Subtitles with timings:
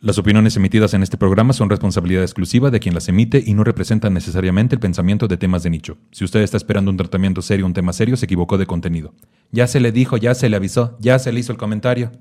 [0.00, 3.64] Las opiniones emitidas en este programa son responsabilidad exclusiva de quien las emite y no
[3.64, 5.96] representan necesariamente el pensamiento de temas de nicho.
[6.10, 9.14] Si usted está esperando un tratamiento serio, un tema serio, se equivocó de contenido.
[9.50, 12.12] Ya se le dijo, ya se le avisó, ya se le hizo el comentario.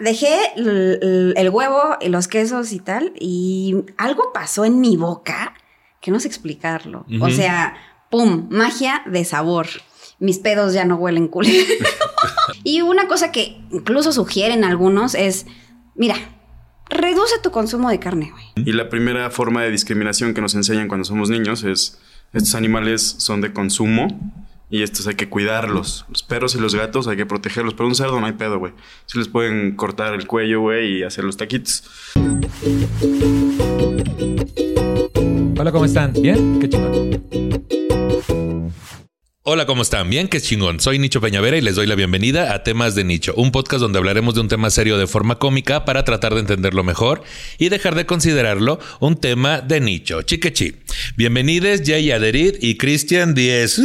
[0.00, 5.54] Dejé el, el huevo y los quesos y tal, y algo pasó en mi boca
[6.00, 7.04] que no sé explicarlo.
[7.20, 7.74] O sea,
[8.10, 8.48] ¡pum!
[8.50, 9.66] Magia de sabor.
[10.18, 11.46] Mis pedos ya no huelen cool.
[12.64, 15.46] y una cosa que incluso sugieren algunos es,
[15.94, 16.16] mira,
[16.90, 18.44] reduce tu consumo de carne, güey.
[18.56, 21.98] Y la primera forma de discriminación que nos enseñan cuando somos niños es,
[22.32, 24.08] estos animales son de consumo
[24.68, 26.04] y estos hay que cuidarlos.
[26.08, 28.72] Los perros y los gatos hay que protegerlos, pero un cerdo no hay pedo, güey.
[29.06, 31.84] Si les pueden cortar el cuello, güey, y hacer los taquitos.
[35.58, 36.12] Hola, ¿cómo están?
[36.12, 36.60] ¿Bien?
[36.60, 37.20] Qué chingón.
[39.42, 40.10] Hola, ¿cómo están?
[40.10, 40.80] Bien, qué chingón.
[40.80, 43.96] Soy Nicho Peñavera y les doy la bienvenida a Temas de Nicho, un podcast donde
[43.96, 47.22] hablaremos de un tema serio de forma cómica para tratar de entenderlo mejor
[47.56, 50.20] y dejar de considerarlo un tema de nicho.
[50.20, 50.76] Chiquechi.
[51.16, 53.80] Bienvenidos Jay Aderit y Cristian Díez.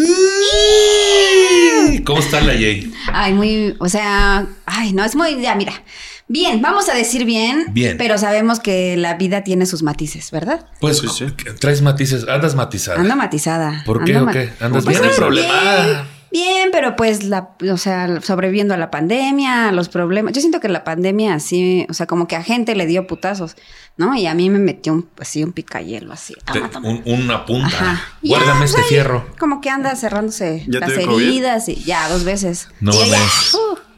[2.04, 2.92] ¿Cómo está la Jay?
[3.14, 5.86] Ay, muy, o sea, ay, no, es muy, ya, mira.
[6.28, 7.98] Bien, vamos a decir bien, Bien.
[7.98, 10.66] pero sabemos que la vida tiene sus matices, ¿verdad?
[10.82, 11.26] Pues Sí, sí.
[11.60, 13.00] traes matices, andas matizada.
[13.00, 13.84] Ando matizada.
[13.86, 14.52] ¿Por qué o qué?
[14.60, 15.10] ¿Andas Pues, bien?
[15.12, 15.54] ay, problema?
[15.62, 15.98] Bien,
[16.32, 20.34] bien, pero pues la, o sea, sobreviviendo a la pandemia, a los problemas.
[20.34, 23.56] Yo siento que la pandemia así, o sea, como que a gente le dio putazos,
[23.96, 24.16] ¿no?
[24.16, 26.34] Y a mí me metió un, así un picayelo así.
[26.52, 26.90] Te- Toma, toma.
[26.90, 27.68] un- una punta.
[27.68, 28.04] Ajá.
[28.24, 29.28] Guárdame Ya, este pues, fierro.
[29.38, 32.68] Como que anda cerrándose ¿Ya te las heridas y ya dos veces.
[32.82, 33.56] No mames.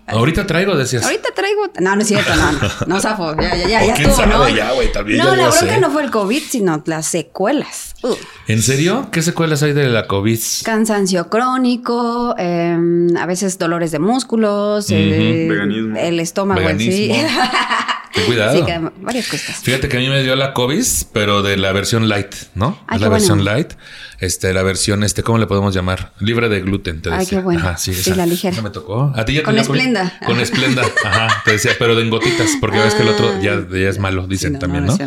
[0.07, 1.03] Ahorita traigo, decías.
[1.03, 1.63] Ahorita traigo.
[1.81, 2.59] No, no es cierto, no, no.
[2.88, 3.35] No, zafo.
[3.40, 4.56] Ya, ya, ya, ya quién estuvo, sabe, ¿no?
[4.57, 5.66] ya, güey, también No, la hace.
[5.66, 7.94] bronca no fue el COVID, sino las secuelas.
[8.03, 8.16] Uh,
[8.47, 9.09] ¿En serio?
[9.12, 10.40] ¿Qué secuelas hay de la COVID?
[10.63, 12.78] Cansancio crónico, eh,
[13.19, 15.97] a veces dolores de músculos, eh, Veganismo.
[15.97, 17.12] el estómago en sí.
[18.25, 18.57] Cuidado.
[18.57, 19.55] Sí, que varias cosas.
[19.57, 20.83] Fíjate que a mí me dio la COVID,
[21.13, 22.79] pero de la versión light, ¿no?
[22.88, 23.51] Ay, Es la qué versión bueno.
[23.53, 23.73] light.
[24.19, 26.13] Este, la versión, este, ¿cómo le podemos llamar?
[26.19, 27.59] Libre de gluten, te Ay, qué bueno.
[27.59, 28.16] Ajá, sí, Sí, esa.
[28.16, 28.53] la ligera.
[28.53, 29.13] Esa me tocó.
[29.16, 29.79] A ti ya te Con dio COVID?
[29.79, 30.19] Splenda.
[30.25, 30.81] Con esplenda.
[31.06, 34.00] Ajá, te decía, pero de en gotitas, porque ves que el otro ya, ya es
[34.00, 34.97] malo, dicen Sí, no, también, no.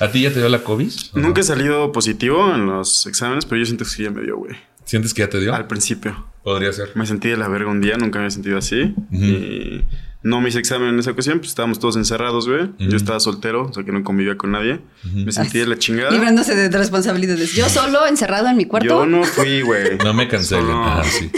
[0.00, 0.90] ¿A ti ya te dio la COVID?
[1.14, 4.22] ¿O Nunca he salido positivo en los exámenes, pero yo siento que sí ya me
[4.22, 4.56] dio, güey.
[4.84, 5.54] ¿Sientes que ya te dio?
[5.54, 6.26] Al principio.
[6.42, 6.90] Podría ser.
[6.94, 8.94] Me sentí de la verga un día, nunca me había sentido así.
[9.12, 9.84] Y
[10.22, 12.70] no me hice examen en esa ocasión, pues estábamos todos encerrados, güey.
[12.78, 14.80] Yo estaba soltero, o sea que no convivía con nadie.
[15.04, 16.10] Me sentí de la chingada.
[16.10, 17.52] Librándose de responsabilidades.
[17.52, 18.88] Yo solo encerrado en mi cuarto.
[18.88, 19.96] Yo no fui, güey.
[20.04, 20.66] No me cancelen.
[20.66, 21.30] Solo- Ajá, sí.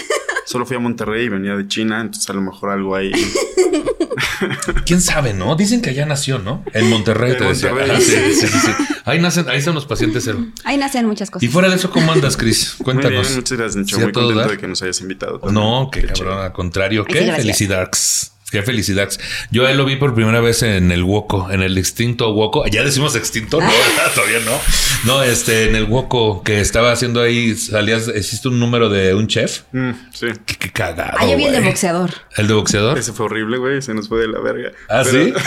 [0.46, 3.12] Solo fui a Monterrey y venía de China, entonces a lo mejor algo ahí.
[4.86, 5.54] ¿Quién sabe, no?
[5.54, 6.64] Dicen que allá nació, ¿no?
[6.72, 7.68] En Monterrey, En te decía.
[7.70, 7.92] Monterrey.
[7.96, 8.70] Ajá, sí, sí, sí.
[9.04, 10.44] Ahí nacen, ahí son los pacientes cero.
[10.64, 11.42] Ahí nacen muchas cosas.
[11.48, 12.74] Y fuera de eso, ¿cómo andas, Cris?
[12.78, 13.20] Muy Cuéntanos.
[13.26, 13.96] bien, muchas gracias, Nicho.
[13.96, 14.50] ¿Sí a Muy contento dar?
[14.50, 15.38] de que nos hayas invitado.
[15.38, 15.54] también.
[15.54, 16.42] No, qué Qué cabrón, chido.
[16.42, 17.04] al contrario.
[17.04, 18.32] Qué felicidades.
[18.50, 19.20] Qué felicidades.
[19.50, 22.66] Yo él lo vi por primera vez en el Woco, en el extinto Woco.
[22.66, 24.12] Ya decimos extinto, no, ¿verdad?
[24.14, 24.58] todavía no.
[25.04, 29.28] No, este, en el Woco que estaba haciendo ahí, salías, existe un número de un
[29.28, 29.62] chef.
[29.72, 30.26] Mm, sí.
[30.46, 31.16] Qué, qué cagado.
[31.18, 32.10] Ah, yo vi el de boxeador.
[32.36, 32.98] ¿El de boxeador?
[32.98, 33.80] Ese fue horrible, güey.
[33.82, 34.72] Se nos fue de la verga.
[34.88, 35.38] ¿Ah, Pero-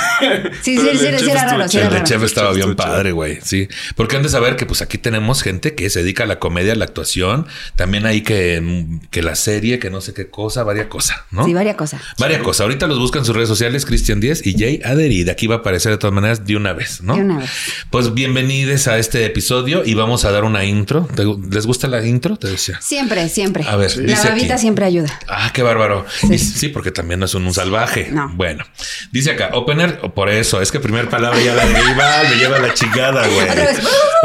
[0.62, 3.40] Sí, sí, sí, sí, chef era raro, sí, El de chef estaba bien padre, güey.
[3.42, 3.68] Sí.
[3.96, 6.74] Porque han de saber que pues aquí tenemos gente que se dedica a la comedia,
[6.74, 7.48] a la actuación.
[7.76, 11.46] También hay que, mm, que la serie, que no sé qué cosa, varias cosas, ¿no?
[11.46, 12.02] Sí, varias cosas.
[12.18, 12.62] Varias cosas.
[12.62, 15.28] Ahorita los buscan en sus redes sociales, Cristian 10 y Jay Adherid.
[15.30, 17.16] Aquí va a aparecer de todas maneras de una vez, ¿no?
[17.16, 17.50] De una vez.
[17.90, 21.08] Pues bienvenidos a este episodio y vamos a dar una intro.
[21.16, 22.38] ¿Te- ¿Les gusta la intro?
[22.38, 22.80] Te decía.
[22.82, 23.64] Siempre, siempre.
[23.68, 24.62] A ver, la babita aquí.
[24.62, 25.20] siempre ayuda.
[25.28, 26.06] Ah, qué bárbaro.
[26.22, 28.10] Sí, sí porque también no es un, un salvaje.
[28.12, 28.32] No.
[28.36, 28.64] Bueno,
[29.12, 32.74] dice acá, opener, por eso, es que primer palabra ya la deriva, me lleva la
[32.76, 33.48] chingada, güey.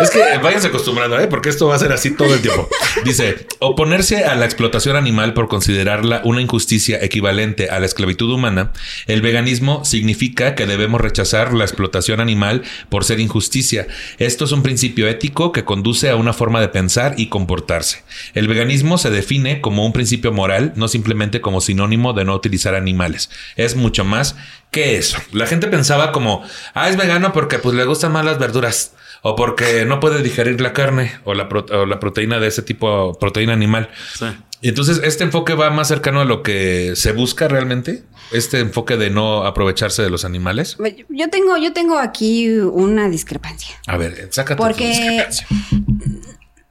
[0.02, 1.26] Es que váyanse acostumbrando, ¿eh?
[1.26, 2.68] Porque esto va a ser así todo el tiempo.
[3.04, 8.57] Dice, oponerse a la explotación animal por considerarla una injusticia equivalente a la esclavitud humana,
[9.06, 13.86] el veganismo significa que debemos rechazar la explotación animal por ser injusticia.
[14.18, 18.02] Esto es un principio ético que conduce a una forma de pensar y comportarse.
[18.34, 22.74] El veganismo se define como un principio moral, no simplemente como sinónimo de no utilizar
[22.74, 23.30] animales.
[23.56, 24.36] Es mucho más
[24.70, 25.18] que eso.
[25.32, 26.42] La gente pensaba como,
[26.74, 28.94] ah, es vegano porque pues le gustan más las verduras.
[29.22, 33.18] O porque no puede digerir la carne o la, o la proteína de ese tipo,
[33.18, 33.90] proteína animal.
[34.16, 34.26] Sí.
[34.60, 38.02] Y entonces, ¿este enfoque va más cercano a lo que se busca realmente?
[38.32, 40.76] ¿Este enfoque de no aprovecharse de los animales?
[41.08, 43.76] Yo tengo, yo tengo aquí una discrepancia.
[43.86, 45.46] A ver, sácate Porque- tu discrepancia.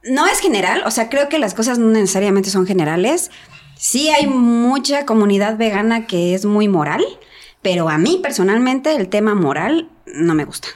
[0.04, 3.30] No es general, o sea, creo que las cosas no necesariamente son generales.
[3.76, 7.04] Sí hay mucha comunidad vegana que es muy moral,
[7.62, 10.68] pero a mí personalmente el tema moral no me gusta.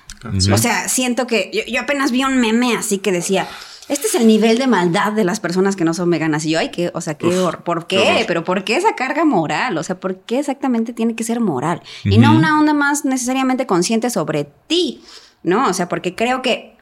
[0.53, 3.49] O sea, siento que yo, yo apenas vi un meme así que decía,
[3.89, 6.45] este es el nivel de maldad de las personas que no son veganas.
[6.47, 7.97] Y yo, ay, que, o sea, ¿qué, hor- ¿por qué.
[8.27, 9.77] Pero ¿por qué esa carga moral?
[9.79, 11.83] O sea, ¿por qué exactamente tiene que ser moral?
[12.05, 15.03] Y no una onda más necesariamente consciente sobre ti,
[15.43, 15.69] ¿no?
[15.69, 16.77] O sea, porque creo que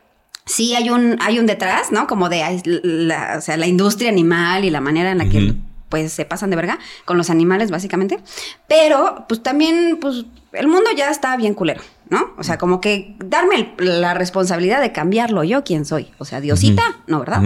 [0.47, 2.07] sí hay un, hay un detrás, ¿no?
[2.07, 5.55] Como de la, o sea, la industria animal y la manera en la que
[5.89, 8.19] pues se pasan de verga con los animales básicamente.
[8.69, 11.81] Pero pues también pues el mundo ya está bien culero,
[12.11, 12.33] ¿no?
[12.37, 16.11] O sea, como que darme el- la responsabilidad de cambiarlo yo quién soy.
[16.19, 17.41] O sea, Diosita, no, ¿verdad?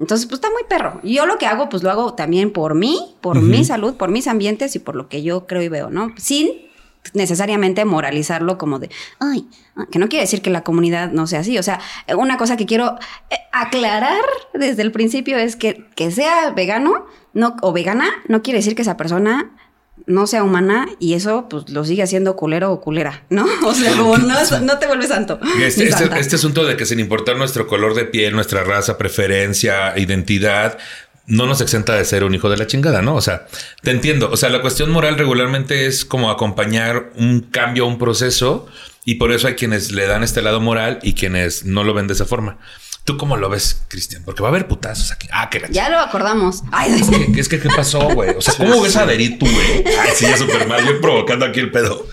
[0.00, 1.00] Entonces, pues está muy perro.
[1.02, 4.26] Yo lo que hago, pues lo hago también por mí, por mi salud, por mis
[4.26, 6.12] ambientes y por lo que yo creo y veo, ¿no?
[6.16, 6.48] Sin
[7.14, 11.40] necesariamente moralizarlo como de, ay, ah", que no quiere decir que la comunidad no sea
[11.40, 11.56] así.
[11.58, 11.80] O sea,
[12.16, 12.96] una cosa que quiero
[13.30, 14.20] eh, aclarar
[14.52, 18.82] desde el principio es que que sea vegano no, o vegana no quiere decir que
[18.82, 19.50] esa persona
[20.06, 23.46] no sea humana y eso pues lo sigue haciendo culero o culera, ¿no?
[23.66, 25.38] O sea, como no, no te vuelves santo.
[25.60, 29.98] Este, este- este asunto de que sin importar nuestro color de piel, nuestra raza, preferencia,
[29.98, 30.78] identidad,
[31.26, 33.14] no nos exenta de ser un hijo de la chingada, ¿no?
[33.14, 33.46] O sea,
[33.82, 34.30] te entiendo.
[34.32, 38.66] O sea, la cuestión moral regularmente es como acompañar un cambio, un proceso,
[39.04, 42.06] y por eso hay quienes le dan este lado moral y quienes no lo ven
[42.06, 42.58] de esa forma.
[43.08, 44.22] ¿Tú cómo lo ves, Cristian?
[44.22, 45.28] Porque va a haber putazos aquí.
[45.32, 46.62] Ah, que la Ya lo acordamos.
[46.70, 48.36] Ay, Es que, es que, ¿qué pasó, güey?
[48.36, 49.82] O sea, ¿cómo ves a Derit tú, güey?
[49.98, 50.86] Ay, sí, ya súper mal.
[50.86, 52.06] Yo provocando aquí el pedo.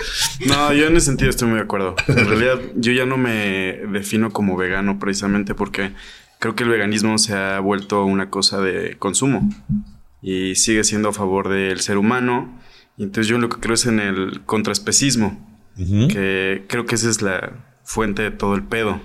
[0.45, 1.97] No, yo en ese sentido estoy muy de acuerdo.
[2.07, 5.91] En realidad, yo ya no me defino como vegano precisamente porque
[6.39, 9.49] creo que el veganismo se ha vuelto una cosa de consumo
[10.21, 12.57] y sigue siendo a favor del ser humano.
[12.95, 15.45] Y entonces yo lo que creo es en el contraespecismo,
[15.75, 17.51] que creo que esa es la
[17.83, 19.01] fuente de todo el pedo.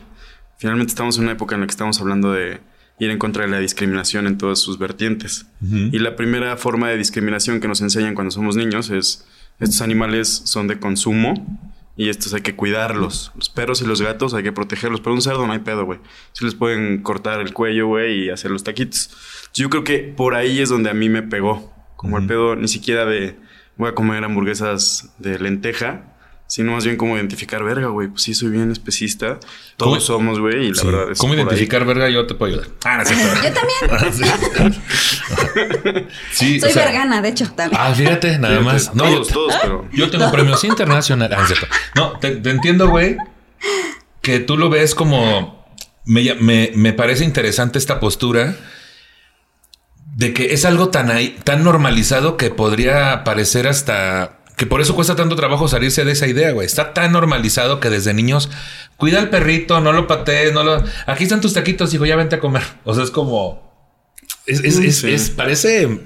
[0.60, 2.60] Finalmente estamos en una época en la que estamos hablando de
[2.98, 5.46] ir en contra de la discriminación en todas sus vertientes.
[5.62, 9.26] Y la primera forma de discriminación que nos enseñan cuando somos niños es
[9.58, 11.58] estos animales son de consumo
[11.96, 13.32] y estos hay que cuidarlos.
[13.36, 15.98] Los perros y los gatos hay que protegerlos, pero un cerdo no hay pedo, güey.
[16.32, 19.16] Si les pueden cortar el cuello, güey, y hacer los taquitos.
[19.54, 21.72] Yo creo que por ahí es donde a mí me pegó.
[21.96, 23.34] Como el pedo ni siquiera de
[23.78, 26.09] voy a comer hamburguesas de lenteja,
[26.50, 29.38] sino más bien como identificar, verga, güey, pues sí soy bien especista.
[29.76, 30.86] Todos ¿Cómo- somos, güey, y la Sí.
[30.88, 31.38] verdad es ¿Cómo ahí.
[31.38, 32.08] identificar verga?
[32.10, 32.68] Yo te puedo ayudar.
[32.84, 33.10] Ah, no.
[33.42, 34.82] Yo también.
[36.32, 37.80] Sí, Soy o sea, vergana, de hecho, también.
[37.80, 38.94] Ah, fíjate, nada Fíjate, más.
[38.96, 39.88] No, todos, yo, todos, pero...
[39.92, 41.38] yo tengo premios internacionales.
[41.38, 41.66] Ah, es cierto.
[41.94, 43.16] No, te, te entiendo, güey,
[44.20, 45.64] que tú lo ves como...
[46.04, 48.56] Me, me, me parece interesante esta postura
[50.16, 54.39] de que es algo tan, ahí- tan normalizado que podría parecer hasta...
[54.60, 56.66] Que por eso cuesta tanto trabajo salirse de esa idea, güey.
[56.66, 58.50] Está tan normalizado que desde niños...
[58.98, 60.84] Cuida al perrito, no lo patees, no lo...
[61.06, 62.62] Aquí están tus taquitos, hijo, ya vente a comer.
[62.84, 63.72] O sea, es como...
[64.44, 65.10] Es, es, es- Sí.
[65.14, 66.00] es- parece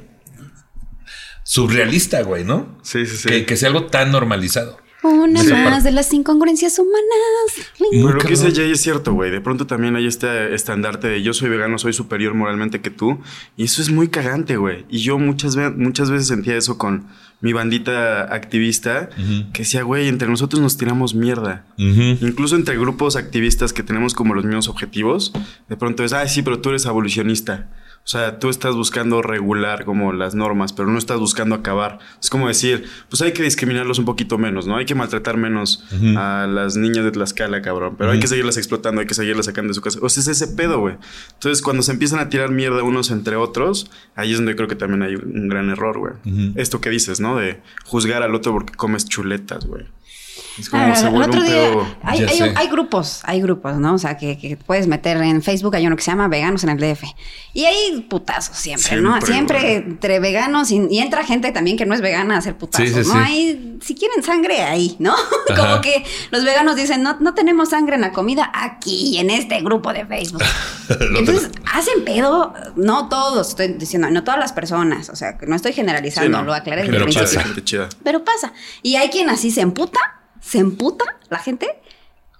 [1.42, 2.78] surrealista, güey, ¿no?
[2.82, 3.28] Sí, sí, sí.
[3.28, 4.78] Que, que sea algo tan normalizado.
[5.02, 5.52] Una Sí.
[5.52, 7.68] más de las incongruencias humanas.
[7.90, 9.30] Pero lo que dice Jay es cierto, güey.
[9.30, 13.20] De pronto también hay este estandarte de yo soy vegano, soy superior moralmente que tú.
[13.56, 14.86] Y eso es muy cagante, güey.
[14.88, 17.08] Y yo muchas, ve- muchas veces sentía eso con
[17.40, 19.10] mi bandita activista,
[19.52, 21.64] que decía, güey, entre nosotros nos tiramos mierda.
[21.76, 25.32] Incluso entre grupos activistas que tenemos como los mismos objetivos,
[25.68, 27.68] de pronto es, ay, sí, pero tú eres abolicionista.
[28.04, 32.00] O sea, tú estás buscando regular como las normas, pero no estás buscando acabar.
[32.22, 34.76] Es como decir, pues hay que discriminarlos un poquito menos, ¿no?
[34.76, 35.86] Hay que maltratar menos
[36.18, 37.94] a las niñas de Tlaxcala, cabrón.
[37.96, 40.00] Pero hay que seguirlas explotando, hay que seguirlas sacando de su casa.
[40.02, 40.96] O sea, es ese pedo, güey.
[41.32, 44.76] Entonces, cuando se empiezan a tirar mierda unos entre otros, ahí es donde creo que
[44.76, 46.12] también hay un gran error, güey.
[46.56, 47.36] Esto que dices, ¿no?
[47.36, 49.86] De juzgar al otro porque comes chuletas, güey.
[50.58, 51.96] Es como Ah, se el vuelve otro un día, pedo.
[52.02, 53.94] hay, hay- hay grupos, hay grupos, ¿no?
[53.94, 56.70] O sea, que, que puedes meter en Facebook, hay uno que se llama Veganos en
[56.70, 57.04] el DF.
[57.52, 59.12] Y hay putazos siempre, ¿no?
[59.20, 59.74] Siempre, Siempre güey.
[59.76, 62.94] entre veganos y, y entra gente también que no es vegana a hacer putazos, Sí,
[62.94, 63.14] sí, ¿no?
[63.14, 63.20] sí.
[63.24, 65.14] Hay, si quieren sangre, ahí, ¿no?
[65.50, 65.56] Ajá.
[65.68, 69.60] Como que los veganos dicen, no, no tenemos sangre en la comida aquí, en este
[69.60, 70.42] grupo de Facebook.
[71.10, 75.46] No Entonces, hacen pedo, no todos, estoy diciendo, no todas las personas, o sea, que
[75.46, 76.44] no estoy generalizando, Sí, no.
[76.44, 77.06] lo aclaré Pero
[77.64, 77.88] chida.
[78.02, 78.52] Pero pasa.
[78.82, 79.98] Y hay quien así se emputa,
[80.44, 81.68] se emputa la gente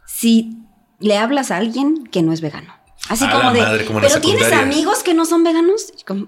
[0.07, 0.57] si
[1.01, 2.75] le hablas a alguien que no es vegano.
[3.09, 4.61] Así A como la de, madre, como pero tienes secundaria".
[4.75, 5.93] amigos que no son veganos.
[6.07, 6.27] Como,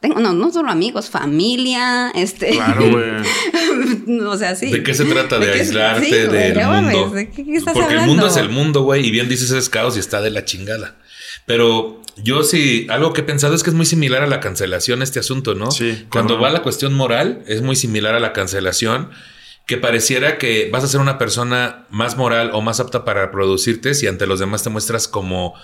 [0.00, 2.50] tengo, no, no solo amigos, familia, este.
[2.52, 4.20] Claro, güey.
[4.26, 4.70] o sea, sí.
[4.70, 5.38] ¿De qué se trata?
[5.38, 6.54] De, ¿De qué- aislarte sí, del.
[6.54, 9.06] ¿de qué- qué estás Porque el mundo es el mundo, güey.
[9.06, 10.96] Y bien dices es caos y está de la chingada.
[11.46, 15.02] Pero yo sí, algo que he pensado es que es muy similar a la cancelación
[15.02, 15.70] este asunto, ¿no?
[15.70, 19.10] Sí, Cuando va la cuestión moral, es muy similar a la cancelación,
[19.68, 23.92] que pareciera que vas a ser una persona más moral o más apta para reproducirte
[23.94, 25.54] si ante los demás te muestras como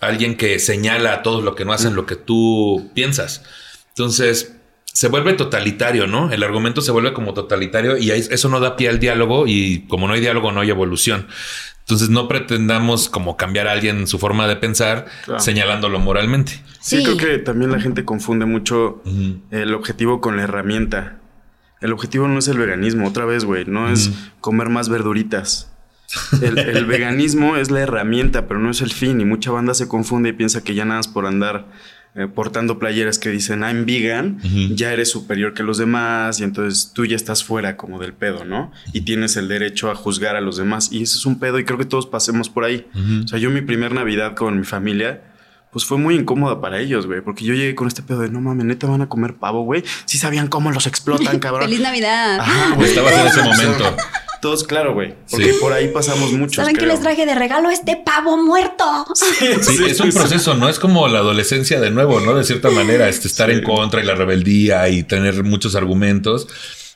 [0.00, 3.42] alguien que señala a todos lo que no hacen lo que tú piensas.
[3.88, 6.30] Entonces, se vuelve totalitario, ¿no?
[6.30, 10.06] El argumento se vuelve como totalitario y eso no da pie al diálogo y como
[10.06, 11.26] no hay diálogo no hay evolución.
[11.80, 15.40] Entonces no pretendamos como cambiar a alguien su forma de pensar Claro.
[15.40, 16.52] señalándolo moralmente.
[16.80, 17.02] Sí, Sí.
[17.02, 19.02] creo que también la gente confunde mucho
[19.50, 21.17] el objetivo con la herramienta.
[21.80, 25.70] El objetivo no es el veganismo, otra vez, güey, no es comer más verduritas.
[26.40, 29.20] El, el veganismo es la herramienta, pero no es el fin.
[29.20, 31.66] Y mucha banda se confunde y piensa que ya nada más por andar
[32.14, 34.40] eh, portando playeras que dicen I'm vegan,
[34.74, 38.44] ya eres superior que los demás y entonces tú ya estás fuera como del pedo,
[38.44, 38.72] ¿no?
[38.92, 40.90] Y tienes el derecho a juzgar a los demás.
[40.90, 42.86] Y eso es un pedo y creo que todos pasemos por ahí.
[43.24, 45.22] O sea, yo mi primer Navidad con mi familia,
[45.72, 48.40] pues fue muy incómoda para ellos, güey, porque yo llegué con este pedo de no
[48.40, 49.84] mames, neta van a comer pavo, güey.
[50.06, 51.62] Sí sabían cómo los explotan, cabrón.
[51.68, 52.40] ¡Feliz Navidad!
[52.40, 52.88] Ajá, güey.
[52.88, 53.96] Estabas en ese momento.
[54.40, 55.16] Todos, claro, güey.
[55.28, 55.58] Porque Sí.
[55.60, 56.56] por ahí pasamos muchos.
[56.64, 57.70] ¿Saben qué les traje de regalo?
[57.70, 58.84] Este pavo muerto.
[59.14, 60.68] Sí, es un proceso, ¿no?
[60.68, 62.34] Es como la adolescencia de nuevo, ¿no?
[62.34, 63.56] De cierta manera, este, estar Sí.
[63.56, 66.46] en contra y la rebeldía y tener muchos argumentos.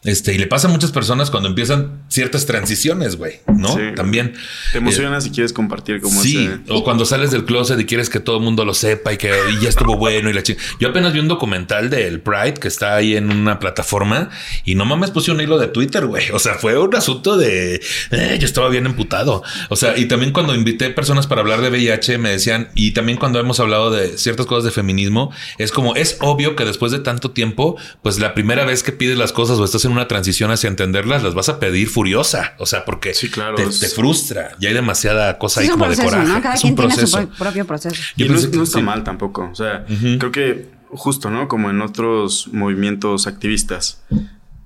[0.04, 3.68] Este, y le pasa a muchas personas cuando empiezan ciertas transiciones, güey, ¿no?
[3.76, 3.82] Sí.
[3.94, 4.34] También.
[4.72, 8.10] Te emocionas si quieres compartir como Sí, ese- o cuando sales del closet y quieres
[8.10, 10.66] que todo el mundo lo sepa y que y ya estuvo bueno y la chingada.
[10.80, 14.30] Yo apenas vi un documental del Pride que está ahí en una plataforma
[14.64, 16.30] y no mames puse un hilo de Twitter, güey.
[16.32, 17.80] O sea, fue un asunto de
[18.10, 19.44] eh, yo estaba bien emputado.
[19.68, 23.18] O sea, y también cuando invité personas para hablar de VIH me decían y también
[23.18, 26.98] cuando hemos hablado de ciertas cosas de feminismo, es como es obvio que después de
[26.98, 30.50] tanto tiempo, pues la primera vez que pides las cosas o estás en una transición
[30.50, 32.54] hacia entenderlas, las vas a pedir furiosa.
[32.58, 34.56] O sea, porque Sí, claro, te, es- te frustra.
[34.58, 36.32] Ya hay demasiada cosa ahí es un como de proceso, coraje.
[36.32, 36.42] ¿no?
[36.42, 37.18] Cada es quien un tiene su proceso.
[37.28, 38.02] pro- propio proceso.
[38.16, 38.84] Yo y no, que no está sí.
[38.84, 39.48] mal tampoco.
[39.50, 40.18] O sea, Ujú.
[40.18, 41.48] creo que justo, ¿no?
[41.48, 44.02] Como en otros movimientos activistas,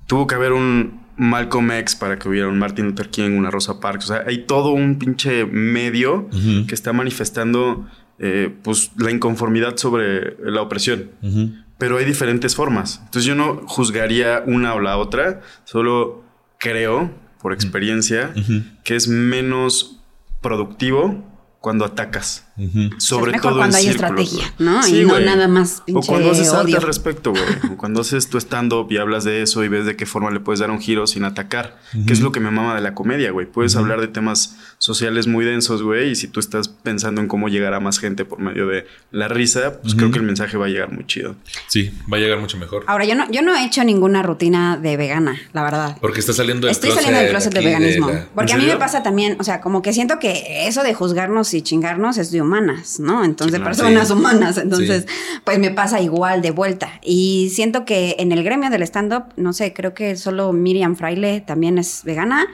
[0.07, 3.81] tuvo que haber un Malcolm X para que hubiera un Martin Luther King, una Rosa
[3.81, 4.05] Parks.
[4.05, 6.67] O sea, hay todo un pinche medio Ujú.
[6.67, 7.87] que está manifestando
[8.19, 11.11] eh, pues la inconformidad sobre la opresión.
[11.23, 11.53] Ujú.
[11.79, 13.01] Pero hay diferentes formas.
[13.05, 16.25] Entonces yo no juzgaría una o la otra, solo
[16.59, 18.63] creo, por experiencia, Ujú.
[18.83, 20.01] que es menos
[20.41, 21.23] productivo
[21.61, 22.46] cuando atacas.
[22.59, 22.91] Ujú.
[22.99, 24.55] Sobre Es mejor todo cuando en hay círculos, estrategia.
[24.59, 24.83] ¿no?
[24.83, 25.25] Sí, y no güey.
[25.25, 27.45] nada más O pinche cuando haces arte al respecto, güey.
[27.73, 30.41] O cuando haces tu stand-up y hablas de eso y ves de qué forma le
[30.41, 31.79] puedes dar un giro sin atacar.
[32.07, 33.47] Que es lo que me mama de la comedia, güey.
[33.47, 36.11] Puedes hablar de temas sociales muy densos, güey.
[36.11, 39.29] Y si tú estás pensando en cómo llegar a más gente por medio de la
[39.29, 41.37] risa, pues creo que el mensaje va a llegar muy chido.
[41.69, 42.85] Sí, va a llegar mucho mejor.
[42.87, 45.99] Ahora, yo no, yo no he hecho ninguna rutina de vegana, la verdad.
[46.01, 48.09] Porque está saliendo del Estoy closet saliendo del closet de veganismo.
[48.11, 50.83] la- Porque ¿En a mí me pasa también, o sea, como que siento que eso
[50.83, 53.25] de juzgarnos y chingarnos es de humanas, ¿no?
[53.25, 53.65] Entonces, claro.
[53.77, 54.13] personas Sí.
[54.15, 54.59] humanas.
[54.59, 55.07] Entonces,
[55.45, 57.01] pues me pasa igual de vuelta.
[57.03, 61.41] Y siento que en el gremio del stand-up, no sé, creo que solo Miriam Fraile
[61.47, 62.47] también es vegana.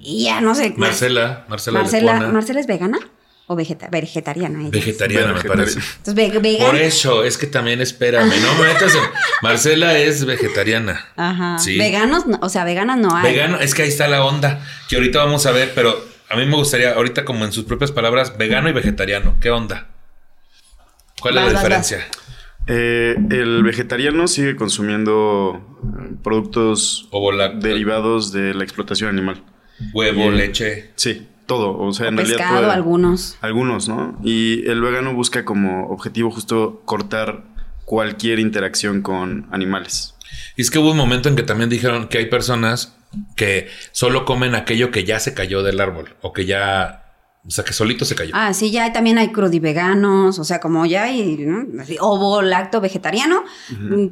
[0.00, 0.74] Y ya no sé.
[0.76, 2.98] Marcela, Marcela, Marcela, ¿Marcela es vegana?
[3.50, 4.60] ¿O vegeta- vegetariana?
[4.60, 4.68] ella?
[4.70, 5.64] vegetariana me Vegetariana.
[5.64, 5.78] parece.
[5.96, 6.66] Entonces, ve- vegana.
[6.70, 8.92] Por eso, es que también espérame, no metas.
[9.42, 11.00] Marcela es vegetariana.
[11.16, 11.58] Ajá.
[11.58, 11.78] Sí.
[11.78, 13.22] Veganos, no- o sea, veganas no hay.
[13.32, 15.98] Vegano, es que ahí está la onda, que ahorita vamos a ver, pero
[16.30, 19.86] a mí me gustaría, ahorita como en sus propias palabras, vegano y vegetariano, ¿qué onda?
[21.20, 22.06] ¿Cuál es la diferencia?
[22.66, 27.08] Eh, el vegetariano sigue consumiendo eh, productos
[27.60, 29.42] derivados de la explotación animal.
[29.94, 30.90] huevo, y- leche.
[30.96, 31.78] Sí, todo.
[31.78, 33.38] O sea, en realidad Pescado, puede- algunos.
[33.40, 34.18] Algunos, ¿no?
[34.22, 37.44] Y el vegano busca como objetivo justo cortar
[37.86, 40.14] cualquier interacción con animales.
[40.56, 42.97] Y es que hubo un momento en que también dijeron que hay personas
[43.36, 47.07] que solo comen aquello que ya se cayó del árbol o que ya,
[47.46, 48.32] o sea, que solito se cayó.
[48.34, 51.64] Ah, sí, ya también hay crudiveganos, o sea, como ya hay ¿no?
[52.00, 53.44] Ovo lacto vegetariano,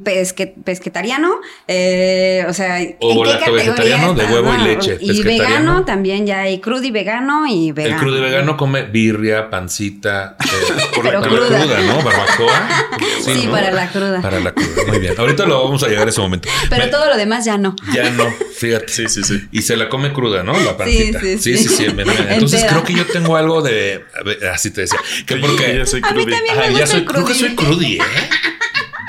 [0.03, 5.85] pesque- pesquetariano, eh, o sea, ¿en Ovo lacto vegetariano, de huevo y leche, Y vegano
[5.85, 7.95] también ya hay crudivegano y vegano.
[7.95, 10.45] El crudo vegano come birria, pancita, eh,
[10.95, 11.59] por la, Pero para la cruda.
[11.61, 12.03] cruda, ¿no?
[12.03, 12.69] Barbacoa.
[13.27, 13.51] Sí, ¿no?
[13.51, 14.21] para la cruda.
[14.21, 14.83] Para la cruda.
[14.87, 15.13] Muy bien.
[15.17, 16.47] Ahorita lo vamos a llegar a ese momento.
[16.69, 17.75] Pero Me- todo lo demás ya no.
[17.93, 18.23] Ya no,
[18.57, 18.87] fíjate.
[18.87, 19.41] Sí, sí, sí.
[19.51, 20.57] Y se la come cruda, ¿no?
[20.57, 21.19] La pancita.
[21.19, 21.67] sí, Sí, sí.
[21.67, 21.93] sí, sí.
[21.93, 24.05] me- Entonces creo que yo tengo algo de.
[24.25, 24.99] ver, Así te decía.
[25.25, 25.75] Que Sí, porque.
[25.77, 26.31] yo soy A mí crudi.
[26.31, 26.55] también.
[26.57, 28.01] me Ajá, ya soy, el creo que soy crudi, ¿eh?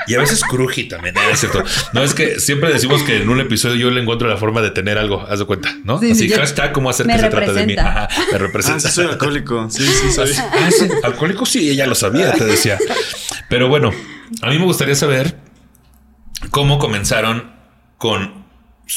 [0.07, 1.19] Y a veces cruji también, ¿eh?
[1.31, 1.63] es cierto.
[1.93, 4.71] No es que siempre decimos que en un episodio yo le encuentro la forma de
[4.71, 5.99] tener algo, haz de cuenta, ¿no?
[5.99, 7.75] Sí, sí, Así, yo- hashtag, ¿cómo hacer que se trata de mí?
[7.77, 8.79] Ajá, me Ah, representa.
[8.89, 9.69] sí, soy alcohólico.
[9.69, 10.31] Sí, sí, soy.
[10.35, 12.79] Ah, sí, alcohólico, sí, ella lo sabía, te decía.
[13.49, 13.91] Pero bueno,
[14.41, 15.37] a mí me gustaría saber
[16.49, 17.51] cómo comenzaron
[17.99, 18.45] con,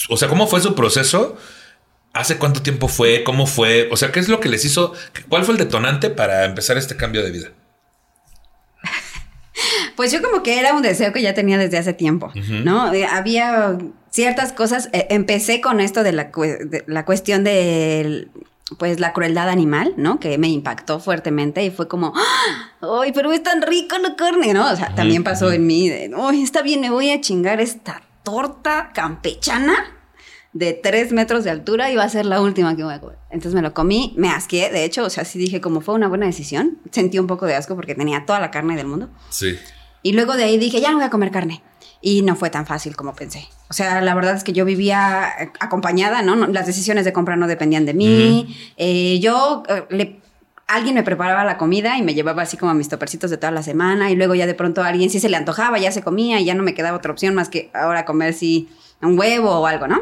[0.08, 1.36] o sea, cómo fue su proceso,
[2.12, 4.92] hace cuánto tiempo fue, cómo fue, o sea, qué es lo que les hizo,
[5.28, 7.48] cuál fue el detonante para empezar este cambio de vida.
[9.96, 12.32] Pues yo como que era un deseo que ya tenía desde hace tiempo,
[12.64, 12.92] ¿no?
[12.92, 13.76] Eh, había
[14.10, 18.28] ciertas cosas, eh, empecé con esto de la, de la cuestión de
[18.78, 20.18] pues la crueldad animal, ¿no?
[20.18, 22.14] Que me impactó fuertemente y fue como,
[22.80, 24.54] ¡ay, pero es tan rico la carne!
[24.54, 24.72] ¿no?
[24.72, 28.02] O sea, también pasó en mí de, ¡ay, está bien, me voy a chingar esta
[28.24, 30.01] torta campechana
[30.52, 33.18] de tres metros de altura y va a ser la última que voy a comer.
[33.30, 36.08] Entonces me lo comí, me asqué, de hecho, o sea, sí dije como fue una
[36.08, 36.78] buena decisión.
[36.90, 39.08] Sentí un poco de asco porque tenía toda la carne del mundo.
[39.30, 39.56] Sí.
[40.02, 41.62] Y luego de ahí dije, ya no voy a comer carne.
[42.00, 43.48] Y no fue tan fácil como pensé.
[43.70, 46.34] O sea, la verdad es que yo vivía eh, acompañada, ¿no?
[46.48, 48.56] Las decisiones de compra no dependían de mí.
[48.76, 50.22] Eh, yo eh, le
[50.66, 53.62] alguien me preparaba la comida y me llevaba así como mis topercitos de toda la
[53.62, 56.40] semana y luego ya de pronto a alguien sí se le antojaba, ya se comía
[56.40, 58.70] y ya no me quedaba otra opción más que ahora comer sí
[59.02, 60.00] un huevo o algo, ¿no?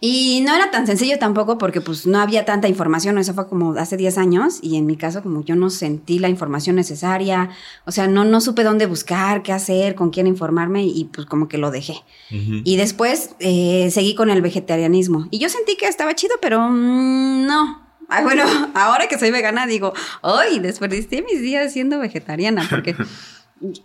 [0.00, 3.72] Y no era tan sencillo tampoco porque pues no había tanta información, eso fue como
[3.72, 7.50] hace 10 años y en mi caso como yo no sentí la información necesaria,
[7.86, 11.48] o sea, no, no supe dónde buscar, qué hacer, con quién informarme y pues como
[11.48, 12.02] que lo dejé.
[12.30, 17.46] Y después eh, seguí con el vegetarianismo y yo sentí que estaba chido, pero mm,
[17.46, 17.82] no.
[18.24, 22.94] bueno, ahora que soy vegana digo, hoy desperdicié mis días siendo vegetariana porque...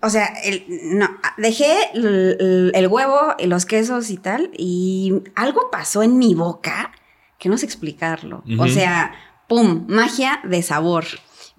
[0.01, 0.65] o sea, el,
[0.97, 6.91] no, dejé el, huevo y los quesos y tal, y algo pasó en mi boca
[7.37, 8.43] que no sé explicarlo.
[8.57, 9.13] O sea,
[9.47, 9.85] ¡pum!
[9.87, 11.05] Magia de sabor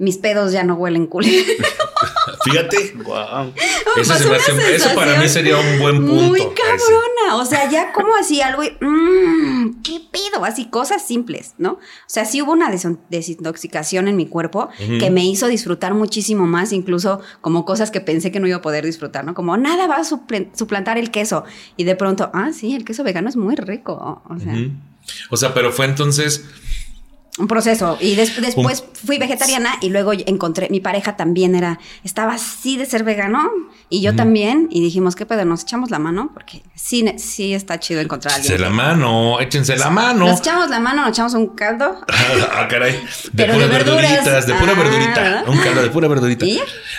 [0.01, 1.53] mis pedos ya no huelen culero.
[2.45, 2.95] Fíjate.
[3.05, 3.53] Wow.
[3.97, 6.25] Eso, para mí sería un buen punto.
[6.25, 7.37] Muy cabrona.
[7.37, 8.63] O sea, ya como así algo.
[8.81, 10.45] Mmm, ¿Qué pedo?
[10.45, 11.73] Así cosas simples, ¿no?
[11.73, 12.71] O sea, sí hubo una
[13.09, 18.31] desintoxicación en mi cuerpo que me hizo disfrutar muchísimo más, incluso como cosas que pensé
[18.31, 19.35] que no iba a poder disfrutar, ¿no?
[19.35, 21.45] Como nada va a suplantar el queso.
[21.77, 24.23] Y de pronto, ah, sí, el queso vegano es muy rico.
[24.29, 24.55] O sea.
[25.31, 26.45] O sea, pero fue entonces
[27.39, 27.97] un proceso.
[28.01, 33.05] Y después fui vegetariana y luego encontré, mi pareja también era, estaba así de ser
[33.05, 33.51] vegano
[33.89, 34.69] y yo también.
[34.71, 35.45] Y dijimos, ¿qué pedo?
[35.45, 38.55] Nos echamos la mano porque sí, sí está chido encontrar a alguien.
[38.55, 40.27] Échense la mano, échense la mano.
[40.27, 42.01] Nos echamos la mano, nos echamos un caldo.
[42.53, 43.01] ah, caray.
[43.33, 45.45] De pura verduritas, de pura ah, verdurita.
[45.47, 46.47] Un caldo de pura verdurita.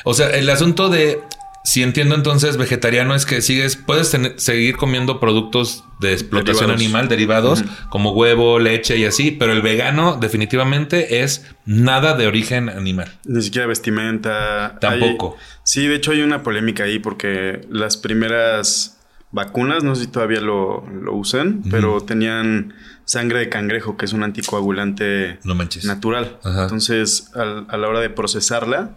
[0.04, 1.22] O sea, el asunto de
[1.63, 7.63] si entiendo entonces, vegetariano es que sigues, puedes seguir comiendo productos de explotación animal derivados
[7.89, 13.12] como huevo, leche y así, pero el vegano definitivamente es nada de origen animal.
[13.26, 14.80] Ni siquiera vestimenta.
[14.82, 15.38] Tampoco.
[15.63, 18.97] sí, de hecho hay una polémica ahí porque las primeras
[19.32, 22.74] vacunas, no sé si todavía lo, lo usan, pero tenían
[23.06, 25.39] sangre de cangrejo, que es un anticoagulante
[25.84, 26.39] natural.
[26.43, 28.91] Entonces, a la hora de procesarla,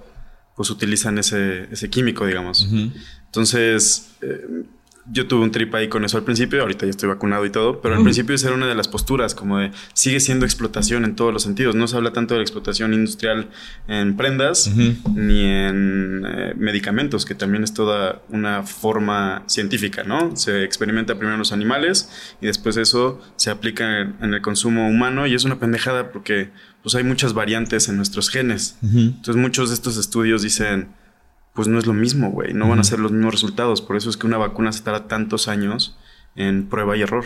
[0.57, 2.69] pues utilizan ese, ese químico, digamos.
[3.27, 4.65] Entonces, eh,
[5.11, 7.81] yo tuve un trip ahí con eso al principio, ahorita ya estoy vacunado y todo,
[7.83, 11.15] pero al principio esa era una de las posturas, como de sigue siendo explotación en
[11.15, 11.75] todos los sentidos.
[11.75, 13.51] No se habla tanto de la explotación industrial
[13.87, 14.73] en prendas
[15.15, 20.37] ni en eh, medicamentos, que también es toda una forma científica, ¿no?
[20.37, 25.27] Se experimenta primero en los animales y después eso se aplica en, el consumo humano
[25.27, 26.51] y es una pendejada porque
[26.85, 28.77] pues hay muchas variantes en nuestros genes.
[28.83, 30.89] Entonces muchos de estos estudios dicen
[31.55, 32.53] pues no es lo mismo, güey.
[32.53, 33.81] No van a ser los mismos resultados.
[33.81, 35.97] Por eso es que una vacuna se tarda tantos años
[36.37, 37.25] en prueba y error.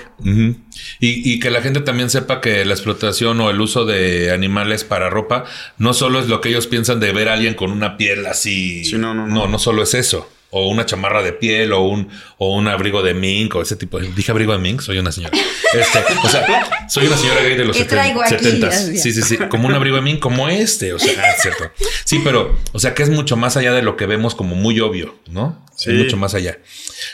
[1.00, 5.10] y, que la gente también sepa que la explotación o el uso de animales para
[5.10, 5.44] ropa
[5.78, 8.82] no solo es lo que ellos piensan de ver a alguien con una piel así.
[8.92, 9.34] no, no, no.
[9.34, 12.08] No, no solo es eso o una chamarra de piel o un,
[12.38, 14.08] o un abrigo de mink o ese tipo de...
[14.12, 15.36] Dije abrigo de mink, soy una señora.
[15.68, 19.74] Este, o sea, soy una señora gay de los 70 Sí, sí, sí, como un
[19.74, 21.70] abrigo de mink como este, o sea, ah, cierto.
[22.06, 24.80] Sí, pero, o sea, que es mucho más allá de lo que vemos como muy
[24.80, 25.62] obvio, ¿no?
[25.76, 25.90] Sí.
[25.90, 26.58] mucho más allá.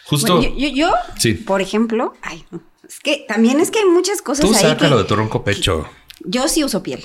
[0.04, 0.40] Justo...
[0.40, 1.34] yo, yo, sí.
[1.34, 2.44] por ejemplo, ay,
[2.88, 5.88] es que también es que hay muchas cosas Tú sácalo de tu ronco pecho.
[6.20, 7.04] Yo sí uso piel.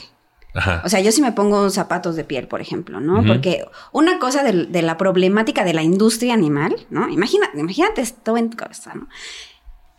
[0.84, 3.24] O sea, yo sí me pongo zapatos de piel, por ejemplo, ¿no?
[3.24, 7.08] Porque una cosa de, la problemática de la industria animal, ¿no?
[7.10, 9.08] Imagina, imagínate esto en tu cabeza, ¿no?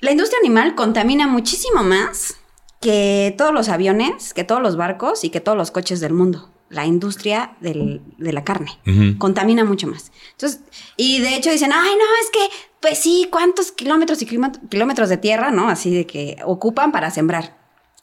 [0.01, 2.37] La industria animal contamina muchísimo más
[2.81, 6.51] que todos los aviones, que todos los barcos y que todos los coches del mundo.
[6.69, 8.79] La industria de la carne
[9.19, 10.13] contamina mucho más.
[10.33, 10.61] Entonces,
[10.97, 15.17] y de hecho dicen, ay, no, es que, pues sí, ¿cuántos kilómetros y kilómetros de
[15.17, 15.69] tierra, ¿no?
[15.69, 17.60] Así de que ocupan para sembrar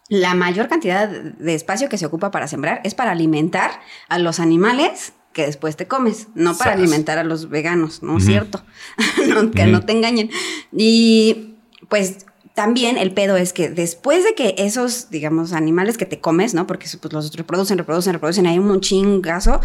[0.09, 4.39] la mayor cantidad de espacio que se ocupa para sembrar es para alimentar a los
[4.39, 8.63] animales que después te comes, no para alimentar a los veganos, ¿no es cierto?
[9.55, 10.31] que no te engañen.
[10.71, 11.55] Y
[11.89, 12.25] pues
[12.57, 16.65] también el pedo es que después de que esos, digamos, animales que te comes, ¿no?
[16.65, 19.61] Porque pues, los reproducen, reproducen, reproducen, hay un chingazo,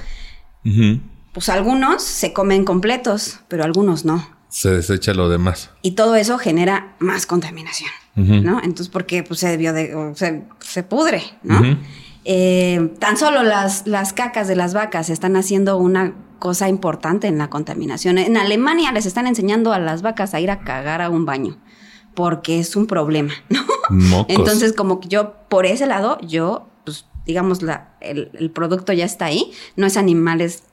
[1.32, 4.28] pues algunos se comen completos, pero algunos no.
[4.52, 5.70] Se desecha lo demás.
[5.80, 7.90] Y todo eso genera más contaminación.
[8.14, 8.58] ¿no?
[8.58, 11.78] Entonces, porque pues, se debió de, se, se pudre, ¿no?
[12.26, 17.38] Eh, tan solo las, las cacas de las vacas están haciendo una cosa importante en
[17.38, 18.18] la contaminación.
[18.18, 21.56] En Alemania les están enseñando a las vacas a ir a cagar a un baño
[22.14, 23.64] porque es un problema, ¿no?
[23.88, 24.36] Mocos.
[24.36, 29.06] Entonces, como que yo, por ese lado, yo, pues, digamos, la, el, el producto ya
[29.06, 30.64] está ahí, no es animales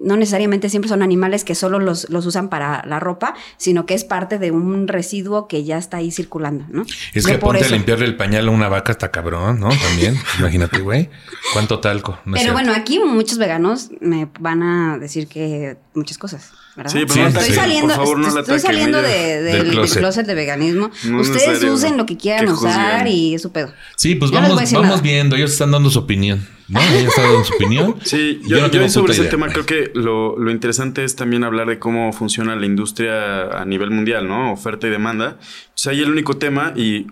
[0.00, 3.94] no necesariamente siempre son animales que solo los, los, usan para la ropa, sino que
[3.94, 6.84] es parte de un residuo que ya está ahí circulando, ¿no?
[7.14, 9.68] Es que ponte a limpiarle el pañal a una vaca está cabrón, ¿no?
[9.68, 10.16] También.
[10.38, 11.10] Imagínate, güey.
[11.52, 12.18] ¿Cuánto talco?
[12.24, 16.90] No Pero bueno, aquí muchos veganos me van a decir que muchas cosas, ¿verdad?
[16.92, 19.64] Sí, pero Sí, no estoy ataquen, saliendo, por favor, no la estoy saliendo de- Del
[19.64, 19.98] del, closet.
[19.98, 20.26] closet.
[20.26, 20.90] de veganismo.
[21.04, 23.72] No Ustedes usen lo que quieran usar y es su pedo.
[23.96, 25.36] Sí, pues Yo vamos, vamos viendo.
[25.36, 26.80] Ellos están dando su opinión, ¿no?
[26.80, 27.96] Ellos están dando su opinión.
[28.04, 29.30] Sí, Yo yo, no yo tengo sobre ese idea.
[29.30, 33.64] tema creo que lo, lo interesante es también hablar de cómo funciona la industria a
[33.66, 34.52] nivel mundial, ¿no?
[34.52, 35.36] Oferta y demanda.
[35.40, 37.06] O sea, ahí el único tema y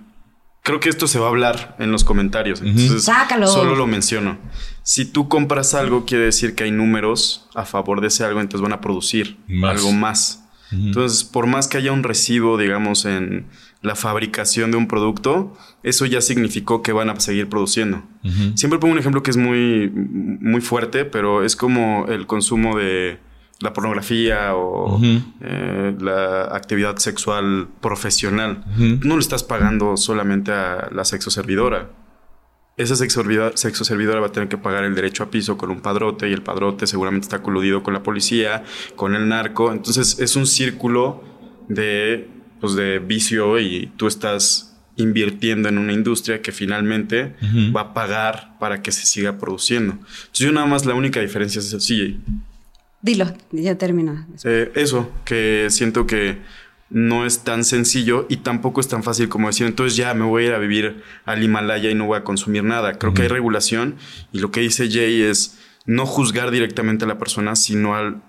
[0.66, 2.60] creo que esto se va a hablar en los comentarios.
[2.60, 3.46] Entonces, Sácalo.
[3.46, 4.36] solo lo menciono.
[4.82, 8.62] Si tú compras algo, quiere decir que hay números a favor de ese algo, entonces
[8.62, 9.76] van a producir Más.
[9.76, 10.42] algo más.
[10.72, 13.46] Entonces, por más que haya un residuo, digamos, en
[13.80, 18.02] la fabricación de un producto, eso ya significó que van a seguir produciendo.
[18.56, 23.20] Siempre pongo un ejemplo que es muy, muy fuerte, pero es como el consumo de
[23.60, 25.00] la pornografía o
[25.40, 28.64] eh, la actividad sexual profesional.
[28.76, 31.90] No le estás pagando solamente a la sexoservidora.
[32.76, 36.28] Esa sexoservidora, sexoservidora va a tener que pagar el derecho a piso con un padrote
[36.28, 38.64] y el padrote seguramente está coludido con la policía,
[38.94, 39.72] con el narco.
[39.72, 41.24] Entonces es un círculo
[41.68, 42.28] de,
[42.60, 47.34] pues, de vicio y tú estás invirtiendo en una industria que finalmente
[47.74, 49.92] va a pagar para que se siga produciendo.
[49.94, 52.20] Entonces yo nada más la única diferencia es así.
[53.06, 54.26] Dilo, ya termino.
[54.42, 56.38] Eh, eso, que siento que
[56.90, 60.42] no es tan sencillo y tampoco es tan fácil como decir, entonces ya me voy
[60.42, 62.98] a ir a vivir al Himalaya y no voy a consumir nada.
[62.98, 63.94] Creo que hay regulación
[64.32, 68.24] y lo que dice Jay es no juzgar directamente a la persona, sino al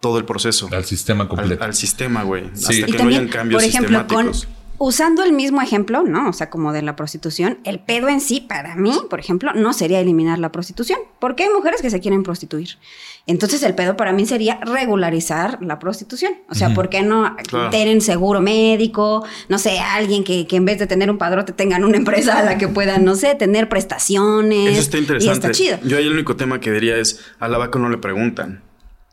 [0.00, 0.68] todo el proceso.
[0.72, 1.62] Al sistema completo.
[1.62, 2.50] al sistema, güey.
[2.54, 2.64] Sí.
[2.64, 4.61] Hasta Y que no también, hayan cambios por ejemplo, con, sistemáticos.
[4.84, 6.28] Usando el mismo ejemplo, ¿no?
[6.28, 9.72] O sea, como de la prostitución, el pedo en sí, para mí, por ejemplo, no
[9.72, 12.70] sería eliminar la prostitución, porque hay mujeres que se quieren prostituir.
[13.28, 16.32] Entonces, el pedo para mí sería regularizar la prostitución.
[16.50, 17.70] O sea, ¿por qué no Claro.
[17.70, 19.24] tener seguro médico?
[19.48, 22.42] No sé, alguien que, que en vez de tener un padrote tengan una empresa a
[22.42, 24.72] la que puedan, no sé, tener prestaciones.
[24.72, 25.30] Eso está interesante.
[25.30, 25.78] Y está chido.
[25.84, 28.62] Yo ahí el único tema que diría es, a la vaca no le preguntan,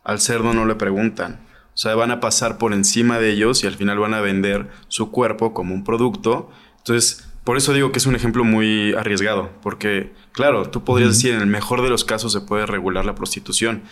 [0.04, 1.48] al cerdo no le preguntan.
[1.80, 4.68] O sea, van a pasar por encima de ellos y al final van a vender
[4.90, 6.50] su cuerpo como un producto.
[6.80, 11.34] Entonces, por eso digo que es un ejemplo muy arriesgado, porque, claro, tú podrías decir,
[11.34, 13.84] en el mejor de los casos se puede regular la prostitución,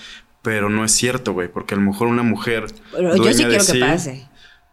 [0.42, 2.66] pero no es cierto, güey, porque a lo mejor una mujer...
[2.92, 4.28] Pero yo sí quiero que pase.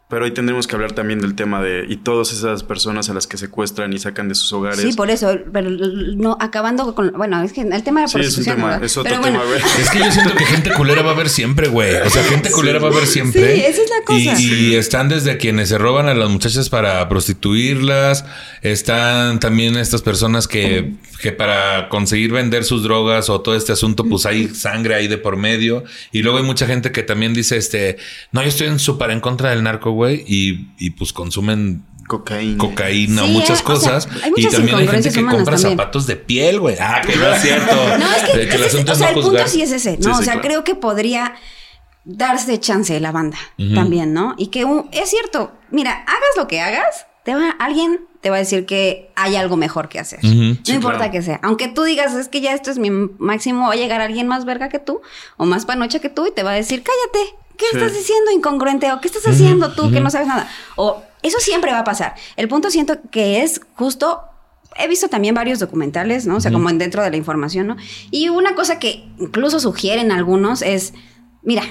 [0.06, 1.86] Pero ahí tendremos que hablar también del tema de...
[1.88, 4.80] Y todas esas personas a las que secuestran y sacan de sus hogares.
[4.80, 8.18] Sí, por eso, pero no, acabando con, bueno, es que el tema de la Sí,
[8.20, 8.56] es un prostitución.
[8.56, 8.84] tema, ¿verdad?
[8.84, 9.80] es otro Pero tema, bueno, güey.
[9.80, 11.96] Es que yo siento que gente culera va a haber siempre, güey.
[11.96, 13.56] O sea, gente culera va a haber siempre.
[13.56, 14.40] Sí, esa es la cosa.
[14.42, 18.26] Y, y están desde quienes se roban a las muchachas para prostituirlas.
[18.60, 24.04] Están también estas personas que, que para conseguir vender sus drogas o todo este asunto,
[24.04, 25.84] pues hay sangre ahí de por medio.
[26.12, 27.96] Y luego hay mucha gente que también dice, este,
[28.32, 30.24] no, yo estoy en súper en contra del narco, güey.
[30.26, 32.58] Y, y pues consumen Cocaína.
[32.58, 34.08] cocaína Sí, muchas eh, o sea, cosas.
[34.22, 35.78] hay y muchas también hay gente incongruencias que humanas compra también.
[35.78, 36.76] zapatos de piel, güey.
[36.78, 37.74] Ah, que no es cierto.
[37.98, 39.96] No, es que, De que el asunto o sea, no el punto sí es ese,
[39.98, 40.02] ¿no?
[40.14, 40.40] Sí, o sea, claro.
[40.42, 41.34] creo que podría
[42.04, 43.38] darse chance la banda
[43.74, 44.34] también, ¿no?
[44.36, 48.40] Y que es cierto, mira, hagas lo que hagas, te va, alguien te va a
[48.40, 50.18] decir que hay algo mejor que hacer.
[50.22, 51.12] No Sí, importa claro.
[51.12, 51.40] que sea.
[51.42, 54.44] Aunque tú digas, es que ya esto es mi máximo, va a llegar alguien más
[54.44, 55.00] verga que tú
[55.38, 57.76] o más panocha que tú y te va a decir, cállate, ¿qué Sí.
[57.78, 58.92] estás diciendo incongruente?
[58.92, 60.48] ¿O qué estás haciendo tú que no sabes nada?
[60.76, 62.14] O eso siempre va a pasar.
[62.36, 64.20] El punto siento que es justo
[64.76, 66.36] he visto también varios documentales, ¿no?
[66.36, 67.76] O sea, como en dentro de la información, ¿no?
[68.10, 70.94] Y una cosa que incluso sugieren algunos es,
[71.42, 71.62] mira,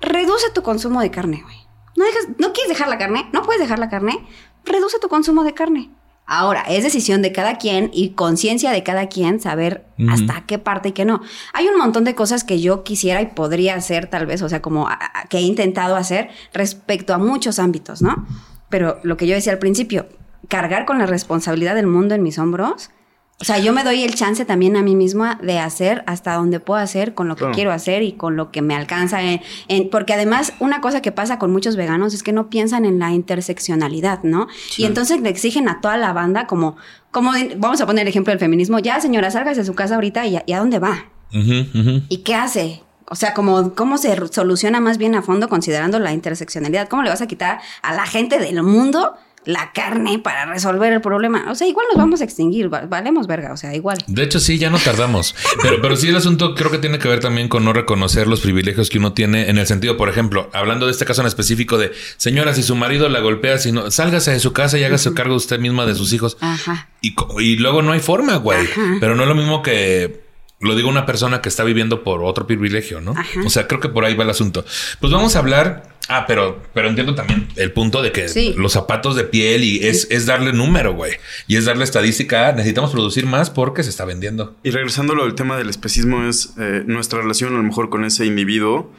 [0.00, 1.56] reduce tu consumo de carne, güey.
[1.96, 4.24] No, dejas, no quieres dejar la carne, no puedes dejar la carne,
[4.64, 5.90] reduce tu consumo de carne.
[6.30, 10.90] Ahora, es decisión de cada quien y conciencia de cada quien saber hasta qué parte
[10.90, 11.22] y qué no.
[11.54, 14.60] Hay un montón de cosas que yo quisiera y podría hacer tal vez, o sea,
[14.60, 18.26] como a- a- que he intentado hacer respecto a muchos ámbitos, ¿no?
[18.68, 20.06] Pero lo que yo decía al principio,
[20.48, 22.90] cargar con la responsabilidad del mundo en mis hombros,
[23.40, 26.58] o sea, yo me doy el chance también a mí misma de hacer hasta donde
[26.60, 27.54] puedo hacer con lo que Claro.
[27.54, 29.22] quiero hacer y con lo que me alcanza.
[29.22, 32.84] en- en- porque además, una cosa que pasa con muchos veganos es que no piensan
[32.84, 34.48] en la interseccionalidad, ¿no?
[34.76, 36.76] Y entonces le exigen a toda la banda como,
[37.10, 40.26] como vamos a poner el ejemplo del feminismo, ya señora, salgas de su casa ahorita
[40.26, 41.06] y, a- ¿y a dónde va?
[41.30, 42.82] ¿Y qué hace?
[43.10, 46.88] O sea, como, ¿cómo se soluciona más bien a fondo considerando la interseccionalidad?
[46.88, 51.00] ¿Cómo le vas a quitar a la gente del mundo la carne para resolver el
[51.00, 51.46] problema.
[51.50, 53.96] O sea, igual nos vamos a extinguir, va- valemos verga, o sea, igual.
[54.06, 55.34] De hecho, sí, ya no tardamos.
[55.62, 58.40] Pero, pero sí, el asunto creo que tiene que ver también con no reconocer los
[58.40, 61.78] privilegios que uno tiene en el sentido, por ejemplo, hablando de este caso en específico
[61.78, 65.14] de señora, si su marido la golpea, si no, sálgase de su casa y hágase
[65.14, 66.36] cargo usted misma de sus hijos.
[66.40, 66.88] Ajá.
[67.00, 68.60] Y, y luego no hay forma, güey.
[68.66, 68.96] Ajá.
[69.00, 70.20] Pero no es lo mismo que
[70.60, 73.12] lo digo una persona que está viviendo por otro privilegio, ¿no?
[73.12, 73.40] Ajá.
[73.46, 74.64] O sea, creo que por ahí va el asunto.
[75.00, 75.97] Pues vamos a hablar.
[76.08, 78.54] Ah, pero, pero entiendo también el punto de que Sí.
[78.56, 81.12] los zapatos de piel y es, es darle número, güey.
[81.46, 82.50] Y es darle estadística.
[82.52, 84.56] Necesitamos producir más porque se está vendiendo.
[84.62, 87.90] Y regresando a lo del tema del especismo, es eh, nuestra relación a lo mejor
[87.90, 88.90] con ese individuo,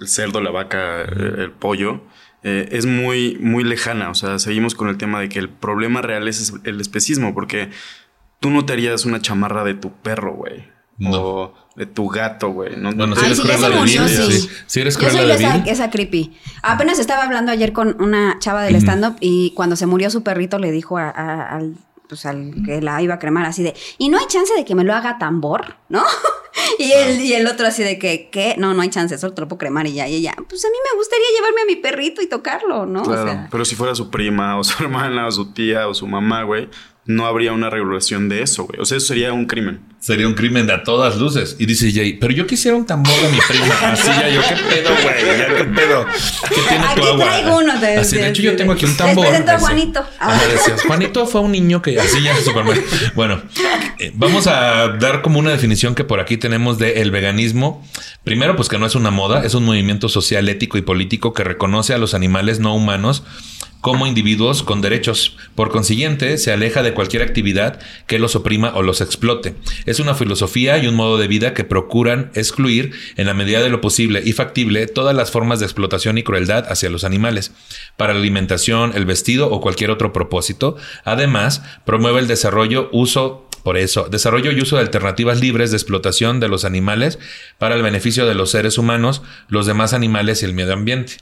[0.00, 2.02] el cerdo, la vaca, el pollo,
[2.42, 4.10] eh, es muy, muy lejana.
[4.10, 7.70] O sea, seguimos con el tema de que el problema real es el especismo, porque
[8.40, 10.73] tú no te harías una chamarra de tu perro, güey.
[10.98, 11.10] No.
[11.12, 12.76] O de tu gato, güey.
[12.76, 14.48] No, Bueno, no si eres sí, ya cruel se de vil, sí.
[14.66, 16.38] Si eres Yo cruel soy de esa, esa creepy.
[16.62, 20.58] Apenas estaba hablando ayer con una chava del stand-up y cuando se murió su perrito
[20.60, 21.74] le dijo a- a- al,
[22.08, 24.74] pues al que la iba a cremar así de, y no hay chance de que
[24.76, 26.04] me lo haga tambor, ¿no?
[26.78, 28.54] y, el, y el otro así de que, ¿qué?
[28.56, 30.06] No, no hay chance, solo te lo puedo cremar y ya.
[30.06, 33.02] Y ella, pues a mí me gustaría llevarme a mi perrito y tocarlo, ¿no?
[33.02, 35.94] Claro, O sea, pero si fuera su prima o su hermana o su tía o
[35.94, 36.68] su mamá, güey,
[37.06, 38.80] no habría una regulación de eso, güey.
[38.80, 39.80] O sea, eso sería un crimen.
[40.00, 41.56] Sería un crimen de a todas luces.
[41.58, 43.74] Y dice Jay, pero yo quisiera un tambor de mi prima.
[43.92, 45.14] Así ya yo, ¿qué pedo, güey?
[45.38, 46.06] Ya, ¿Qué pedo?
[46.48, 47.24] ¿Qué tiene Aquí tu agua?
[47.24, 49.26] traigo uno de- Así, de de- hecho, yo tengo aquí un Les tambor.
[49.26, 49.58] presento a.
[49.58, 50.04] Juanito.
[50.52, 52.80] Decías, Juanito fue un niño que así ya Superman.
[53.14, 53.42] Bueno,
[53.98, 57.86] eh, vamos a dar como una definición que por aquí tenemos de el veganismo.
[58.24, 61.44] Primero, pues que no es una moda, es un movimiento social, ético y político que
[61.44, 63.22] reconoce a los animales no humanos
[63.84, 65.36] como individuos con derechos.
[65.54, 69.56] Por consiguiente, se aleja de cualquier actividad que los oprima o los explote.
[69.84, 73.68] Es una filosofía y un modo de vida que procuran excluir, en la medida de
[73.68, 77.52] lo posible y factible, todas las formas de explotación y crueldad hacia los animales,
[77.98, 80.76] para la alimentación, el vestido o cualquier otro propósito.
[81.04, 86.38] Además, promueve el desarrollo, uso por eso, desarrollo y uso de alternativas libres de explotación
[86.38, 87.18] de los animales
[87.56, 91.14] para el beneficio de los seres humanos, los demás animales y el medio ambiente.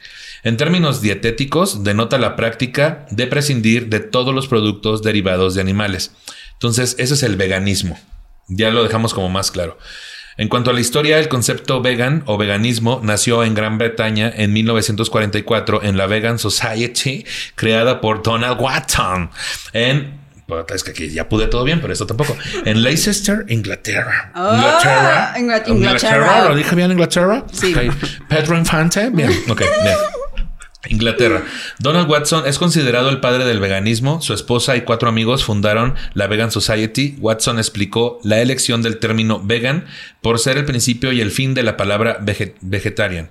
[0.45, 6.13] En términos dietéticos, denota la práctica de prescindir de todos los productos derivados de animales.
[6.55, 7.99] Entonces, ese es el veganismo.
[8.49, 9.79] Ya lo dejamos como más claro.
[10.39, 14.53] En cuanto a la historia, el concepto vegan o veganismo nació en Gran Bretaña en
[14.53, 17.25] 1944 en la Vegan Society,
[17.55, 19.31] creada por Donald Watson
[19.75, 20.21] en
[20.75, 22.37] Es que aquí ya pude todo bien, pero esto tampoco.
[22.65, 24.33] En Leicester, Inglaterra.
[24.35, 26.49] Ah, Ingla- Inglaterra.
[26.49, 27.45] ¿Lo dije bien, Inglaterra?
[27.53, 27.75] Sí.
[28.29, 29.11] Pedro Infante.
[29.11, 29.31] Bien.
[29.49, 29.97] Ok, bien.
[30.89, 31.45] Inglaterra.
[31.79, 34.21] Donald Watson es considerado el padre del veganismo.
[34.21, 37.17] Su esposa y cuatro amigos fundaron la Vegan Society.
[37.19, 39.87] Watson explicó la elección del término vegan
[40.23, 43.31] por ser el principio y el fin de la palabra vege- vegetarian.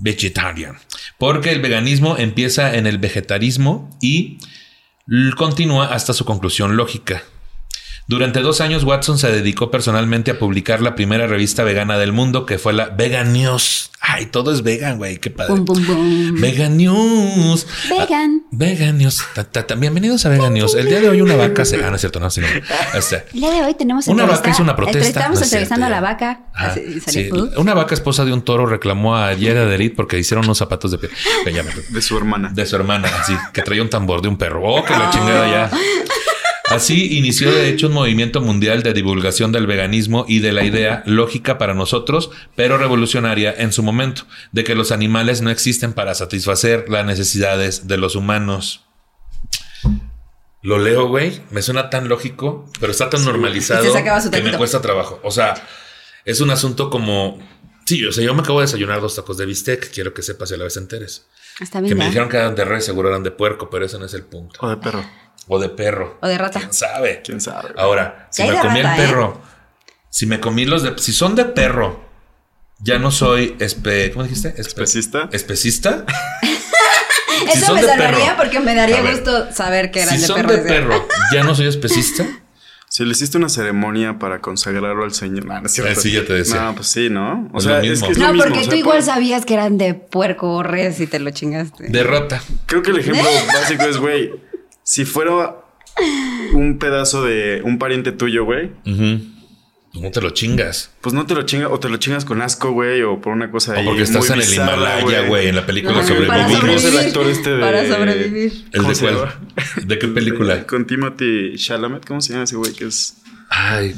[0.00, 0.78] Vegetarian.
[1.18, 4.38] Porque el veganismo empieza en el vegetarismo y
[5.36, 7.22] continúa hasta su conclusión lógica.
[8.08, 12.44] Durante dos años, Watson se dedicó personalmente a publicar la primera revista vegana del mundo,
[12.46, 13.90] que fue la Vegan News.
[14.04, 15.54] Ay, todo es vegan, güey, qué padre.
[15.54, 16.40] Bum, bum, bum.
[16.40, 17.64] Vegan News.
[17.88, 18.42] Vegan.
[18.44, 19.22] Ah, Vegan News.
[19.32, 19.76] Ta, ta, ta.
[19.76, 20.74] Bienvenidos a Vegan News.
[20.74, 21.76] El día de hoy una vaca se...
[21.76, 22.48] Ah, no es cierto, no, sino...
[22.94, 25.06] Este, El día de hoy tenemos Una vaca hizo una protesta.
[25.08, 26.40] Estamos No es entrevistando a la vaca.
[26.84, 30.44] Y sí, una vaca esposa de un toro reclamó a Dieta de Elite porque hicieron
[30.44, 31.12] unos zapatos de piel.
[31.46, 31.52] Me-
[31.90, 32.50] De su hermana.
[32.52, 34.62] de su hermana, así, que traía un tambor de un perro.
[34.64, 35.70] Oh, que la chingada ya.
[36.74, 41.02] Así inició de hecho un movimiento mundial de divulgación del veganismo y de la idea
[41.06, 46.14] lógica para nosotros, pero revolucionaria en su momento, de que los animales no existen para
[46.14, 48.84] satisfacer las necesidades de los humanos.
[50.62, 53.82] Lo leo, güey, me suena tan lógico, pero está tan normalizado
[54.20, 55.18] su que me cuesta trabajo.
[55.24, 55.54] O sea,
[56.24, 57.38] es un asunto como...
[57.84, 60.52] Sí, o sea, yo me acabo de desayunar dos tacos de bistec, quiero que sepas
[60.52, 61.26] y a la vez te enteres.
[61.58, 61.94] Está Que bien.
[61.98, 62.10] me ¿verdad?
[62.10, 64.60] dijeron que eran de res, seguro eran de puerco, pero ese no es el punto.
[64.62, 65.04] O de perro.
[65.48, 66.18] O de perro.
[66.22, 66.60] O de rata.
[66.60, 67.20] ¿Quién sabe?
[67.24, 67.70] ¿Quién sabe?
[67.76, 69.06] Ahora, si me comí rata, el ¿eh?
[69.08, 69.40] perro,
[70.08, 70.96] si me comí los de...
[70.98, 72.04] Si son de perro,
[72.78, 73.56] ya no soy...
[73.58, 74.54] Espe, ¿Cómo dijiste?
[74.54, 75.28] Espe- ¿Especista?
[75.32, 76.04] ¿Especista?
[77.52, 78.18] Si Eso me perro.
[78.36, 80.52] porque me daría ver, gusto saber que eran Si de son perro.
[80.52, 82.24] de perro, ya no soy especista.
[82.88, 85.46] Si le hiciste una ceremonia para consagrarlo al Señor.
[85.46, 85.92] No, no es cierto.
[85.98, 86.60] Ah, sí, ya te decía.
[86.60, 87.48] No, pues sí, ¿no?
[87.54, 88.06] O Es sea, es mismo.
[88.08, 88.50] que es No, lo mismo.
[88.50, 91.30] porque o tú igual por- sabías que eran de puerco o res y te lo
[91.30, 91.88] chingaste.
[91.88, 92.42] De rata.
[92.66, 94.30] Creo que el ejemplo básico es, güey,
[94.92, 95.56] si fuera
[96.52, 99.24] un pedazo de un pariente tuyo, güey, Ujú.
[99.94, 100.90] No te lo chingas.
[101.02, 103.50] pues no te lo chingas o te lo chingas con asco, güey, o por una
[103.50, 106.06] cosa O ahí porque estás muy en el bizarra, Himalaya, güey, en la película Ajá,
[106.08, 106.36] Sobrevivimos.
[106.38, 107.00] para ¿Cómo se llama sobrevivir.
[107.00, 108.52] el actor este de- Para sobrevivir.
[108.72, 109.34] ¿El ¿Cómo de cuál?
[109.86, 110.66] ¿De qué película?
[110.66, 113.16] Con Timothy Chalamet, ¿cómo se llama ese güey que es
[113.50, 113.94] Ay.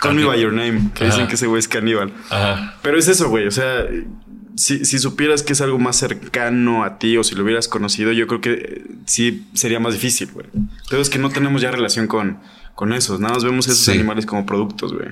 [0.00, 1.12] Call Me by Your Name, que Ajá.
[1.14, 2.12] dicen que ese güey es caníbal.
[2.28, 2.76] Ajá.
[2.82, 3.86] Pero es eso, güey, o sea,
[4.56, 8.12] si, si supieras que es algo más cercano a ti o si lo hubieras conocido,
[8.12, 10.46] yo creo que eh, sí sería más difícil, güey.
[10.88, 12.38] Pero es que no tenemos ya relación con,
[12.74, 13.20] con esos.
[13.20, 13.92] Nada más vemos esos Sí.
[13.92, 15.08] animales como productos, güey.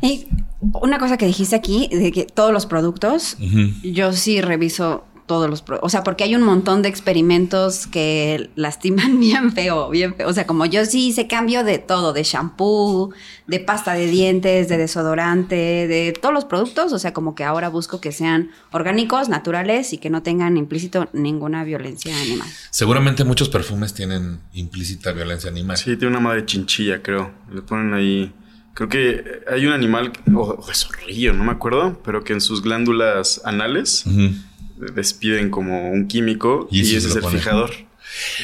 [0.00, 0.26] Y
[0.60, 3.36] una cosa que dijiste aquí, de que todos los productos,
[3.82, 5.86] yo sí reviso todos los productos.
[5.86, 10.28] O sea, porque hay un montón de experimentos que lastiman bien feo, bien feo.
[10.28, 13.12] O sea, como yo sí hice cambio de todo, de shampoo,
[13.46, 16.92] de pasta de dientes, de desodorante, de todos los productos.
[16.92, 21.08] O sea, como que ahora busco que sean orgánicos, naturales y que no tengan implícito
[21.12, 22.48] ninguna violencia animal.
[22.70, 25.76] Seguramente muchos perfumes tienen implícita violencia animal.
[25.76, 27.30] Sí, tiene una madre chinchilla, creo.
[27.52, 28.32] Le ponen ahí.
[28.74, 32.40] Creo que hay un animal, o, o es zorrillo, no me acuerdo, pero que en
[32.40, 34.30] sus glándulas anales Ujú.
[34.94, 37.70] Despiden como un químico Y ese se es el fijador.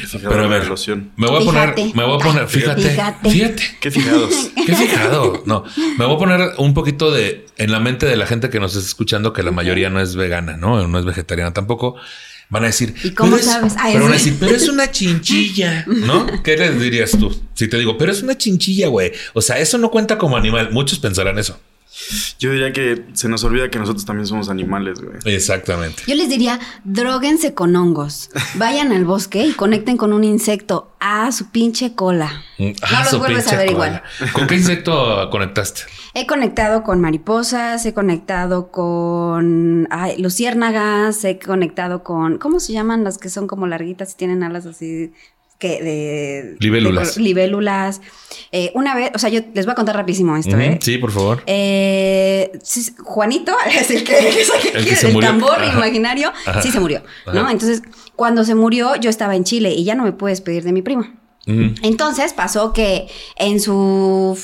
[0.00, 1.12] El fijador Pero a de ver, la loción.
[1.16, 1.72] me voy a Fíjate.
[1.80, 3.30] poner, me voy a poner, fíjate, Fíjate.
[3.30, 4.50] fíjate, Qué fijados.
[4.66, 5.42] qué fijado.
[5.46, 5.64] No,
[5.98, 8.74] me voy a poner un poquito de en la mente de la gente que nos
[8.76, 11.96] está escuchando que la mayoría no es vegana, no, no es vegetariana tampoco.
[12.50, 13.74] Van a decir, ¿Y cómo "Pero es-" sabes?
[13.82, 16.26] Pero van a decir, pero es una chinchilla, ¿no?
[16.42, 17.34] ¿Qué les dirías tú?
[17.54, 19.12] Si te digo, pero es una chinchilla, güey.
[19.32, 20.70] O sea, eso no cuenta como animal.
[20.70, 21.58] Muchos pensarán eso.
[22.38, 25.16] Yo diría que se nos olvida que nosotros también somos animales, güey.
[25.34, 26.02] Exactamente.
[26.06, 28.30] Yo les diría, droguense con hongos.
[28.54, 30.92] Vayan al bosque y conecten con un insecto.
[31.00, 32.42] Ah, su pinche cola.
[32.58, 34.02] Mm, no los su vuelves a ver cola.
[34.18, 34.32] igual.
[34.32, 35.82] ¿Con qué insecto conectaste?
[36.14, 42.38] He conectado con mariposas, he conectado con ay, luciérnagas, he conectado con.
[42.38, 45.12] ¿Cómo se llaman las que son como larguitas y tienen alas así?
[45.58, 46.56] Que de.
[46.60, 47.14] Libélulas.
[47.14, 48.00] de- libélulas.
[48.52, 50.78] Eh, una vez, o sea, yo les voy a contar rapidísimo esto, ¿eh?
[50.82, 51.42] Sí, por favor.
[51.46, 52.52] Eh,
[53.02, 55.30] Juanito, es el que, que saca El aquí que se el murió.
[55.30, 55.72] tambor Ajá.
[55.76, 56.60] imaginario, Ajá.
[56.62, 57.48] sí se murió, ¿no?
[57.48, 57.82] Entonces,
[58.16, 60.82] cuando se murió, yo estaba en Chile y ya no me pude despedir de mi
[60.82, 61.02] primo.
[61.46, 61.74] Ujú.
[61.82, 64.38] Entonces pasó que en su,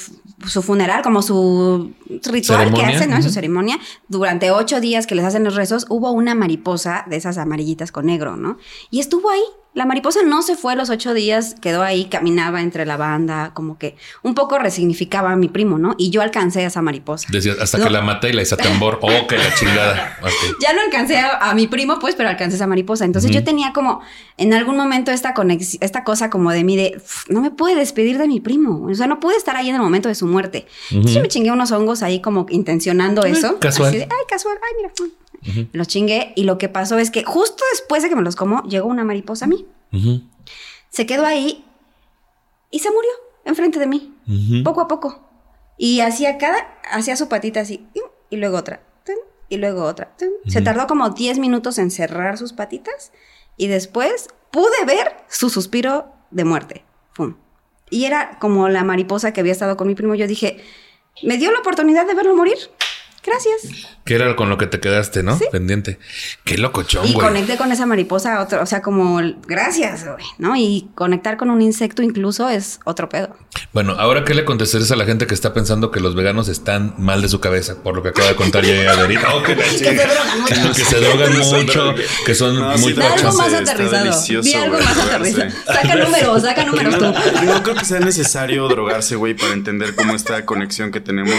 [0.46, 1.92] su funeral, como su
[2.24, 3.16] ritual Ceremonia, que hacen, ¿no?
[3.16, 7.16] En su ceremonia, durante ocho días que les hacen los rezos, hubo una mariposa de
[7.16, 8.58] esas amarillitas con negro, ¿no?
[8.90, 9.42] Y estuvo ahí.
[9.72, 13.78] La mariposa no se fue los ocho días, quedó ahí, caminaba entre la banda, como
[13.78, 15.94] que un poco resignificaba a mi primo, ¿no?
[15.96, 17.28] Y yo alcancé a esa mariposa.
[17.30, 17.84] Decías, hasta No.
[17.84, 18.98] que la maté y la hice a tambor.
[19.00, 20.18] Oh, que la chingada.
[20.60, 23.04] Ya no alcancé a, a mi primo, pues, pero alcancé a esa mariposa.
[23.04, 24.00] Entonces yo tenía como,
[24.36, 27.76] en algún momento, esta conexión, esta cosa como de mí de, "Uf, no me pude
[27.76, 28.86] despedir de mi primo.
[28.90, 30.66] O sea, no pude estar ahí en el momento de su muerte.
[30.90, 33.58] Entonces yo me chingué unos hongos ahí como intencionando Ay, eso.
[33.60, 33.92] casual.
[33.92, 34.92] De, ay, casual, ay, mira.
[35.72, 38.62] Los chingué y lo que pasó es que justo después de que me los como,
[38.64, 39.66] llegó una mariposa a mí.
[40.90, 41.64] Se quedó ahí
[42.70, 43.10] y se murió
[43.44, 44.14] enfrente de mí
[44.64, 45.26] poco a poco.
[45.76, 47.86] Y hacía cada, hacía su patita así,
[48.28, 48.82] y luego otra,
[49.48, 50.14] y luego otra.
[50.46, 53.12] Se tardó como 10 minutos en cerrar sus patitas
[53.56, 56.84] y después pude ver su suspiro de muerte.
[57.14, 57.36] Pum.
[57.90, 60.14] Y era como la mariposa que había estado con mi primo.
[60.14, 60.58] Yo dije,
[61.22, 62.56] me dio la oportunidad de verlo morir.
[63.24, 63.86] Gracias.
[64.04, 65.36] Que era con lo que te quedaste, ¿no?
[65.38, 65.44] Sí.
[65.52, 65.98] Pendiente.
[66.44, 67.26] Qué locochón, Y güey.
[67.26, 70.56] conecté con esa mariposa, a otro, o sea, como gracias, güey, ¿no?
[70.56, 73.36] Y conectar con un insecto incluso es otro pedo.
[73.72, 76.94] Bueno, ahora qué le contestarías a la gente que está pensando que los veganos están
[76.98, 79.34] mal de su cabeza por lo que acaba de contar ya ahorita.
[79.34, 80.74] Oh, que Que se drogan mucho.
[80.74, 81.94] que se drogan mucho,
[82.26, 84.42] que son No, muy sí, algo más aterrizado.
[84.42, 85.50] Di algo más aterrizado.
[85.66, 87.04] Saca números, saca números tú.
[87.44, 91.38] No creo que sea necesario drogarse, güey, para entender cómo esta conexión que tenemos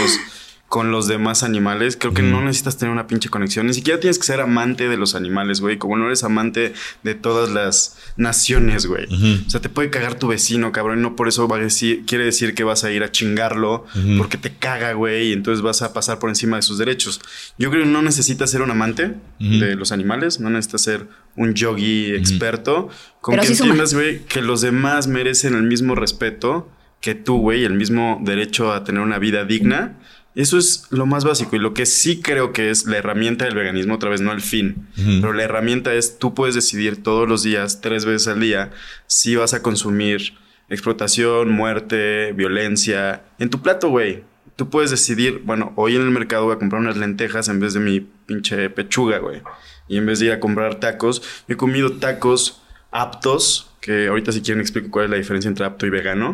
[0.72, 1.98] con los demás animales.
[2.00, 3.66] Creo que no necesitas tener una pinche conexión.
[3.66, 5.76] Ni siquiera tienes que ser amante de los animales, güey.
[5.76, 9.04] Como no eres amante de todas las naciones, güey.
[9.46, 11.00] O sea, te puede cagar tu vecino, cabrón.
[11.00, 13.84] y No por eso va a decir, quiere decir que vas a ir a chingarlo
[14.16, 15.28] porque te caga, güey.
[15.28, 17.20] Y entonces vas a pasar por encima de sus derechos.
[17.58, 20.40] Yo creo que no necesitas ser un amante de los animales.
[20.40, 21.06] No necesitas ser
[21.36, 22.88] un yogi experto.
[23.20, 26.66] Con Pero que sí entiendas, güey, que los demás merecen el mismo respeto
[27.02, 29.98] que tú, güey, el mismo derecho a tener una vida digna.
[30.34, 33.54] Eso es lo más básico y lo que sí creo que es la herramienta del
[33.54, 34.86] veganismo, otra vez no el fin,
[35.20, 38.70] pero la herramienta es tú puedes decidir todos los días, tres veces al día,
[39.06, 40.34] si vas a consumir
[40.70, 44.24] explotación, muerte, violencia en tu plato, güey.
[44.56, 47.74] Tú puedes decidir, bueno, hoy en el mercado voy a comprar unas lentejas en vez
[47.74, 49.42] de mi pinche pechuga, güey.
[49.88, 54.40] Y en vez de ir a comprar tacos, he comido tacos aptos, que ahorita si
[54.40, 56.32] quieren explico cuál es la diferencia entre apto y vegano.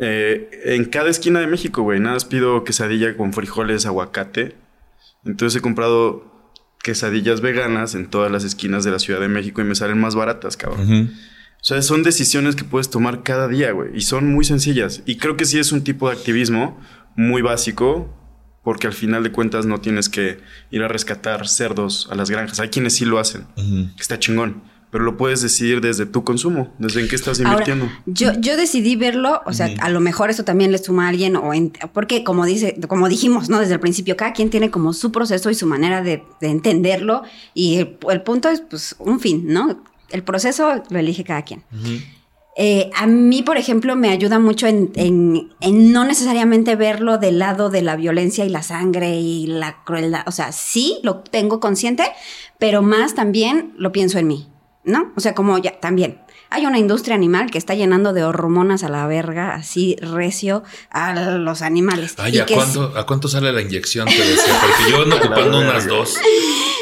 [0.00, 2.00] Eh, en cada esquina de México, güey.
[2.00, 4.56] Nada más pido quesadilla con frijoles, aguacate.
[5.24, 6.30] Entonces he comprado
[6.82, 10.14] quesadillas veganas en todas las esquinas de la Ciudad de México y me salen más
[10.14, 11.10] baratas, cabrón.
[11.60, 13.90] O sea, son decisiones que puedes tomar cada día, güey.
[13.94, 15.02] Y son muy sencillas.
[15.04, 16.80] Y creo que sí es un tipo de activismo
[17.16, 18.16] muy básico.
[18.62, 20.38] Porque al final de cuentas no tienes que
[20.70, 22.60] ir a rescatar cerdos a las granjas.
[22.60, 23.46] Hay quienes sí lo hacen.
[23.56, 24.62] Que Está chingón.
[24.90, 27.88] Pero lo puedes decidir desde tu consumo, desde en qué estás Ahora, invirtiendo.
[28.06, 31.36] yo, yo decidí verlo, o sea, a lo mejor eso también le suma a alguien,
[31.36, 33.60] o en- porque como dice, como dijimos, ¿no?
[33.60, 37.22] Desde el principio, cada quien tiene como su proceso y su manera de, de entenderlo,
[37.54, 39.80] y el, el punto es, pues, un fin, ¿no?
[40.10, 41.62] El proceso lo elige cada quien.
[42.56, 47.38] Eh, a mí, por ejemplo, me ayuda mucho en, en- en no necesariamente verlo del
[47.38, 50.22] lado de la violencia y la sangre y la crueldad.
[50.26, 52.02] O sea, sí lo tengo consciente,
[52.58, 54.48] pero más también lo pienso en mí,
[54.84, 55.12] ¿no?
[55.16, 56.20] O sea, como ya también.
[56.52, 61.14] Hay una industria animal que está llenando de hormonas a la verga, así recio, a
[61.38, 62.14] los animales.
[62.18, 64.08] Ay, y, ¿a que es- cuánto, ¿a cuánto sale la inyección?
[64.08, 66.18] Te decía, porque yo ando ocupando unas dos.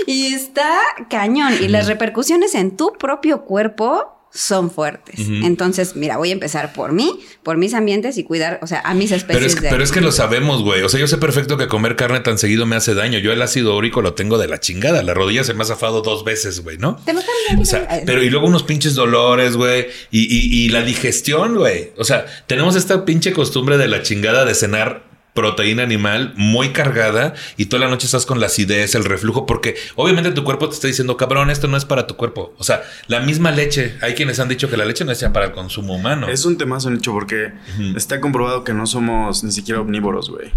[0.07, 0.79] y está
[1.11, 1.55] cañón.
[1.61, 5.19] Y las repercusiones en tu propio cuerpo son fuertes.
[5.19, 8.95] Entonces, mira, voy a empezar por mí, por mis ambientes y cuidar, o sea, a
[8.95, 10.83] mis especies Pero es, de pero es que lo sabemos, güey.
[10.83, 13.19] O sea, yo sé perfecto que comer carne tan seguido me hace daño.
[13.19, 15.03] Yo el ácido úrico lo tengo de la chingada.
[15.03, 16.97] La rodilla se me ha zafado dos veces, güey, ¿no?
[17.05, 17.13] Te
[17.59, 19.87] O sea, pero y luego unos pinches dolores, güey.
[20.11, 21.93] Y, y- y la digestión, güey.
[21.97, 25.08] O sea, tenemos esta pinche costumbre de la chingada de cenar
[25.39, 29.77] proteína animal muy cargada y toda la noche estás con la acidez, el reflujo, porque
[29.95, 32.55] obviamente tu cuerpo te está diciendo, cabrón, esto no es para tu cuerpo.
[32.59, 35.47] O sea, la misma leche, hay quienes han dicho que la leche no es para
[35.47, 36.29] el consumo humano.
[36.29, 37.53] Es un temazo, Nicho, porque
[37.97, 40.51] está comprobado que no somos ni siquiera omnívoros, güey.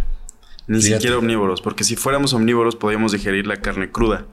[0.68, 0.96] Ni Fíjate.
[0.96, 4.26] siquiera omnívoros, porque si fuéramos omnívoros podríamos digerir la carne cruda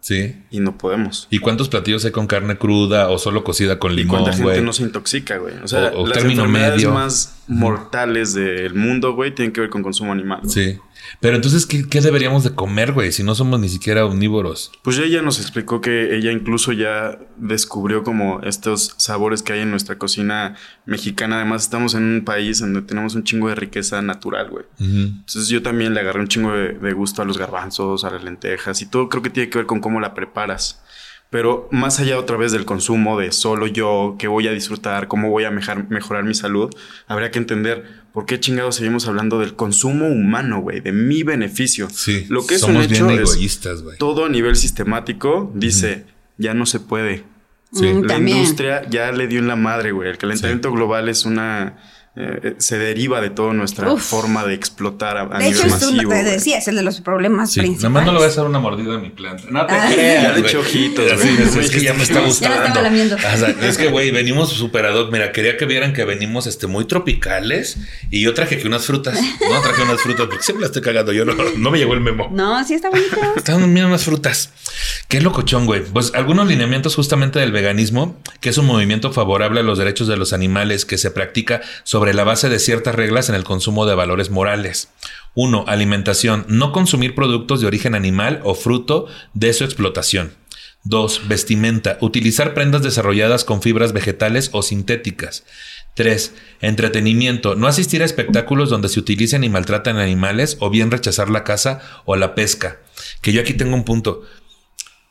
[0.00, 0.36] Sí.
[0.50, 1.26] y no podemos.
[1.30, 4.60] ¿Y cuántos platillos hay con carne cruda o solo cocida con Y limón, cuánta gente
[4.62, 5.54] no se intoxica, güey.
[5.64, 6.92] O sea, O- o las término enfermedades medio.
[6.92, 10.40] más mortales del mundo, güey, tienen que ver con consumo animal.
[10.48, 10.78] Sí.
[11.20, 13.12] Pero entonces, ¿qué, qué deberíamos de comer, güey?
[13.12, 14.72] Si no somos ni siquiera omnívoros.
[14.82, 19.70] Pues ella nos explicó que ella incluso ya descubrió como estos sabores que hay en
[19.70, 21.36] nuestra cocina mexicana.
[21.36, 24.64] Además, estamos en un país donde tenemos un chingo de riqueza natural, güey.
[24.78, 28.24] Entonces yo también le agarré un chingo de, de gusto a los garbanzos, a las
[28.24, 30.82] lentejas y todo creo que tiene que ver con cómo la preparas.
[31.36, 35.28] Pero más allá otra vez del consumo de solo yo, que voy a disfrutar, cómo
[35.28, 36.74] voy a mejar- mejorar mi salud,
[37.06, 37.84] habría que entender
[38.14, 41.90] por qué chingados seguimos hablando del consumo humano, güey, de mi beneficio.
[41.90, 42.24] Sí.
[42.30, 43.98] Lo que es somos un hecho bien es egoístas, güey.
[43.98, 46.06] todo a nivel sistemático dice,
[46.38, 47.24] ya no se puede.
[47.74, 47.84] Sí.
[47.84, 48.38] Mm, La también.
[48.38, 50.08] industria ya le dio en la madre, güey.
[50.08, 51.76] El calentamiento global es una...
[52.16, 54.02] eh, se deriva de toda nuestra Uf.
[54.02, 56.10] forma de explotar a, a De hecho, nivel es un- masivo.
[56.12, 57.82] te decía, es el de los problemas Sí, principales.
[57.84, 59.44] nomás no le voy a hacer una mordida a mi planta.
[59.50, 59.90] No te Ah.
[59.92, 62.56] creas, Ya le eché ojitos, es, es que ya me está Ya gustando.
[62.58, 63.16] la estaba lamiendo.
[63.16, 65.12] O sea, es que, güey, venimos super ad hoc.
[65.12, 67.76] Mira, quería que vieran que venimos este, muy tropicales
[68.10, 69.18] y yo traje que unas frutas.
[69.50, 71.12] No traje unas frutas porque siempre la estoy cagando.
[71.12, 72.28] Yo no, no me llegó el memo.
[72.32, 73.16] No, sí está bonito.
[73.36, 74.50] Estaban viendo unas frutas.
[75.08, 75.82] Qué locochón, güey.
[75.84, 80.16] Pues algunos lineamientos justamente del veganismo, que es un movimiento favorable a los derechos de
[80.16, 83.94] los animales que se practica sobre la base de ciertas reglas en el consumo de
[83.94, 84.90] valores morales.
[85.34, 86.44] Uno, alimentación.
[86.48, 90.32] No consumir productos de origen animal o fruto de su explotación.
[90.82, 91.98] Dos, vestimenta.
[92.00, 95.44] Utilizar prendas desarrolladas con fibras vegetales o sintéticas.
[95.94, 96.32] 3.
[96.60, 97.56] Entretenimiento.
[97.56, 101.80] No asistir a espectáculos donde se utilicen y maltratan animales o bien rechazar la caza
[102.04, 102.78] o la pesca.
[103.20, 104.22] Que yo aquí tengo un punto.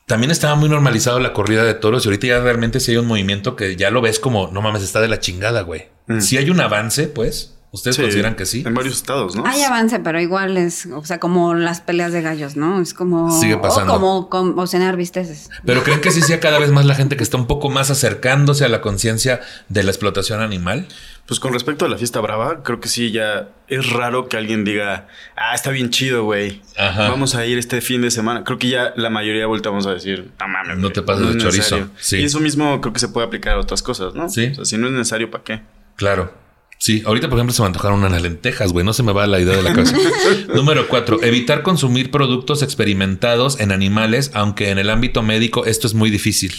[0.06, 3.08] También estaba muy normalizado la corrida de toros y ahorita ya realmente sí hay un
[3.08, 5.88] movimiento que ya lo ves como, no mames, está de la chingada, güey.
[6.06, 6.20] Mm.
[6.20, 8.62] Si hay un avance, pues, ¿ustedes Sí, consideran que sí?
[8.64, 9.44] En varios estados, ¿no?
[9.44, 12.80] Hay avance, pero igual es, o sea, como las peleas de gallos, ¿no?
[12.80, 13.32] Es como.
[13.40, 13.94] Sigue pasando.
[13.94, 15.50] O como, como cenar bisteces.
[15.64, 17.90] Pero creen que sí sea cada vez más la gente que está un poco más
[17.90, 20.86] acercándose a la conciencia de la explotación animal.
[21.26, 24.64] Pues con respecto a la fiesta brava, creo que sí, ya es raro que alguien
[24.64, 26.62] diga, ah, está bien chido, güey.
[26.78, 27.08] Ajá.
[27.08, 28.44] Vamos a ir este fin de semana.
[28.44, 30.78] Creo que ya la mayoría voltamos a decir, no mames.
[30.78, 31.58] No te pases no de es chorizo".
[31.58, 31.90] necesario".
[31.98, 32.18] Sí.
[32.18, 34.28] Y eso mismo creo que se puede aplicar a otras cosas, ¿no?
[34.28, 34.46] Sí.
[34.52, 35.62] O sea, si no es necesario, ¿para qué?
[35.96, 36.32] Claro.
[36.78, 39.40] Sí, ahorita por ejemplo se me antojaron unas lentejas, güey, no se me va la
[39.40, 39.96] idea de la cabeza.
[40.54, 45.94] Número cuatro, evitar consumir productos experimentados en animales, aunque en el ámbito médico esto es
[45.94, 46.52] muy difícil.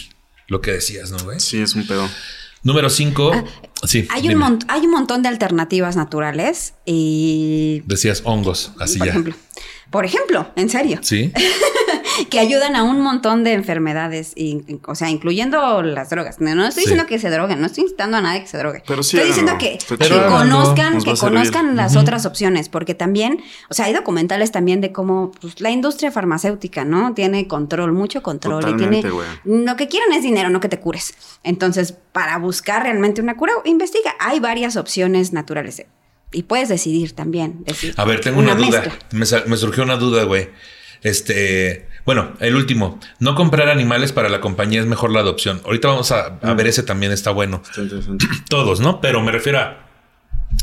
[0.48, 1.40] Lo que decías, ¿no, güey?
[1.40, 2.10] Sí, es un pedo.
[2.64, 3.32] Número cinco,
[3.84, 4.08] sí.
[4.10, 4.60] Hay un, dime.
[4.68, 7.84] hay un montón de alternativas naturales y.
[7.86, 9.12] Decías hongos, así por ya.
[9.12, 9.36] ejemplo.
[9.90, 11.00] Por ejemplo, en serio.
[11.02, 11.32] Sí.
[12.30, 16.40] que ayudan a un montón de enfermedades, y, o sea, incluyendo las drogas.
[16.40, 16.90] No, no estoy Sí.
[16.90, 18.84] diciendo que se droguen, no estoy incitando a nadie que se drogue.
[18.88, 19.78] Pero sí, estoy diciendo que,
[20.30, 25.32] conozcan, que conozcan las otras opciones, porque también, o sea, hay documentales también de cómo
[25.42, 27.14] pues, la industria farmacéutica, ¿no?
[27.14, 29.04] Tiene control, mucho control y tiene
[29.46, 31.14] lo que quieren es dinero, no que te cures.
[31.44, 34.16] Entonces, para buscar realmente una cura, investiga.
[34.20, 35.84] Hay varias opciones naturales.
[36.32, 37.64] Y puedes decidir también.
[37.64, 38.84] Decir, A ver, tengo una, duda.
[39.12, 40.50] me surgió una duda, güey.
[41.04, 43.00] Este, bueno, el último.
[43.20, 45.62] No comprar animales para la compañía es mejor la adopción.
[45.66, 46.58] Ahorita vamos a, a Mm.
[46.58, 47.62] ver ese también está bueno.
[47.70, 48.26] Está interesante.
[48.50, 49.02] Todos, ¿no?
[49.02, 49.78] Pero me refiero a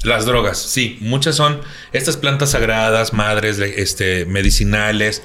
[0.03, 0.59] las drogas.
[0.59, 1.61] Sí, muchas son
[1.93, 5.23] estas plantas sagradas, madres, este, medicinales.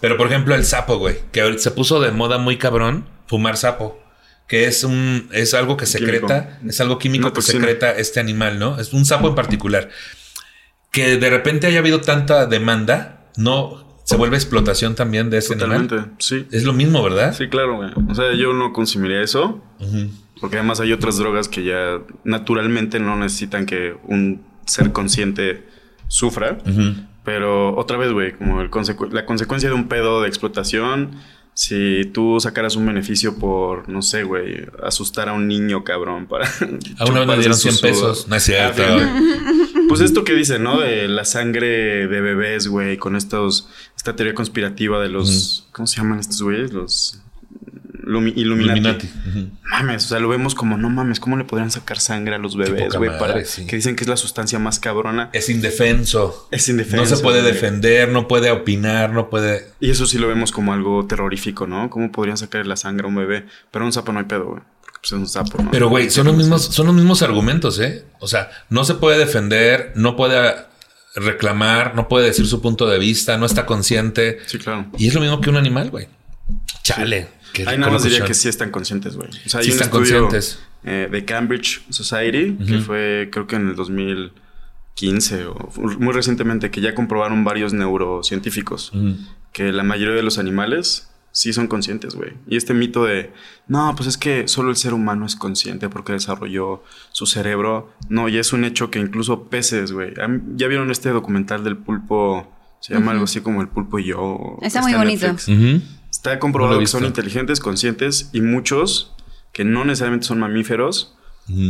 [0.00, 3.98] Pero por ejemplo, el sapo, güey, que se puso de moda muy cabrón fumar sapo.
[4.48, 7.60] que es un es algo que secreta, es algo químico Una que toxina.
[7.60, 8.80] secreta este animal, ¿no?
[8.80, 9.90] Es un sapo en particular.
[10.90, 15.94] Que de repente haya habido tanta demanda, no se vuelve explotación también de ese Totalmente,
[15.94, 16.14] animal.
[16.18, 16.46] sí.
[16.50, 17.34] Es lo mismo, ¿verdad?
[17.36, 17.90] Sí, claro, güey.
[18.08, 19.62] O sea, yo no consumiría eso.
[20.40, 25.66] Porque además hay otras drogas que ya naturalmente no necesitan que un ser consciente
[26.08, 26.58] sufra.
[27.24, 31.16] Pero otra vez, güey, como el consecu- la consecuencia de un pedo de explotación,
[31.52, 36.46] si tú sacaras un beneficio por, no sé, güey, asustar a un niño, cabrón, para...
[36.98, 37.90] A una vez me dieron su 100 sudor.
[37.92, 38.28] pesos.
[38.28, 38.82] No es cierto.
[39.88, 40.80] Pues esto que dice, ¿no?
[40.80, 45.96] De la sangre de bebés, güey, con estos, esta teoría conspirativa de los, ¿cómo se
[45.98, 46.72] llaman estos güeyes?
[46.72, 47.20] Los
[48.04, 49.08] Lumi- Illuminati.
[49.70, 52.56] Mames, o sea, lo vemos como, no mames, ¿cómo le podrían sacar sangre a los
[52.56, 53.10] bebés, güey?
[53.18, 53.66] Para sí.
[53.66, 55.30] que dicen que es la sustancia más cabrona.
[55.32, 56.48] Es indefenso.
[56.50, 57.04] Es indefenso.
[57.10, 57.52] No se puede güey.
[57.52, 59.66] defender, no puede opinar, no puede.
[59.80, 61.88] Y eso sí lo vemos como algo terrorífico, ¿no?
[61.90, 63.46] ¿Cómo podrían sacar la sangre a un bebé?
[63.70, 64.62] Pero a un sapo no hay pedo, güey.
[65.00, 65.70] Pues es un sapo, ¿no?
[65.70, 68.04] Pero, güey, son los mismos, son los mismos argumentos, ¿eh?
[68.20, 70.54] O sea, no se puede defender, no puede
[71.14, 74.38] reclamar, no puede decir su punto de vista, no está consciente.
[74.46, 74.86] Sí, claro.
[74.98, 76.08] Y es lo mismo que un animal, güey.
[76.82, 77.28] Chale.
[77.52, 79.28] qué Ahí nada más diría que sí están conscientes, güey.
[79.46, 80.60] O sea, hay Sí un están estudio conscientes.
[80.84, 86.80] eh, de Cambridge Society, que fue creo que en el 2015 o muy recientemente, que
[86.80, 88.92] ya comprobaron varios neurocientíficos
[89.52, 92.32] que la mayoría de los animales sí son conscientes, güey.
[92.48, 93.32] Y este mito de,
[93.68, 97.92] no, pues es que solo el ser humano es consciente porque desarrolló su cerebro.
[98.08, 100.12] No, y es un hecho que incluso peces, güey.
[100.20, 102.50] ¿Han- ¿Ya vieron este documental del pulpo?
[102.80, 104.56] Se llama algo así como el pulpo y yo.
[104.62, 105.26] Está muy bonito.
[106.10, 109.14] Está comprobado que son inteligentes, conscientes y muchos
[109.52, 111.16] que no necesariamente son mamíferos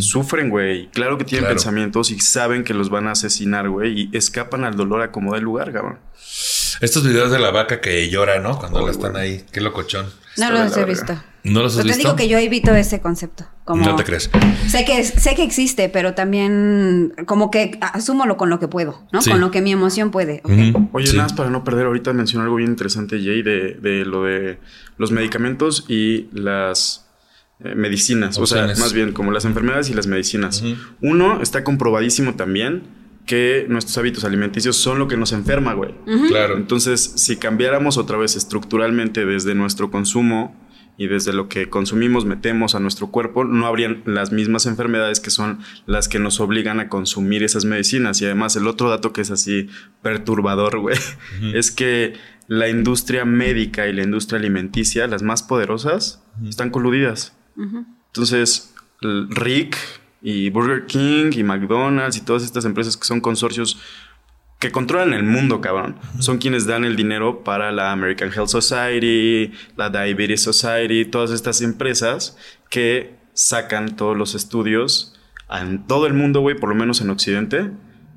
[0.01, 0.91] sufren, güey.
[0.91, 1.55] Claro que tienen Claro.
[1.57, 5.33] pensamientos y saben que los van a asesinar, güey, y escapan al dolor a como
[5.33, 5.99] da lugar, cabrón.
[6.81, 8.59] Estos videos de la vaca que llora, ¿no?
[8.59, 9.45] Cuando Ay, la están ahí.
[9.53, 10.07] Qué locochón.
[10.37, 11.21] No Está los he visto.
[11.43, 12.09] ¿No los has Pero te visto?
[12.11, 13.47] digo que yo evito ese concepto.
[13.65, 14.31] Como, No te crees.
[14.69, 19.23] Sé que, sé que existe, pero también como que asúmolo con lo que puedo, ¿no?
[19.23, 19.31] Sí.
[19.31, 20.43] Con lo que mi emoción puede.
[20.93, 21.17] Oye, Sí.
[21.17, 24.59] nada más para no perder, ahorita mencionó algo bien interesante, Jay, de, de lo de
[24.99, 27.07] los medicamentos y las
[27.65, 28.39] eh, medicinas.
[28.39, 30.63] O sea, más bien como las enfermedades y las medicinas.
[31.01, 32.83] Uno, está comprobadísimo también
[33.31, 35.95] que nuestros hábitos alimenticios son lo que nos enferma, güey.
[36.27, 36.57] Claro.
[36.57, 40.61] Entonces, si cambiáramos otra vez estructuralmente desde nuestro consumo
[40.99, 45.31] y desde lo que consumimos, metemos a nuestro cuerpo, no habrían las mismas enfermedades que
[45.31, 48.21] son las que nos obligan a consumir esas medicinas.
[48.21, 49.69] Y además, el otro dato que es así
[50.03, 50.97] perturbador, güey,
[51.55, 52.15] es que
[52.49, 57.37] la industria médica y la industria alimenticia, las más poderosas, están coludidas.
[58.09, 59.77] Entonces, Rick
[60.23, 63.81] y Burger King y McDonald's y todas estas empresas que son consorcios
[64.59, 69.53] que controlan el mundo, cabrón, son quienes dan el dinero para la American Health Society,
[69.77, 72.37] la Diabetes Society, todas estas empresas
[72.69, 75.19] que sacan todos los estudios
[75.51, 77.71] en todo el mundo, güey, por lo menos en Occidente,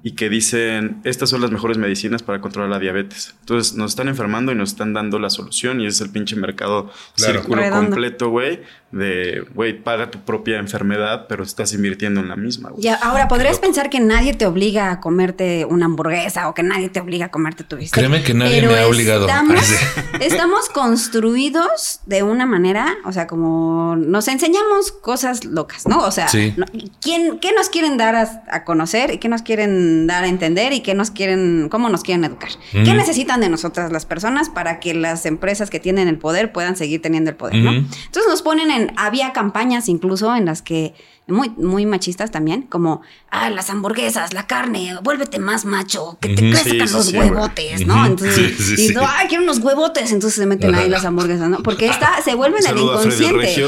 [0.05, 3.35] y que dicen, estas son las mejores medicinas para controlar la diabetes.
[3.39, 6.35] Entonces nos están enfermando y nos están dando la solución y ese es el pinche
[6.35, 7.33] mercado Claro.
[7.39, 7.85] círculo Redondo.
[7.91, 8.59] completo, güey,
[8.91, 12.85] de, güey, paga tu propia enfermedad, pero estás invirtiendo en la misma, güey.
[12.85, 16.89] Y ahora, ¿podrías pensar que nadie te obliga a comerte una hamburguesa o que nadie
[16.89, 17.97] te obliga a comerte tu bistec?
[17.97, 19.25] Créeme que nadie Pero me ha obligado.
[19.25, 19.61] Estamos,
[20.19, 25.99] estamos construidos de una manera, o sea, como nos enseñamos cosas locas, ¿no?
[25.99, 26.53] O sea, Sí.
[27.01, 30.73] ¿quién, ¿qué nos quieren dar a, a conocer y qué nos quieren dar a entender
[30.73, 32.49] y qué nos quieren, cómo nos quieren educar?
[32.71, 36.75] ¿Qué necesitan de nosotras las personas para que las empresas que tienen el poder puedan
[36.75, 37.71] seguir teniendo el poder, ¿no?
[37.71, 40.93] Entonces nos ponen en, había campañas incluso en las que,
[41.27, 46.49] muy, muy machistas también, como, ah, las hamburguesas, la carne, vuélvete más macho, que te
[46.49, 48.05] crezcan Sí, los sí, huevotes, ¿no?
[48.05, 51.63] Entonces, Sí, y ay, quiero unos huevotes, entonces se meten ahí las hamburguesas, ¿no?
[51.63, 53.65] Porque esta, se a Freddy el inconsciente.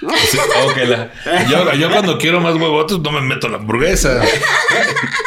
[0.00, 1.10] Sí, ok, la-
[1.48, 4.20] yo, yo cuando quiero más huevotes no me meto en la hamburguesa.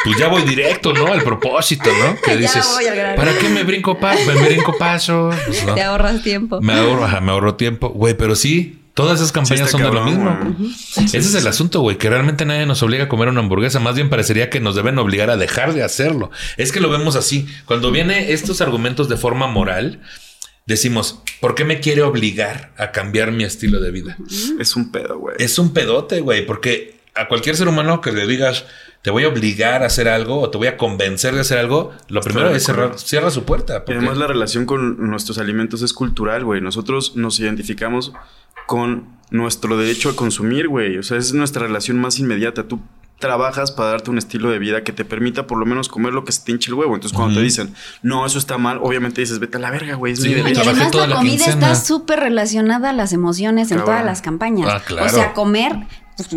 [0.04, 1.06] Pues ya voy directo, ¿no?
[1.12, 2.16] Al propósito, ¿no?
[2.20, 2.66] Que Ya dices.
[3.16, 4.20] ¿para qué me brinco paso?
[4.26, 5.30] Me brinco paso.
[5.46, 5.74] Pues, ¿no?
[5.74, 6.60] Te ahorras tiempo.
[6.60, 7.90] Me ahorro, ajá, me ahorro tiempo.
[7.90, 10.38] Güey, pero sí, todas esas campañas Sí son de lo mismo.
[10.96, 13.78] Ese es el asunto, güey, que realmente nadie nos obliga a comer una hamburguesa.
[13.78, 16.30] Más bien parecería que nos deben obligar a dejar de hacerlo.
[16.56, 17.46] Es que lo vemos así.
[17.66, 20.00] Cuando vienen estos argumentos de forma moral,
[20.66, 24.16] decimos, ¿por qué me quiere obligar a cambiar mi estilo de vida?
[24.58, 25.36] Es un pedo, güey.
[25.38, 28.64] Es un pedote, güey, porque a cualquier ser humano que le digas,
[29.02, 31.92] te voy a obligar a hacer algo o te voy a convencer de hacer algo,
[32.08, 33.84] lo primero es cerrar, cierra su puerta.
[33.84, 36.60] Porque- además la relación con nuestros alimentos es cultural, güey.
[36.60, 38.12] Nosotros nos identificamos
[38.66, 40.96] con nuestro derecho a consumir, güey.
[40.98, 42.68] O sea, es nuestra relación más inmediata.
[42.68, 42.80] Tú
[43.22, 46.26] trabajas para darte un estilo de vida que te permita por lo menos comer lo
[46.26, 46.94] que se te hinche el huevo.
[46.94, 50.12] Entonces, cuando te dicen, no, eso está mal, obviamente dices, vete a la verga, güey,
[50.12, 53.78] es Sí, Y además toda la la comida está súper relacionada a las emociones en
[53.78, 53.94] Cabrón.
[53.94, 54.68] todas las campañas.
[54.70, 55.06] Ah, claro.
[55.06, 55.72] O sea, comer,
[56.18, 56.28] pues,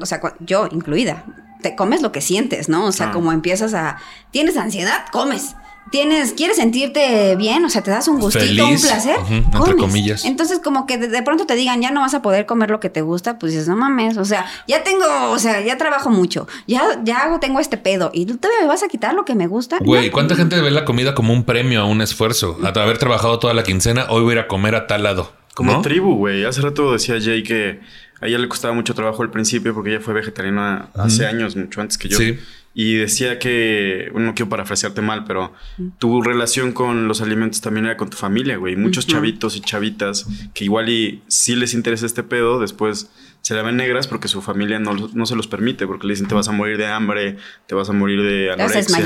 [0.00, 1.24] o sea, yo incluida,
[1.62, 2.84] te comes lo que sientes, ¿no?
[2.84, 3.12] O sea, Ah.
[3.12, 3.96] como empiezas a,
[4.30, 5.56] tienes ansiedad, comes.
[5.90, 9.58] Tienes, quieres sentirte bien, o sea, te das un gustito, Feliz, un placer, ujú, entre
[9.58, 9.76] comes.
[9.76, 10.24] comillas.
[10.24, 12.80] Entonces, como que de, de pronto te digan, ya no vas a poder comer lo
[12.80, 16.10] que te gusta, pues dices, no mames, o sea, ya tengo, o sea, ya trabajo
[16.10, 19.24] mucho, ya, ya hago, tengo este pedo, y tú todavía me vas a quitar lo
[19.24, 19.78] que me gusta.
[19.80, 20.12] Güey, No.
[20.12, 22.58] ¿cuánta gente ve la comida como un premio a un esfuerzo?
[22.64, 25.32] A haber trabajado toda la quincena, hoy voy a ir a comer a tal lado.
[25.54, 25.82] Como ¿no?
[25.82, 26.44] tribu, güey.
[26.44, 27.78] Hace rato decía Jay que
[28.20, 31.80] a ella le costaba mucho trabajo al principio porque ella fue vegetariana hace años, mucho
[31.80, 32.18] antes que yo.
[32.18, 32.38] Sí.
[32.74, 35.52] Y decía que, bueno, no quiero parafrasearte mal, pero
[35.98, 38.74] tu relación con los alimentos también era con tu familia, güey.
[38.74, 43.10] Muchos chavitos y chavitas que igual y sí les interesa este pedo, después
[43.44, 46.14] se la ven negras porque su familia no, los- no se los permite, porque le
[46.14, 47.36] dicen te vas a morir de hambre,
[47.66, 48.96] te vas a morir de anorexia,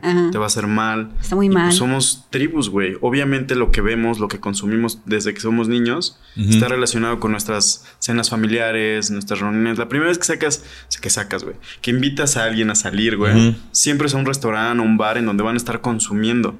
[0.00, 1.10] güey, te va a hacer mal.
[1.20, 1.72] Está muy Y, pues, mal.
[1.72, 2.96] somos tribus, güey.
[3.02, 7.84] Obviamente lo que vemos, lo que consumimos desde que somos niños, está relacionado con nuestras
[7.98, 9.76] cenas familiares, nuestras reuniones.
[9.76, 10.64] La primera vez que sacas,
[11.02, 14.80] que sacas, güey, que invitas a alguien a salir, güey, siempre es a un restaurante
[14.80, 16.58] o un bar en donde van a estar consumiendo.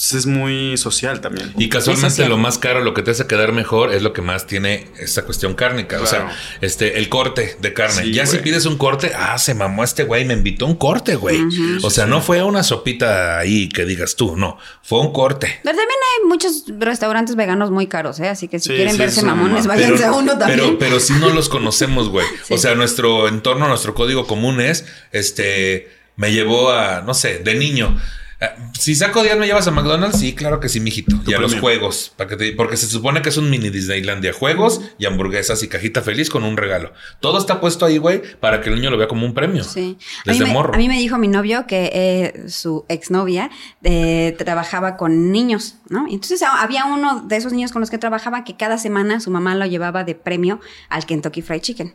[0.00, 1.52] Entonces es muy social también.
[1.58, 4.46] Y casualmente lo más caro, lo que te hace quedar mejor es lo que más
[4.46, 6.00] tiene esta cuestión cárnica.
[6.00, 6.30] O sea,
[6.62, 8.04] este, el corte de carne.
[8.04, 10.76] Sí, ya si pides un corte, ah, se mamó este güey, me invitó a un
[10.76, 11.42] corte, güey.
[11.82, 15.60] O sea, no fue una sopita ahí que digas tú, no, fue un corte.
[15.62, 18.28] Pero también hay muchos restaurantes veganos muy caros, ¿eh?
[18.30, 19.82] Así que si Sí, quieren sí, verse mamones, mamada.
[19.82, 20.60] váyanse a uno también.
[20.60, 22.26] Pero, pero si no los conocemos, güey.
[22.46, 22.54] Sí.
[22.54, 27.54] O sea, nuestro entorno, nuestro código común es, este, me llevó a, no sé, de
[27.54, 28.00] niño.
[28.40, 31.14] Ah, Si saco días me llevas a McDonald's, sí, claro que sí, mijito.
[31.26, 34.32] Y a los juegos, para que te- porque se supone que es un mini Disneylandia,
[34.32, 36.92] juegos y hamburguesas y cajita feliz con un regalo.
[37.20, 39.62] Todo está puesto ahí, güey, para que el niño lo vea como un premio.
[39.64, 39.98] Sí.
[40.24, 40.74] A mí, Desde me, morro.
[40.74, 43.50] a mí me dijo mi novio que eh, su exnovia
[43.82, 46.08] eh, trabajaba con niños, ¿no?
[46.08, 49.30] Y Entonces había uno de esos niños con los que trabajaba que cada semana su
[49.30, 51.94] mamá lo llevaba de premio al Kentucky Fried Chicken.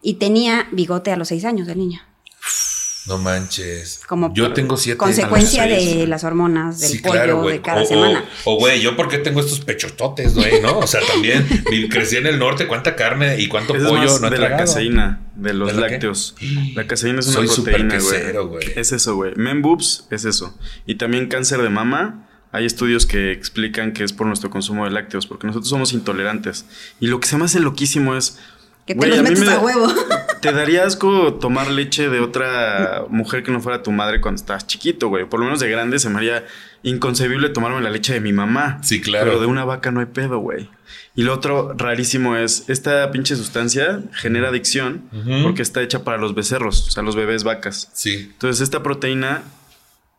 [0.00, 2.00] Y tenía bigote a los seis años del niño.
[3.06, 4.00] No manches.
[4.08, 4.96] Como yo tengo siete.
[4.96, 6.06] Consecuencia seis, de güey.
[6.06, 7.56] las hormonas del Sí, pollo claro, güey.
[7.56, 8.24] de cada O- semana.
[8.44, 10.78] O, güey, yo porque tengo estos pechototes, güey, ¿no?
[10.78, 11.46] O sea, también
[11.90, 14.56] crecí en el norte, cuánta carne y cuánto es pollo más no he de la
[14.56, 16.34] caseína, de los lácteos.
[16.74, 18.64] La caseína es una Soy proteína, quesero, güey.
[18.66, 18.78] güey.
[18.78, 19.32] Es eso, güey.
[19.36, 20.56] Men boobs es eso.
[20.86, 22.26] Y también cáncer de mama.
[22.52, 26.64] Hay estudios que explican que es por nuestro consumo de lácteos, porque nosotros somos intolerantes.
[27.00, 28.38] Y lo que se me hace loquísimo es.
[28.86, 29.88] Que te los a metes me a huevo.
[30.44, 34.66] ¿Te daría asco tomar leche de otra mujer que no fuera tu madre cuando estabas
[34.66, 35.24] chiquito, güey?
[35.24, 36.44] Por lo menos de grande se me haría
[36.82, 38.78] inconcebible tomarme la leche de mi mamá.
[38.82, 39.24] Sí, claro.
[39.24, 40.68] Pero de una vaca no hay pedo, güey.
[41.16, 45.04] Y lo otro rarísimo es, esta pinche sustancia genera adicción
[45.42, 47.88] porque está hecha para los becerros, o sea, los bebés vacas.
[47.94, 48.28] Sí.
[48.32, 49.44] Entonces esta proteína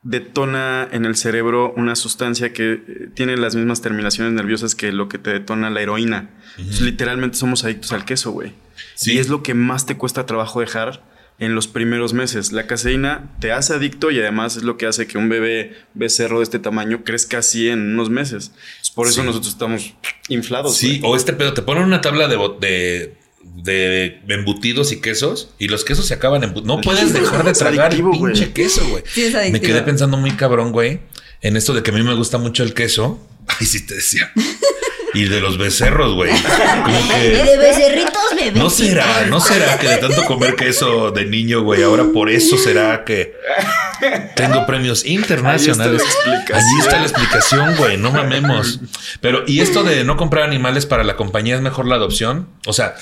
[0.06, 5.10] detona en el cerebro una sustancia que eh, tiene las mismas terminaciones nerviosas que lo
[5.10, 6.30] que te detona la heroína.
[6.58, 8.53] Entonces, literalmente somos adictos al queso, güey.
[8.93, 9.14] Sí.
[9.14, 11.03] Y es lo que más te cuesta trabajo dejar
[11.39, 12.51] en los primeros meses.
[12.53, 16.38] La caseína te hace adicto y además es lo que hace que un bebé becerro
[16.38, 18.51] de este tamaño crezca así en unos meses.
[18.80, 19.28] Pues por eso Sí.
[19.28, 19.95] nosotros estamos
[20.30, 20.78] inflados.
[20.78, 23.18] Sí, o este pedo, te ponen una tabla de, de,
[23.54, 26.54] de embutidos y quesos y los quesos se acaban en...
[26.64, 29.04] No puedes dejar de tragar el pinche queso, güey.
[29.12, 31.00] Sí, Me quedé pensando muy cabrón, güey,
[31.41, 33.20] en esto de que a mí me gusta mucho el queso.
[33.48, 34.32] Ay, sí te decía.
[35.14, 36.30] Y de los becerros, güey.
[36.84, 37.30] Como Y que...
[37.30, 38.60] de becerritos, bebé.
[38.60, 42.58] No será, no será que de tanto comer queso de niño, güey, ahora por eso
[42.58, 43.34] será que
[44.36, 46.04] tengo premios internacionales.
[46.54, 48.82] Allí está la explicación, güey, no mamemos.
[49.22, 52.50] Pero, ¿y esto de no comprar animales para la compañía es mejor la adopción?
[52.66, 52.96] O sea,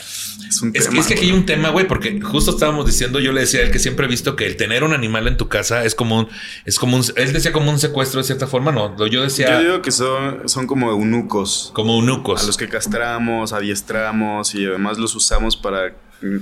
[0.56, 1.00] Es un es, tema.
[1.00, 3.64] es que aquí hay un tema, güey, porque justo estábamos diciendo, yo le decía a
[3.64, 6.20] él que siempre he visto que el tener un animal en tu casa es como
[6.20, 6.28] un,
[6.66, 9.60] es como un, él decía como un secuestro de cierta forma, no, yo decía Yo
[9.62, 11.72] digo que son, son como eunucos.
[11.74, 12.44] como eunucos.
[12.44, 15.96] A los que castramos, adiestramos y además los usamos para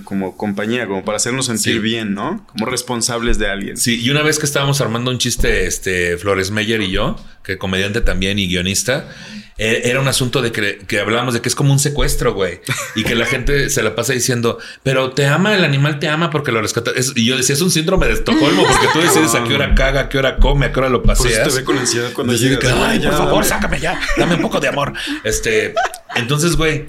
[0.03, 1.80] como compañía, como para hacernos sentir Sí.
[1.80, 2.45] bien, ¿no?
[2.47, 3.78] Como responsables de alguien.
[3.78, 7.57] Sí, y una vez que estábamos armando un chiste, este, Flores Meyer y yo, que
[7.57, 9.09] comediante también y guionista,
[9.57, 12.61] eh, era un asunto de que, que hablábamos de que es como un secuestro, güey.
[12.95, 16.30] Y que la gente se la pasa diciendo, pero te ama, el animal te ama
[16.30, 16.91] porque lo rescata.
[16.95, 19.74] Es- y yo decía, es un síndrome de Estocolmo, porque tú decides a qué hora
[19.76, 21.47] caga, a qué hora come, a qué hora lo Por eso paseas.
[21.49, 22.59] te ve con ansiedad cuando llegas.
[22.59, 23.45] que, Ay, Ya, por favor, dame".
[23.47, 23.99] sácame ya.
[24.17, 24.93] Dame un poco de amor.
[25.24, 25.74] Este,
[26.15, 26.86] entonces, güey,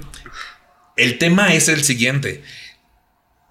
[0.95, 2.43] el tema es el siguiente.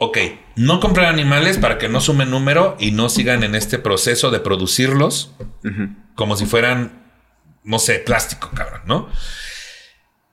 [0.05, 0.19] Ok,
[0.57, 4.41] no comprar animales para que no sumen número y no sigan en este proceso de
[4.41, 5.31] producirlos
[6.17, 7.05] como si fueran,
[7.63, 9.09] no sé, plástico, cabrón, ¿no?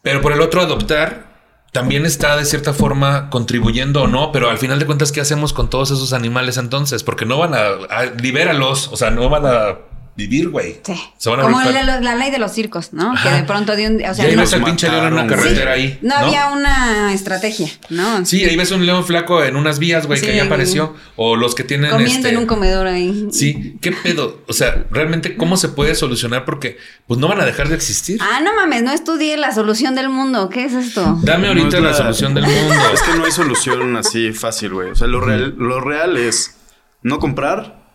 [0.01, 4.57] Pero por el otro, adoptar también está de cierta forma contribuyendo o no, pero al
[4.57, 7.03] final de cuentas, ¿qué hacemos con todos esos animales entonces?
[7.03, 9.77] Porque no van a, a libéralos, o sea, no van a
[10.15, 10.79] vivir, güey.
[10.83, 10.99] Sí.
[11.17, 13.13] Se van a Como la, ley de los circos, ¿no?
[13.13, 13.29] Ajá.
[13.29, 13.95] Que de pronto de un...
[13.95, 15.97] O sea, y ahí no, ves al pinche león en una carretera ahí.
[16.01, 18.25] no había una estrategia, ¿no?
[18.25, 20.95] Sí, ahí ves un león flaco en unas vías, güey, Sí, que ya apareció.
[21.15, 23.27] O los que tienen Comiendo este, en un comedor ahí.
[23.31, 24.41] Sí, ¿qué pedo?
[24.47, 26.45] O sea, realmente, ¿cómo se puede solucionar?
[26.45, 28.19] Porque pues no van a dejar de existir.
[28.21, 30.49] Ah, no mames, no estudié la solución del mundo.
[30.49, 31.17] ¿Qué es esto?
[31.23, 32.75] Dame No ahorita es la solución del mundo.
[32.93, 34.91] Es que no hay solución así fácil, güey.
[34.91, 36.57] O sea, lo real, lo real es
[37.01, 37.91] no comprar,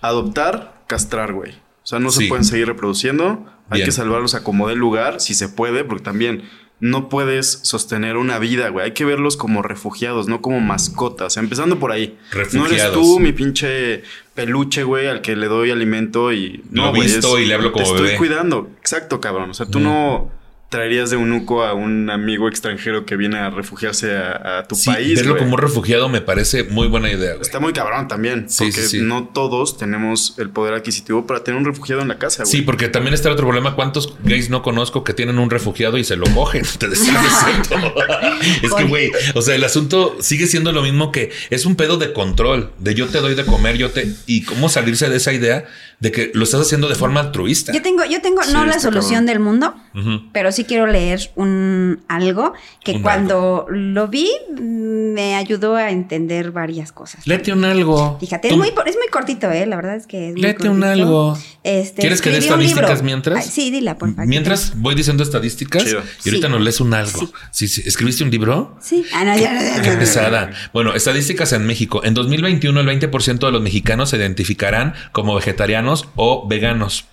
[0.00, 1.52] adoptar, castrar, güey.
[1.52, 2.22] O sea, no Sí.
[2.24, 3.46] se pueden seguir reproduciendo.
[3.70, 3.86] Hay Bien.
[3.86, 6.42] que salvarlos a como dé lugar, si se puede, porque también
[6.78, 8.84] no puedes sostener una vida, güey.
[8.86, 11.36] Hay que verlos como refugiados, no como mascotas.
[11.38, 12.18] Empezando por ahí.
[12.32, 12.94] No eres Refugiados.
[12.94, 14.02] tú, mi pinche
[14.34, 16.62] peluche, güey, al que le doy alimento y...
[16.70, 18.04] Lo No, güey, visto es- y le hablo como Te bebé.
[18.12, 18.70] estoy cuidando.
[18.78, 19.50] Exacto, cabrón.
[19.50, 20.30] O sea, tú no
[20.68, 24.90] traerías de eunuco a un amigo extranjero que viene a refugiarse a, a tu Sí,
[24.90, 27.34] país, verlo como un refugiado me parece muy buena idea.
[27.40, 28.48] Está muy cabrón también.
[28.48, 29.00] Sí, porque sí, sí.
[29.00, 32.44] no todos tenemos el poder adquisitivo para tener un refugiado en la casa.
[32.44, 33.74] Sí, porque también está el otro problema.
[33.76, 36.64] ¿Cuántos gays no conozco que tienen un refugiado y se lo cogen?
[36.78, 37.14] Te decía,
[38.62, 41.96] es que, güey, o sea, el asunto sigue siendo lo mismo que es un pedo
[41.96, 44.12] de control, de yo te doy de comer, yo te...
[44.26, 45.64] Y cómo salirse de esa idea
[45.98, 47.72] de que lo estás haciendo de forma altruista.
[47.72, 49.26] Yo tengo, yo tengo Sí, no la solución cabrón.
[49.26, 49.74] del mundo,
[50.32, 52.52] pero sí quiero leer un algo
[52.84, 57.26] que Un cuando lo vi mm, me ayudó a entender varias cosas.
[57.26, 58.18] Léete un algo.
[58.20, 59.64] Fíjate, Tú- es muy, es muy cortito, ¿eh?
[59.64, 61.02] La verdad es que es muy Léete un cortito.
[61.02, 61.38] algo.
[61.64, 63.44] Este, ¿Quieres que dé un estadísticas mientras?
[63.46, 64.26] Ay, sí, dila, por favor.
[64.26, 66.02] Mientras voy diciendo estadísticas Chido.
[66.24, 66.52] y ahorita Sí.
[66.52, 67.20] nos lees un algo.
[67.20, 67.28] Sí.
[67.52, 67.82] Sí, sí.
[67.86, 68.76] ¿Escribiste un libro?
[68.82, 69.04] Sí.
[69.14, 69.98] Ah, no, ya, ya, ya, Qué ya.
[69.98, 70.50] pesada.
[70.74, 72.02] Bueno, estadísticas en México.
[72.04, 75.85] En 2021, el 20% de los mexicanos se identificarán como vegetarianos
[76.16, 77.06] o veganos.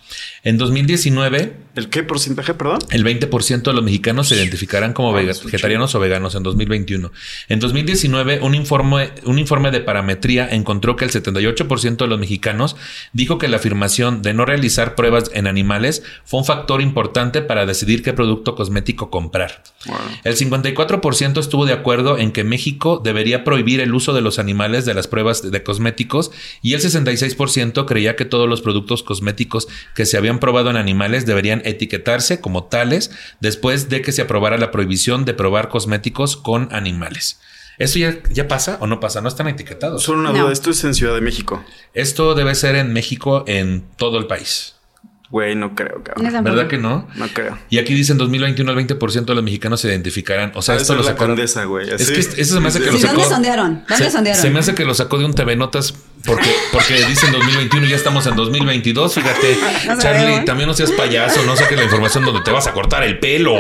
[0.44, 2.80] En 2019, ¿El qué porcentaje, perdón?
[2.92, 7.12] el 20% de los mexicanos se identificarán como vegetarianos o veganos en 2021.
[7.50, 12.76] En 2019, un informe, un informe de parametría encontró que el 78% de los mexicanos
[13.12, 17.66] dijo que la afirmación de no realizar pruebas en animales fue un factor importante para
[17.66, 19.64] decidir qué producto cosmético comprar.
[19.88, 19.98] Wow.
[20.26, 24.86] El 54% estuvo de acuerdo en que México debería prohibir el uso de los animales
[24.86, 29.68] de las pruebas de- de cosméticos y el 66% creía que todos los productos cosméticos
[29.96, 34.58] que se habían probado en animales deberían etiquetarse como tales después de que se aprobara
[34.58, 37.40] la prohibición de probar cosméticos con animales.
[37.80, 39.22] ¿Eso ya, ya pasa o no pasa?
[39.22, 40.04] No están etiquetados.
[40.04, 40.44] Solo una No.
[40.44, 40.54] duda.
[40.54, 41.64] Esto es en Ciudad de México.
[41.94, 44.76] Esto debe ser en México, en todo el país.
[45.32, 46.44] Güey, no creo, cabrón.
[46.44, 47.08] ¿Verdad que no?
[47.16, 47.58] No creo.
[47.72, 50.52] Y aquí dice en 2021 el 20% de los mexicanos se identificarán.
[50.54, 51.30] O sea, esto lo la sacaron.
[51.36, 51.90] condesa, güey.
[51.90, 53.14] Es que eso se me hace que lo sacó.
[53.16, 53.84] ¿Dónde sondearon?
[53.90, 54.42] ¿Dónde se, sondearon?
[54.44, 55.96] se me hace que lo sacó de un TV Notas
[56.26, 59.16] porque, porque dice en 2021 y ya estamos en 2022.
[59.16, 59.58] Fíjate,
[59.88, 63.04] No Charlie, también no seas payaso, no saques la información donde te vas a cortar
[63.04, 63.58] el pelo.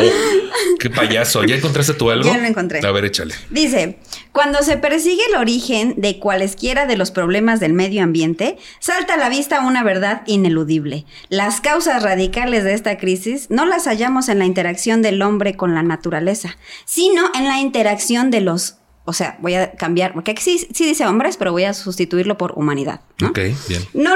[0.79, 1.43] Qué payaso.
[1.43, 2.25] ¿Ya encontraste tu algo?
[2.25, 2.85] Ya lo encontré.
[2.85, 3.33] A ver, échale.
[3.49, 3.97] Dice,
[4.31, 9.17] cuando se persigue el origen de cualesquiera de los problemas del medio ambiente, salta a
[9.17, 11.05] la vista una verdad ineludible.
[11.29, 15.75] Las causas radicales de esta crisis no las hallamos en la interacción del hombre con
[15.75, 18.77] la naturaleza, sino en la interacción de los...
[19.05, 22.37] O sea, voy a cambiar, porque aquí sí, sí dice hombres, pero voy a sustituirlo
[22.37, 23.01] por humanidad.
[23.19, 23.29] ¿no?
[23.29, 23.83] Ok, bien.
[23.93, 24.15] No,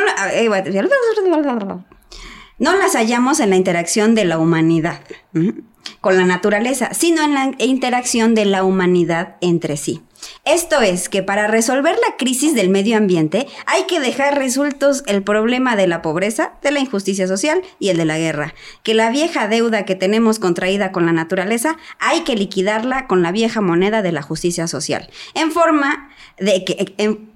[2.60, 5.02] no las hallamos en la interacción de la humanidad
[6.02, 10.02] con la naturaleza, sino en la interacción de la humanidad entre sí.
[10.46, 15.24] Esto es que para resolver la crisis del medio ambiente hay que dejar resueltos el
[15.24, 18.54] problema de la pobreza, de la injusticia social y el de la guerra.
[18.84, 23.32] Que la vieja deuda que tenemos contraída con la naturaleza hay que liquidarla con la
[23.32, 25.10] vieja moneda de la justicia social.
[25.34, 27.27] En forma de que...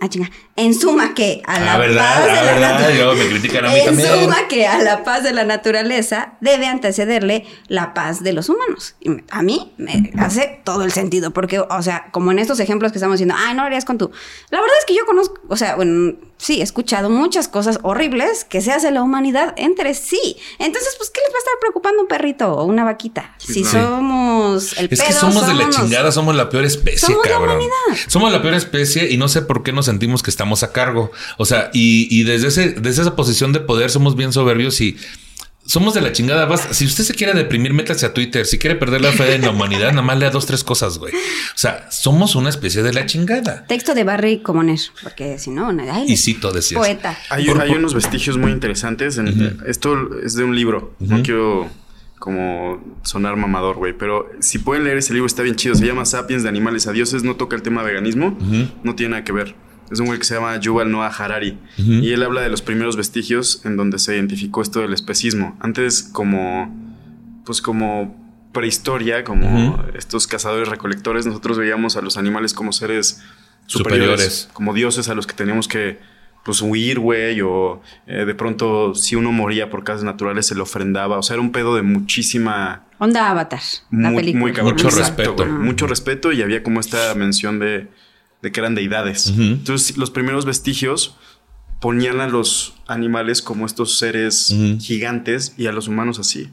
[0.00, 0.30] ah, chinga.
[0.56, 2.90] En suma que a la Ah, verdad, paz de ah, la verdad.
[2.90, 4.08] Y luego me critican a mí en también.
[4.20, 8.94] suma que a la paz de la naturaleza debe antecederle la paz de los humanos.
[9.00, 12.92] Y a mí me hace todo el sentido, porque, o sea, como en estos ejemplos
[12.92, 14.10] que estamos diciendo, ay, no lo harías con tú.
[14.50, 18.44] La verdad es que yo conozco, o sea, bueno, sí, he escuchado muchas cosas horribles
[18.44, 20.36] que se hace la humanidad entre sí.
[20.58, 23.34] Entonces, pues, ¿qué les va a estar preocupando un perrito o una vaquita?
[23.38, 23.96] si claro.
[23.96, 27.60] somos el Es que somos de la chingada, somos la peor especie, Somos cabrón.
[28.06, 31.10] Somos la peor especie y no sé por qué nos sentimos que estamos a cargo.
[31.36, 34.96] O sea, y, y desde, ese, desde esa posición de poder somos bien soberbios y
[35.70, 36.46] somos de la chingada.
[36.46, 36.74] Basta.
[36.74, 38.44] Si usted se quiere deprimir, métase a Twitter.
[38.44, 41.14] Si quiere perder la fe en la humanidad, nada más lea dos, tres cosas, güey.
[41.14, 43.64] O sea, somos una especie de la chingada.
[43.66, 46.78] Texto de Barry Comoner, porque si no, ay, Y cito, decías.
[46.78, 47.16] poeta.
[47.30, 49.16] Hay, Por- hay por- unos vestigios muy interesantes.
[49.18, 50.94] en- Esto es de un libro.
[50.98, 51.68] No quiero
[52.18, 53.92] como sonar mamador, güey.
[53.96, 55.74] Pero si pueden leer ese libro, está bien chido.
[55.74, 57.22] Se llama Sapiens de animales a dioses.
[57.22, 58.36] No toca el tema veganismo.
[58.82, 59.54] No tiene nada que ver.
[59.90, 61.58] Es un güey que se llama Yuval Noah Harari.
[61.76, 65.56] Y él habla de los primeros vestigios en donde se identificó esto del especismo.
[65.60, 66.78] Antes como...
[67.44, 68.20] Pues como
[68.52, 73.22] prehistoria, como estos cazadores recolectores, nosotros veíamos a los animales como seres
[73.66, 75.98] superiores, como dioses a los que teníamos que
[76.44, 80.62] pues huir, güey, o eh, de pronto si uno moría por causas naturales se le
[80.62, 82.84] ofrendaba, o sea, era un pedo de muchísima...
[82.98, 83.60] Onda Avatar,
[83.90, 84.40] la muy, película.
[84.40, 84.74] muy cabrón.
[84.74, 85.46] Mucho Exacto, respeto.
[85.46, 87.88] Mucho respeto y había como esta mención de,
[88.42, 89.32] de que eran deidades.
[89.36, 91.16] Entonces, los primeros vestigios
[91.80, 96.50] ponían a los animales como estos seres gigantes y a los humanos así.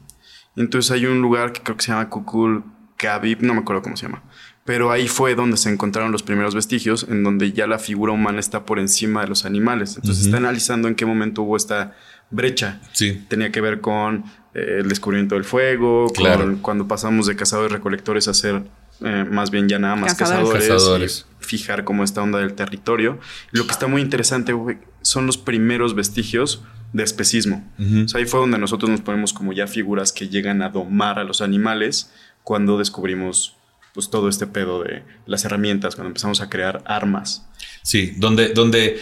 [0.56, 2.64] Entonces hay un lugar que creo que se llama Kukul
[2.96, 4.22] Khabib, no me acuerdo cómo se llama.
[4.64, 8.40] Pero ahí fue donde se encontraron los primeros vestigios, en donde ya la figura humana
[8.40, 9.96] está por encima de los animales.
[9.96, 11.94] Entonces está analizando en qué momento hubo esta
[12.30, 12.80] brecha.
[12.92, 13.24] Sí.
[13.28, 14.24] Tenía que ver con
[14.54, 16.44] eh, el descubrimiento del fuego, Claro.
[16.44, 18.64] con cuando pasamos de cazadores recolectores a ser
[19.04, 20.48] eh, más bien ya nada más Cazadores.
[20.48, 21.26] cazadores, Cazadores.
[21.40, 23.18] y fijar como esta onda del territorio.
[23.52, 27.68] Lo que está muy interesante güey, son los primeros vestigios de especismo.
[27.78, 28.04] Ujú.
[28.04, 31.18] O sea, ahí fue donde nosotros nos ponemos como ya figuras que llegan a domar
[31.18, 32.10] a los animales
[32.42, 33.54] cuando descubrimos
[33.94, 37.46] pues todo este pedo de las herramientas, cuando empezamos a crear armas.
[37.82, 39.00] Sí, donde, donde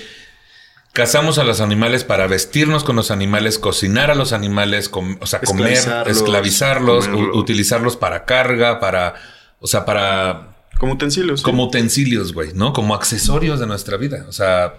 [0.92, 5.26] cazamos a los animales para vestirnos con los animales, cocinar a los animales, com- o
[5.26, 7.36] sea, comer, Esclavizarlos, esclavizarlos, u- comerlo.
[7.36, 9.14] utilizarlos para carga, para,
[9.66, 11.40] o sea, para Como utensilios.
[11.40, 11.44] ¿sí?
[11.44, 12.72] como utensilios, güey, ¿no?
[12.72, 14.24] Como accesorios de nuestra vida.
[14.28, 14.74] O sea,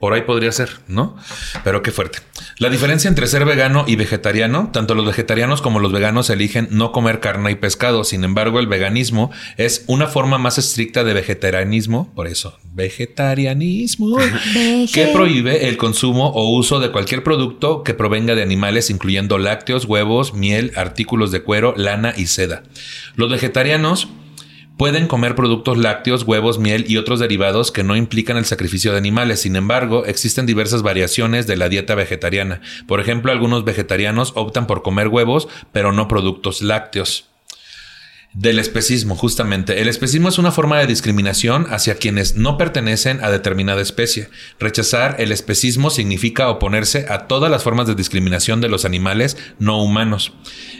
[0.00, 1.14] por ahí podría ser, ¿no?
[1.62, 2.20] Pero qué fuerte.
[2.58, 6.90] La diferencia entre ser vegano y vegetariano, tanto los vegetarianos como los veganos eligen no
[6.90, 8.02] comer carne y pescado.
[8.04, 14.16] Sin embargo, el veganismo es una forma más estricta de vegetarianismo, por eso, vegetarianismo,
[14.94, 19.84] que prohíbe el consumo o uso de cualquier producto que provenga de animales, incluyendo lácteos,
[19.84, 22.62] huevos, miel, artículos de cuero, lana y seda.
[23.16, 24.08] Los vegetarianos
[24.80, 28.96] Pueden comer productos lácteos, huevos, miel y otros derivados que no implican el sacrificio de
[28.96, 29.42] animales.
[29.42, 32.62] Sin embargo, existen diversas variaciones de la dieta vegetariana.
[32.86, 37.28] Por ejemplo, algunos vegetarianos optan por comer huevos, pero no productos lácteos.
[38.32, 39.82] Del especismo, justamente.
[39.82, 44.28] El especismo es una forma de discriminación hacia quienes no pertenecen a determinada especie.
[44.60, 49.82] Rechazar el especismo significa oponerse a todas las formas de discriminación de los animales no
[49.82, 50.32] humanos.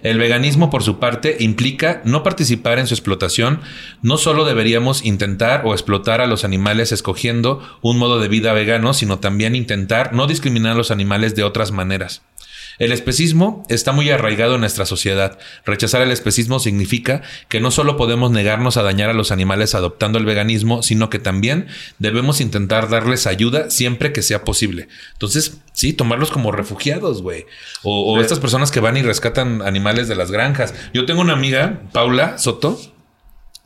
[0.05, 3.61] El veganismo, por su parte, implica no participar en su explotación.
[4.01, 8.95] No solo deberíamos intentar o explotar a los animales escogiendo un modo de vida vegano,
[8.95, 12.23] sino también intentar no discriminar a los animales de otras maneras.
[12.81, 15.39] El especismo está muy arraigado en nuestra sociedad.
[15.67, 20.19] Rechazar el especismo significa que no solo podemos negarnos a dañar a los animales adoptando
[20.19, 21.67] el veganismo, sino que también
[21.99, 24.89] debemos intentar darles ayuda siempre que sea posible.
[25.13, 27.45] Entonces, sí, tomarlos como refugiados, güey.
[27.83, 30.75] O, o estas personas que van y rescatan animales de las granjas.
[30.95, 32.81] Yo tengo una amiga, Paula Soto,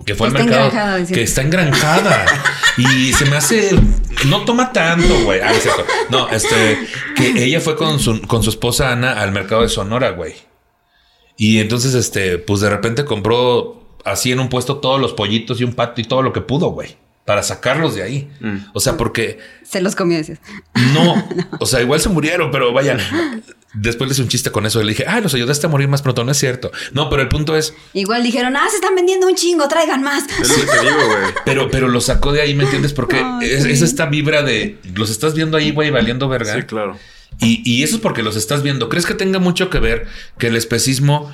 [0.05, 2.27] que fue al mercado, que está engranjada
[2.77, 3.79] y se me hace
[4.27, 5.41] no toma tanto, güey.
[5.41, 5.69] Ah, es.
[6.11, 6.79] No, este
[7.17, 10.35] que ella fue con su con su esposa Ana al mercado de Sonora, güey.
[11.37, 15.65] Y entonces este pues de repente compró así en un puesto todos los pollitos y
[15.65, 18.31] un pato y todo lo que pudo, güey, para sacarlos de ahí.
[18.41, 18.57] Mm.
[18.73, 20.41] O sea, porque Se los comió, dices.
[20.93, 21.27] no,
[21.61, 22.99] o sea, igual se murieron, pero vaya.
[23.75, 25.89] Después le hice un chiste con eso y le dije, ah, los ayudaste a morir
[25.89, 26.25] más pronto.
[26.25, 26.71] No es cierto.
[26.93, 30.25] No, pero el punto es, Igual dijeron, ah, se están vendiendo un chingo, traigan más.
[30.41, 31.35] Es lo que te digo, güey.
[31.45, 32.93] Pero, pero lo sacó de ahí, ¿me entiendes?
[32.93, 33.71] Porque Ay, es, sí.
[33.71, 36.55] es esta vibra de los estás viendo ahí, güey, valiendo verga.
[36.55, 36.97] Sí, claro.
[37.41, 38.89] y, y eso es porque los estás viendo.
[38.89, 40.07] ¿Crees que tenga mucho que ver
[40.39, 41.31] que el especismo,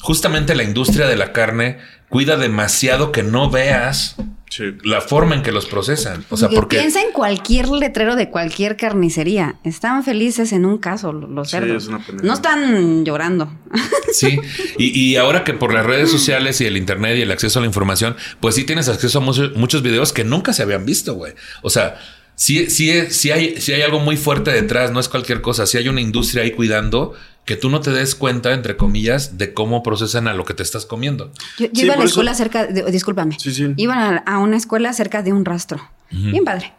[0.00, 1.78] justamente la industria de la carne,
[2.08, 4.16] cuida demasiado que no veas
[4.56, 4.64] Sí.
[4.84, 6.24] la forma en que los procesan?
[6.30, 6.76] O sea, Que porque.
[6.78, 9.56] Piensa en cualquier letrero de cualquier carnicería.
[9.64, 11.82] Están felices en un caso lo- los Sí, cerdos.
[11.84, 12.26] es una pendejada.
[12.28, 13.52] no están llorando.
[14.12, 14.38] Sí,
[14.78, 17.62] y, y ahora que por las redes sociales y el internet y el acceso a
[17.62, 21.14] la información, pues sí tienes acceso a muchos, muchos videos que nunca se habían visto,
[21.14, 21.32] güey.
[21.62, 21.96] O sea,
[22.36, 25.66] sí, sí, sí, hay, sí hay algo muy fuerte detrás, no es cualquier cosa.
[25.66, 27.14] Sí hay una industria ahí cuidando
[27.44, 30.62] que tú no te des cuenta, entre comillas, de cómo procesan a lo que te
[30.62, 31.30] estás comiendo.
[31.58, 33.36] Yo, yo Sí, iba a la eso- escuela cerca de, discúlpame.
[33.38, 33.72] Sí, sí.
[33.76, 35.80] Iba a, a una escuela cerca de un rastro.
[36.10, 36.72] Bien padre.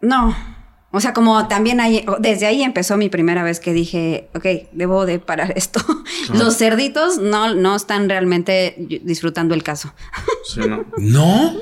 [0.00, 0.36] No.
[0.92, 5.04] O sea, como también ahí, desde ahí empezó mi primera vez que dije, ok, debo
[5.04, 5.80] de parar esto.
[6.34, 9.92] Los cerditos no, no están realmente disfrutando el caso.
[10.44, 10.84] Sí, no.
[10.98, 11.54] No,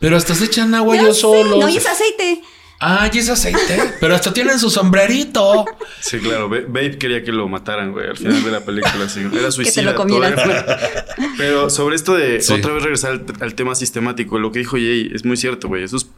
[0.00, 1.58] pero hasta se echan agua ellos sé, solos.
[1.60, 2.42] No, y es aceite.
[2.84, 5.64] Ay, es aceite, pero hasta tienen su sombrerito.
[6.00, 6.48] Sí, claro.
[6.48, 9.08] Ba- Babe quería que lo mataran, güey, al final de la película.
[9.08, 9.20] Sí.
[9.32, 9.82] Era suicida.
[9.92, 10.34] lo comieras.
[10.34, 11.06] todo era-
[11.38, 12.52] Pero sobre esto de Sí.
[12.54, 15.84] otra vez regresar al, al tema sistemático, lo que dijo Jay es muy cierto, güey.
[15.84, 16.08] Esos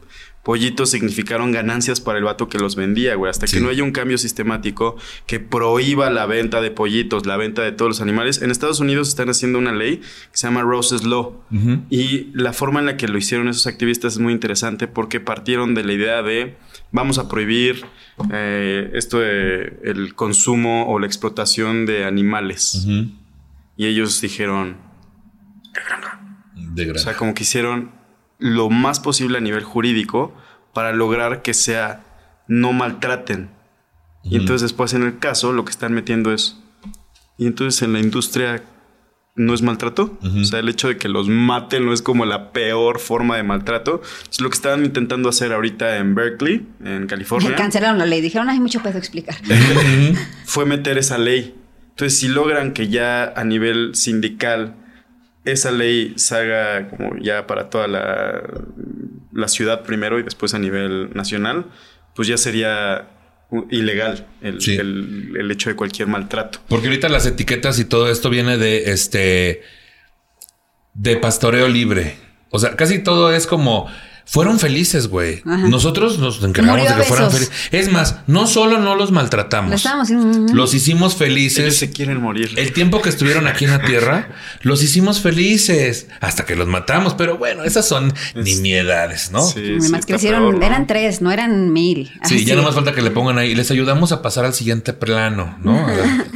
[0.45, 3.29] pollitos significaron ganancias para el vato que los vendía, güey.
[3.31, 3.57] Hasta Sí.
[3.57, 7.71] que no haya un cambio sistemático que prohíba la venta de pollitos, la venta de
[7.71, 8.43] todos los animales.
[8.43, 10.03] En Estados Unidos están haciendo una ley que
[10.37, 11.41] se llama Rose's Law.
[11.89, 15.73] Y la forma en la que lo hicieron esos activistas es muy interesante porque partieron
[15.73, 16.55] de la idea de
[16.91, 17.83] vamos a prohibir
[18.31, 22.85] eh, esto de el consumo o la explotación de animales.
[23.77, 24.77] Y ellos dijeron,
[26.53, 26.99] De O granja.
[27.03, 27.91] sea, como que hicieron
[28.45, 30.31] lo más posible a nivel jurídico
[30.71, 32.03] para lograr que sea
[32.47, 33.49] no maltraten.
[34.23, 36.59] Y entonces después en el caso lo que están metiendo es...
[37.37, 38.61] Y entonces en la industria
[39.35, 40.17] no es maltrato.
[40.21, 43.43] O sea, el hecho de que los maten no es como la peor forma de
[43.43, 44.03] maltrato.
[44.31, 47.55] Es lo que estaban intentando hacer ahorita en Berkeley, en California.
[47.55, 48.21] Cancelaron la ley.
[48.21, 49.35] Dijeron, hay mucho pedo explicar.
[50.45, 51.55] fue meter esa ley.
[51.89, 54.75] Entonces, si logran que ya a nivel sindical
[55.45, 58.41] esa ley se haga como ya para toda la,
[59.31, 61.65] la ciudad primero y después a nivel nacional,
[62.15, 63.07] pues ya sería
[63.69, 64.75] ilegal el, Sí.
[64.75, 66.59] el- el hecho de cualquier maltrato.
[66.67, 69.61] Porque ahorita las etiquetas y todo esto viene de este.
[70.93, 72.15] de pastoreo libre.
[72.51, 73.87] O sea, casi todo es como.
[74.27, 75.43] Fueron felices, güey.
[75.45, 75.67] Ajá.
[75.67, 77.53] Nosotros nos encargamos Murió de que fueran felices.
[77.71, 80.53] Es más, no solo no los maltratamos, estábamos haciendo.
[80.53, 81.77] los hicimos Ellos felices.
[81.77, 82.51] se quieren morir.
[82.57, 84.29] El tiempo que estuvieron aquí en la tierra,
[84.63, 87.13] los hicimos felices hasta que los matamos.
[87.13, 89.41] Pero bueno, esas son nimiedades, ¿no?
[89.43, 90.65] Sí, sí, más crecieron, peor, ¿no?
[90.65, 92.07] eran tres, no eran mil.
[92.23, 92.45] Sí, Así.
[92.45, 93.53] ya no más falta que le pongan ahí.
[93.55, 95.85] Les ayudamos a pasar al siguiente plano, ¿no?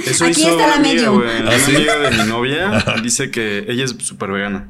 [0.06, 1.08] Eso Aquí hizo está la una amiga.
[1.08, 1.76] ¿Ah, Una sí?
[1.76, 4.68] amiga de mi novia dice que ella es súper vegana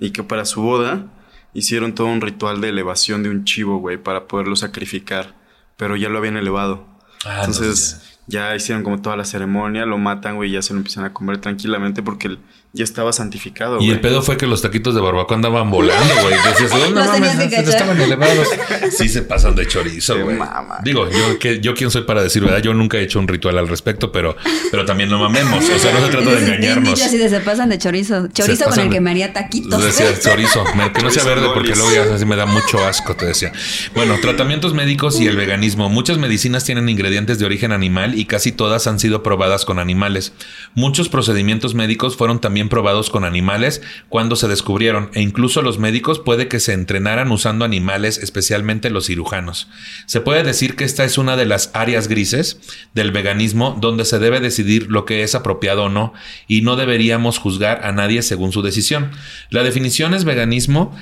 [0.00, 1.06] y que para su boda
[1.54, 5.34] hicieron todo un ritual de elevación de un chivo, güey, para poderlo sacrificar,
[5.76, 6.86] pero ya lo habían elevado.
[7.24, 10.72] Ah, no, Entonces ya hicieron como toda la ceremonia, lo matan, güey, y ya se
[10.72, 12.38] lo empiezan a comer tranquilamente porque el-
[12.74, 13.90] ya estaba santificado, Y güey.
[13.90, 16.34] el pedo fue que los taquitos de barbacoa andaban volando, güey.
[16.48, 18.48] Decías, "Oh, no mames, estaban elevados.
[18.96, 20.38] Sí se pasan de chorizo, güey.
[20.82, 22.62] Digo, yo, que, yo quién soy para decir, ¿verdad?
[22.62, 24.36] Yo nunca he hecho un ritual al respecto, pero,
[24.70, 25.62] pero también no mamemos.
[25.68, 26.98] O sea, no se trata de engañarnos.
[26.98, 28.28] De se pasan de chorizo.
[28.28, 29.82] Chorizo con el que me haría taquitos.
[29.84, 33.14] Decía chorizo, me- que no sea verde porque luego ya así me da mucho asco,
[33.14, 33.52] te decía.
[33.94, 35.90] Bueno, tratamientos médicos y el veganismo.
[35.90, 40.32] Muchas medicinas tienen ingredientes de origen animal y casi todas han sido probadas con animales.
[40.74, 46.20] Muchos procedimientos médicos fueron también probados con animales cuando se descubrieron e incluso los médicos
[46.20, 49.68] puede que se entrenaran usando animales, especialmente los cirujanos.
[50.06, 52.60] Se puede decir que esta es una de las áreas grises
[52.94, 56.12] del veganismo donde se debe decidir lo que es apropiado o no
[56.48, 59.10] y no deberíamos juzgar a nadie según su decisión.
[59.50, 60.96] La definición es veganismo.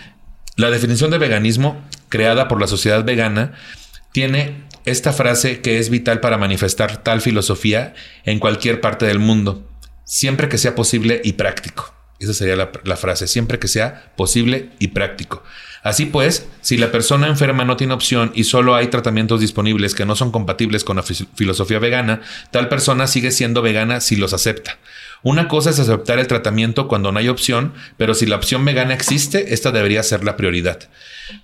[0.56, 3.52] La definición de veganismo creada por la sociedad vegana
[4.12, 7.94] tiene esta frase que es vital para manifestar tal filosofía
[8.24, 9.68] en cualquier parte del mundo,
[10.04, 11.94] siempre que sea posible y práctico.
[12.20, 15.42] Esa sería la, frase, siempre que sea posible y práctico.
[15.82, 20.04] Así pues, si la persona enferma no tiene opción y solo hay tratamientos disponibles que
[20.04, 22.20] no son compatibles con la filosofía vegana,
[22.50, 24.76] tal persona sigue siendo vegana si los acepta.
[25.22, 28.92] Una cosa es aceptar el tratamiento cuando no hay opción, pero si la opción vegana
[28.92, 30.90] existe, esta debería ser la prioridad.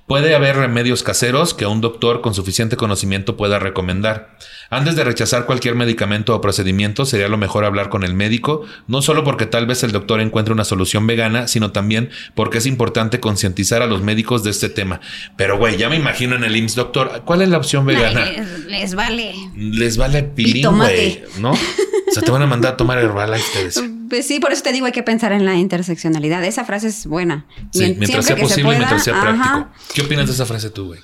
[0.07, 4.36] Puede haber remedios caseros que un doctor con suficiente conocimiento pueda recomendar.
[4.71, 9.01] Antes de rechazar cualquier medicamento o procedimiento, sería lo mejor hablar con el médico, no
[9.03, 13.21] solo porque tal vez el doctor encuentre una solución vegana, sino también porque es importante
[13.21, 15.01] concientizar a los médicos de este tema.
[15.37, 18.25] Pero, güey, ya me imagino en el IMSS, doctor, ¿cuál es la opción vegana?
[18.27, 19.35] Les, les vale.
[19.57, 21.53] Les vale pilín, güey, ¿no?
[21.53, 23.91] O sea, te van a mandar a tomar Herbalife, te decía.
[24.09, 26.45] Pues sí, por eso te digo, hay que pensar en la interseccionalidad.
[26.45, 27.45] Esa frase es buena.
[27.73, 29.25] Sí, Mien- mientras sea se posible y pueda, mientras sea ajá.
[29.25, 29.93] práctico.
[29.95, 31.01] ¿Qué opinas de esa frase tú, güey?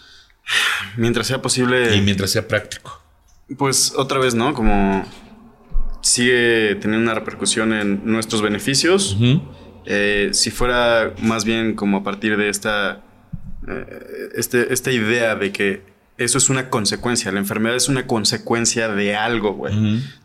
[0.97, 3.02] Mientras sea posible, Y mientras sea práctico.
[3.59, 4.55] Pues otra vez, ¿no?
[4.55, 5.05] Como
[6.01, 9.17] sigue teniendo una repercusión en nuestros beneficios.
[9.85, 13.03] Eh, si fuera más bien como a partir de esta,
[13.69, 15.83] eh, este- esta idea de que
[16.19, 19.75] eso es una consecuencia, la enfermedad es una consecuencia de algo, güey.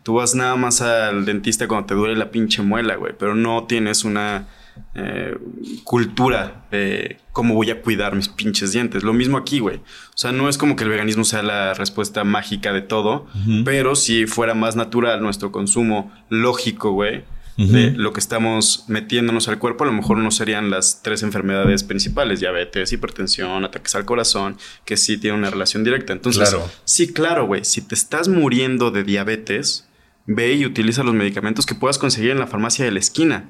[0.04, 3.66] Tú vas nada más al dentista cuando te duele la pinche muela, güey, pero no
[3.68, 4.48] tienes una
[4.96, 5.38] eh,
[5.84, 9.04] cultura de cómo voy a cuidar mis pinches dientes.
[9.04, 9.78] Lo mismo aquí, güey.
[9.78, 13.28] O sea, no es como que el veganismo sea la respuesta mágica de todo,
[13.66, 17.24] pero si fuera más natural nuestro consumo lógico, güey,
[17.58, 21.84] de lo que estamos metiéndonos al cuerpo, a lo mejor no serían las tres enfermedades
[21.84, 26.14] principales, diabetes, hipertensión, ataques al corazón, que sí tienen una relación directa.
[26.14, 26.70] Entonces, Claro.
[26.86, 29.87] sí, claro, güey, si te estás muriendo de diabetes,
[30.30, 33.46] ve y utiliza los medicamentos que puedas conseguir en la farmacia de la esquina.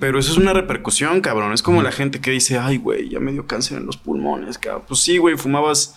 [0.00, 1.52] Pero eso es una repercusión, cabrón.
[1.52, 4.56] Es como la gente que dice, ay, güey, ya me dio cáncer en los pulmones,
[4.58, 4.84] cabrón.
[4.88, 5.96] Pues sí, güey, fumabas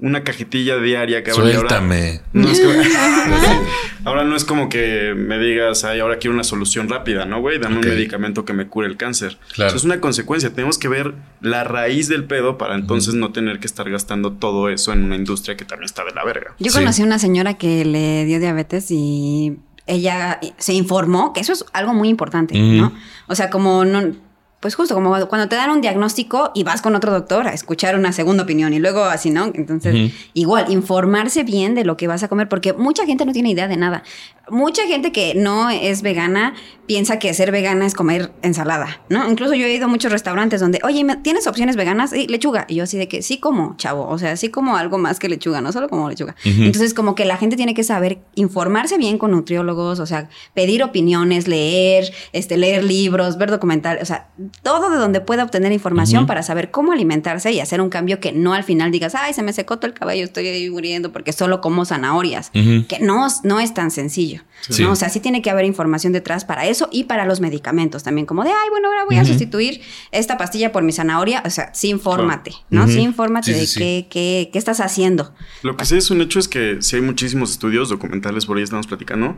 [0.00, 1.46] una cajetilla diaria, cabrón.
[1.46, 2.20] ahora- Suéltame.
[2.32, 2.66] no es que-
[4.04, 7.58] ahora no es como que me digas, ay, ahora quiero una solución rápida, ¿no, güey?
[7.58, 9.38] Dame un medicamento que me cure el cáncer.
[9.54, 9.68] Claro.
[9.68, 10.50] Eso es una consecuencia.
[10.54, 14.68] Tenemos que ver la raíz del pedo para entonces no tener que estar gastando todo
[14.68, 16.54] eso en una industria que también está de la verga.
[16.58, 16.78] Yo Sí.
[16.78, 19.58] conocí a una señora que le dio diabetes y
[19.88, 22.58] ella se informó que eso es algo muy importante.
[22.58, 22.92] ¿no?
[23.26, 24.12] O sea, como no,
[24.60, 27.96] pues justo como cuando te dan un diagnóstico y vas con otro doctor a escuchar
[27.96, 29.52] una segunda opinión y luego así, ¿no?
[29.54, 33.50] Entonces, igual, informarse bien de lo que vas a comer, porque mucha gente no tiene
[33.50, 34.02] idea de nada.
[34.50, 36.54] mucha gente que no es vegana
[36.86, 39.30] piensa que ser vegana es comer ensalada, ¿no?
[39.30, 42.10] Incluso yo he ido a muchos restaurantes donde, oye, ¿tienes opciones veganas?
[42.10, 42.64] Sí, lechuga.
[42.66, 44.08] Y yo así de que sí como, chavo.
[44.08, 46.34] O sea, sí como algo más que lechuga, no solo como lechuga.
[46.44, 50.82] Entonces, como que la gente tiene que saber informarse bien con nutriólogos, o sea, pedir
[50.82, 54.28] opiniones, leer, este, leer libros, ver documentales, o sea,
[54.62, 58.32] todo de donde pueda obtener información para saber cómo alimentarse y hacer un cambio que
[58.32, 61.32] no al final digas, ay, se me secó todo el cabello, estoy ahí muriendo porque
[61.32, 62.50] solo como zanahorias.
[62.50, 64.42] Que no, no es tan sencillo.
[64.80, 64.92] ¿no?
[64.92, 68.26] O sea, sí tiene que haber información detrás para eso y para los medicamentos también,
[68.26, 69.80] como de, ay, bueno, ahora voy a sustituir
[70.10, 71.42] esta pastilla por mi zanahoria.
[71.44, 72.86] O sea, sí infórmate, ¿no?
[72.88, 75.32] Sí infórmate de qué, qué, qué, estás haciendo.
[75.62, 78.62] Lo que sí es un hecho es que sí hay muchísimos estudios documentales, por ahí
[78.62, 79.36] estamos platicando,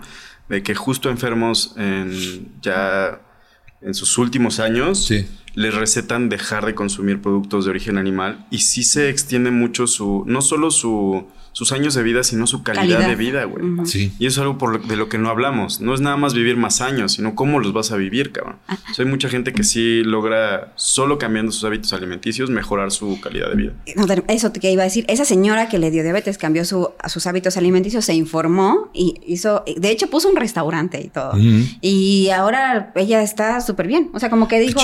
[0.48, 3.20] de que justo enfermos en ya
[3.82, 5.10] en sus últimos años
[5.54, 10.24] les recetan dejar de consumir productos de origen animal y sí se extiende mucho su,
[10.26, 13.64] no solo su sus años de vida, sino su calidad, de vida, güey.
[13.84, 14.12] Sí.
[14.18, 15.80] Y eso es algo por de lo que no hablamos.
[15.80, 18.56] No es nada más vivir más años, sino cómo los vas a vivir, cabrón.
[18.68, 18.78] Ah.
[18.96, 23.56] hay mucha gente que sí logra, solo cambiando sus hábitos alimenticios, mejorar su calidad de
[23.56, 23.72] vida.
[24.28, 25.04] eso que iba a decir.
[25.08, 29.64] Esa señora que le dio diabetes cambió su, sus hábitos alimenticios, se informó y hizo,
[29.76, 31.32] de hecho puso un restaurante y todo.
[31.80, 34.10] Y ahora ella está súper bien.
[34.12, 34.80] O sea, como que dijo,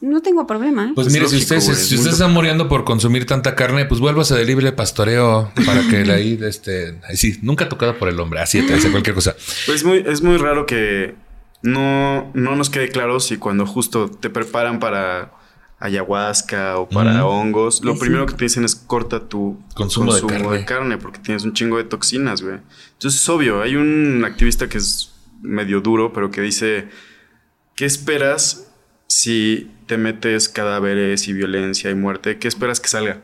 [0.00, 0.86] no tengo problema.
[0.86, 0.92] ¿eh?
[0.94, 4.44] Pues mire, si usted, si usted está muriendo por consumir tanta carne, pues vuélvase de
[4.44, 8.90] libre pastoreo para que ahí, este, sí, nunca tocado por el hombre, así te hace
[8.90, 9.34] cualquier cosa.
[9.66, 11.14] Pues muy, es muy raro que
[11.62, 15.32] no, no nos quede claro si cuando justo te preparan para
[15.78, 20.96] ayahuasca o para hongos, lo primero que te dicen es corta tu consumo, de, carne.
[20.96, 22.58] porque tienes un chingo de toxinas, güey.
[22.92, 26.88] Entonces es obvio, hay un activista que es medio duro, pero que dice,
[27.74, 28.65] ¿qué esperas
[29.06, 32.38] si te metes cadáveres y violencia y muerte?
[32.38, 33.20] ¿Qué esperas que salga?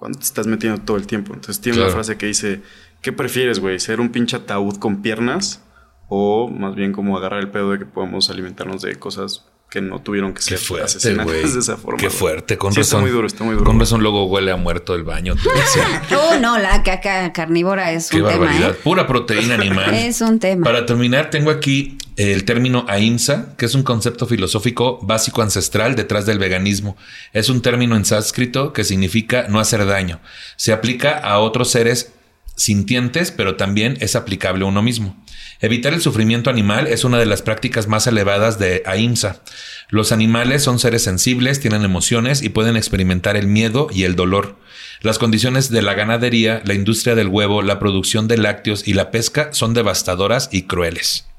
[0.00, 1.34] cuando te estás metiendo todo el tiempo.
[1.34, 2.62] Entonces tiene una frase que dice,
[3.02, 3.78] ¿qué prefieres, güey?
[3.78, 5.62] ¿Ser un pinche ataúd con piernas?
[6.08, 10.00] O más bien como agarrar el pedo de que podemos alimentarnos de cosas que no
[10.00, 11.98] tuvieron que ser fuerte, asesinadas de esa forma.
[11.98, 12.80] Qué fuerte, con razón.
[12.80, 13.66] Está muy duro, está muy duro.
[13.66, 15.34] Con razón luego huele a muerto el baño.
[16.16, 18.56] oh, no, la caca carnívora es un tema.
[18.58, 18.72] ¿eh?
[18.82, 19.92] Pura proteína animal.
[19.94, 20.64] es un tema.
[20.64, 26.26] Para terminar, tengo aquí el término ahimsa, que es un concepto filosófico básico ancestral detrás
[26.26, 26.96] del veganismo.
[27.32, 30.20] Es un término en sánscrito que significa no hacer daño.
[30.56, 32.12] Se aplica a otros seres
[32.56, 35.16] sintientes, pero también es aplicable a uno mismo.
[35.60, 39.42] Evitar el sufrimiento animal es una de las prácticas más elevadas de ahimsa.
[39.88, 44.58] Los animales son seres sensibles, tienen emociones y pueden experimentar el miedo y el dolor.
[45.00, 49.10] Las condiciones de la ganadería, la industria del huevo, la producción de lácteos y la
[49.10, 51.29] pesca son devastadoras y crueles.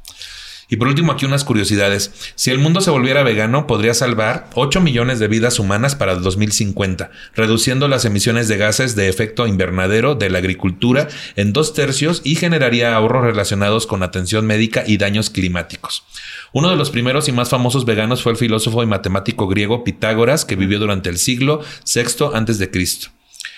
[0.72, 2.14] Y por último, aquí unas curiosidades.
[2.36, 6.22] Si el mundo se volviera vegano, podría salvar 8 millones de vidas humanas para el
[6.22, 12.22] 2050, reduciendo las emisiones de gases de efecto invernadero de la agricultura en dos tercios
[12.24, 16.06] y generaría ahorros relacionados con atención médica y daños climáticos.
[16.54, 20.46] Uno de los primeros y más famosos veganos fue el filósofo y matemático griego Pitágoras,
[20.46, 22.72] que vivió durante el siglo VI a.C.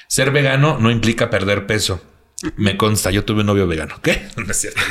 [0.07, 2.01] Ser vegano no implica perder peso.
[2.57, 3.95] Me consta, yo tuve un novio vegano.
[4.01, 4.23] ¿Qué?
[4.43, 4.81] No es cierto.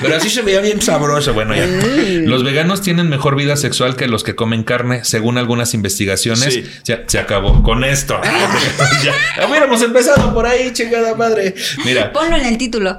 [0.00, 1.32] Pero así se veía bien sabroso.
[1.32, 1.66] Bueno, ya.
[1.66, 6.82] Los veganos tienen mejor vida sexual que los que comen carne, según algunas investigaciones.
[6.84, 8.20] Ya, se acabó con esto.
[9.02, 11.54] ya hubiéramos empezado por ahí, chingada madre.
[11.84, 12.12] Mira.
[12.12, 12.98] Ponlo en el título.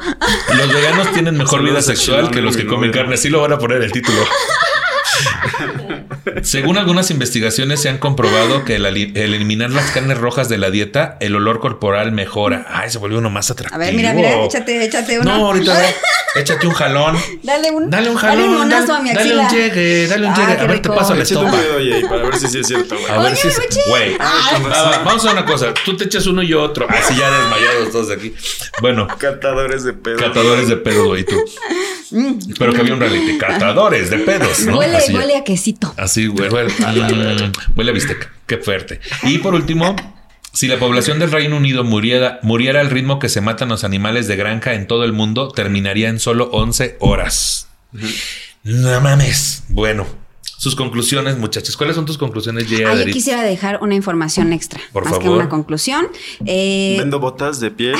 [0.57, 3.15] Los veganos tienen mejor vida sexual que los que comen carne.
[3.15, 4.19] Así lo van a poner el título.
[6.43, 11.17] Según algunas investigaciones, se han comprobado que el, eliminar las carnes rojas de la dieta,
[11.19, 12.65] el olor corporal mejora.
[12.69, 13.75] Ay, se vuelve uno más atractivo.
[13.75, 15.37] A ver, mira, mira, échate, échate uno.
[15.37, 15.77] No, ahorita
[16.35, 17.17] échate un jalón.
[17.43, 18.37] Dale un, dale un jalón.
[18.37, 19.43] Dale un monazo a mi axila.
[19.43, 20.51] Dale un llegue, dale un llegue.
[20.59, 21.51] a ver, te paso la estopa.
[22.09, 23.11] para ver si sí es cierto, güey.
[23.11, 23.47] A ver si
[23.89, 25.73] Güey, vamos a una cosa.
[25.85, 26.87] Tú te echas uno y yo otro.
[26.89, 28.33] Así ya desmayados todos de aquí.
[28.81, 29.07] Bueno.
[29.17, 30.17] Catadores de pedo.
[30.17, 31.35] Catadores de pedo, güey, tú.
[32.11, 32.37] Mm.
[32.49, 33.37] Espero que había un reality.
[33.37, 34.77] Catadores de pedos, ¿no?
[34.77, 35.93] Huele, huele a quesito.
[35.97, 38.31] Así, huele, mm, huele a bistec.
[38.45, 38.99] Qué fuerte.
[39.23, 39.95] Y por último,
[40.51, 44.27] si la población del Reino Unido muriera, muriera al ritmo que se matan los animales
[44.27, 47.69] de granja en todo el mundo, terminaría en solo 11 horas.
[48.63, 49.63] No mames.
[49.69, 50.05] Bueno,
[50.63, 51.75] sus conclusiones, muchachos.
[51.75, 54.79] ¿Cuáles son tus conclusiones, ah, yo quisiera dejar una información extra.
[54.93, 56.07] Por más que una conclusión.
[56.45, 57.95] Eh, Vendo botas de piel.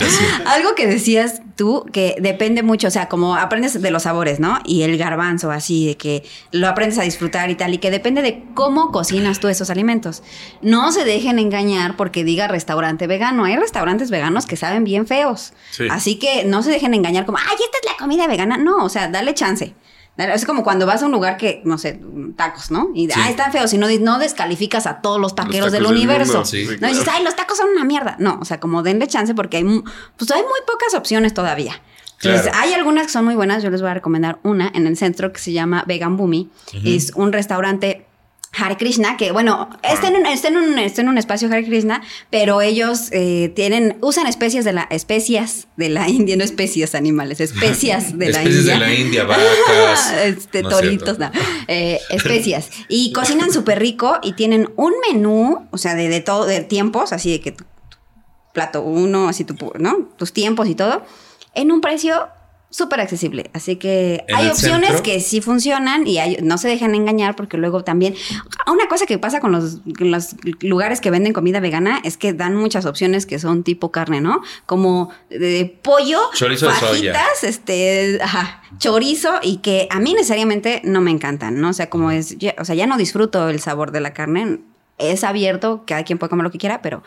[0.46, 4.58] algo que decías tú, que depende mucho, o sea, como aprendes de los sabores, ¿no?
[4.64, 8.20] Y el garbanzo, así, de que lo aprendes a disfrutar y tal, y que depende
[8.20, 10.24] de cómo cocinas tú esos alimentos.
[10.60, 13.44] No se dejen engañar porque diga restaurante vegano.
[13.44, 15.52] Hay restaurantes veganos que saben bien feos.
[15.88, 18.56] Así que no se dejen engañar como, ay, esta es la comida vegana.
[18.56, 19.76] No, o sea, dale chance.
[20.18, 22.00] Es como cuando vas a un lugar que, no sé,
[22.34, 22.90] tacos, ¿no?
[22.92, 23.72] Y, ah, están feos.
[23.72, 26.38] Y no, no descalificas a todos los taqueros del universo.
[26.80, 28.16] no dices, ay, los tacos son una mierda.
[28.18, 31.80] No, o sea, como denle chance porque hay, pues hay muy pocas opciones todavía.
[32.20, 33.62] Entonces, hay algunas que son muy buenas.
[33.62, 36.50] Yo les voy a recomendar una en el centro que se llama Vegan Boomy.
[36.84, 38.06] Es un restaurante
[38.52, 41.64] Hare Krishna, que bueno, está en un, está en un, está en un espacio Hare
[41.64, 46.94] Krishna, pero ellos eh, tienen, usan especies de la, especias de la India, no especies
[46.94, 48.74] animales, especias de la Especies India.
[48.74, 50.12] de la India, vacas.
[50.24, 51.30] este, No toritos, no.
[51.68, 52.70] Eh, especias.
[52.88, 57.12] Y cocinan súper rico y tienen un menú, o sea, de, de todo, de tiempos,
[57.12, 57.98] así de que tu, tu
[58.52, 60.08] plato uno, así tu, ¿no?
[60.16, 61.04] Tus tiempos y todo,
[61.54, 62.28] en un precio
[62.70, 63.50] súper accesible.
[63.54, 65.02] Así que ¿En hay opciones centro?
[65.02, 68.14] que sí funcionan y hay- no se dejan engañar porque luego también...
[68.66, 69.78] Una cosa que pasa con los,
[70.60, 74.42] lugares que venden comida vegana es que dan muchas opciones que son tipo carne, ¿no?
[74.66, 77.14] Como de pollo, Chorizo soya.
[77.42, 81.70] este, ajá, chorizo y que a mí necesariamente no me encantan, ¿no?
[81.70, 84.60] O sea, como es, ya- o sea, ya no disfruto el sabor de la carne,
[84.98, 87.02] es abierto, cada quien puede comer lo que quiera, pero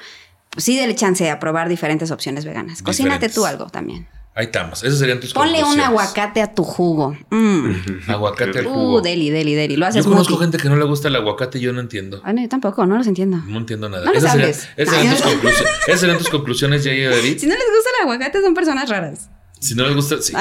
[0.58, 2.82] sí dele chance a probar diferentes opciones veganas.
[2.82, 4.08] Cocínate tú algo también.
[4.34, 4.82] Ahí estamos.
[4.84, 7.18] Esas serían tus Ponle un aguacate a tu jugo.
[7.30, 7.72] Mm.
[8.08, 8.96] Aguacate al jugo.
[8.96, 9.76] Uh, deli, deli, deli.
[9.76, 10.44] Lo Yo haces conozco smoothie.
[10.46, 12.22] gente que no le gusta el aguacate y yo no entiendo.
[12.24, 13.38] Ay, no, yo tampoco, no los entiendo.
[13.46, 14.06] No entiendo nada.
[14.06, 15.26] No esas, serían, esas serían tus.
[15.88, 17.40] Esas serían tus conclusiones, Jay y Edith.
[17.40, 19.30] Si no les gusta el aguacate, son personas raras.
[19.60, 20.34] Si no les gusta, sí.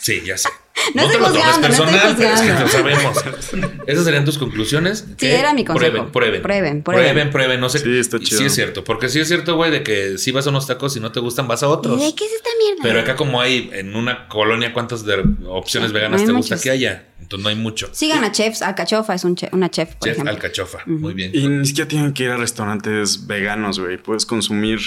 [0.00, 0.48] Sí, ya sé.
[0.94, 3.16] No te lo tomes juzgando, no personal, pero es que lo sabemos.
[3.86, 5.04] Esas serían tus conclusiones.
[5.18, 5.90] Sí, era mi consejo.
[5.92, 6.42] Prueben, prueben.
[6.42, 7.04] Prueben, prueben.
[7.12, 7.30] prueben.
[7.30, 7.80] Prueben, No sé.
[7.80, 8.38] Sí, está chido.
[8.38, 8.82] Sí, es cierto.
[8.84, 11.20] Porque sí es cierto, güey, de que si vas a unos tacos y no te
[11.20, 12.00] gustan, vas a otros.
[12.00, 12.82] ¿Y de qué es esta mierda?
[12.82, 16.58] Pero acá, como hay en una colonia, ¿cuántas de opciones Sí, veganas no te gusta
[16.60, 17.04] que haya?
[17.20, 17.88] Entonces no hay mucho.
[17.92, 20.32] Sigan a chefs, Alcachofa es un che- una chef, por Chef ejemplo.
[20.34, 20.78] Alcachofa.
[20.86, 21.30] Muy bien.
[21.34, 23.98] Y ni siquiera tienen que ir a restaurantes veganos, güey.
[23.98, 24.78] Puedes consumir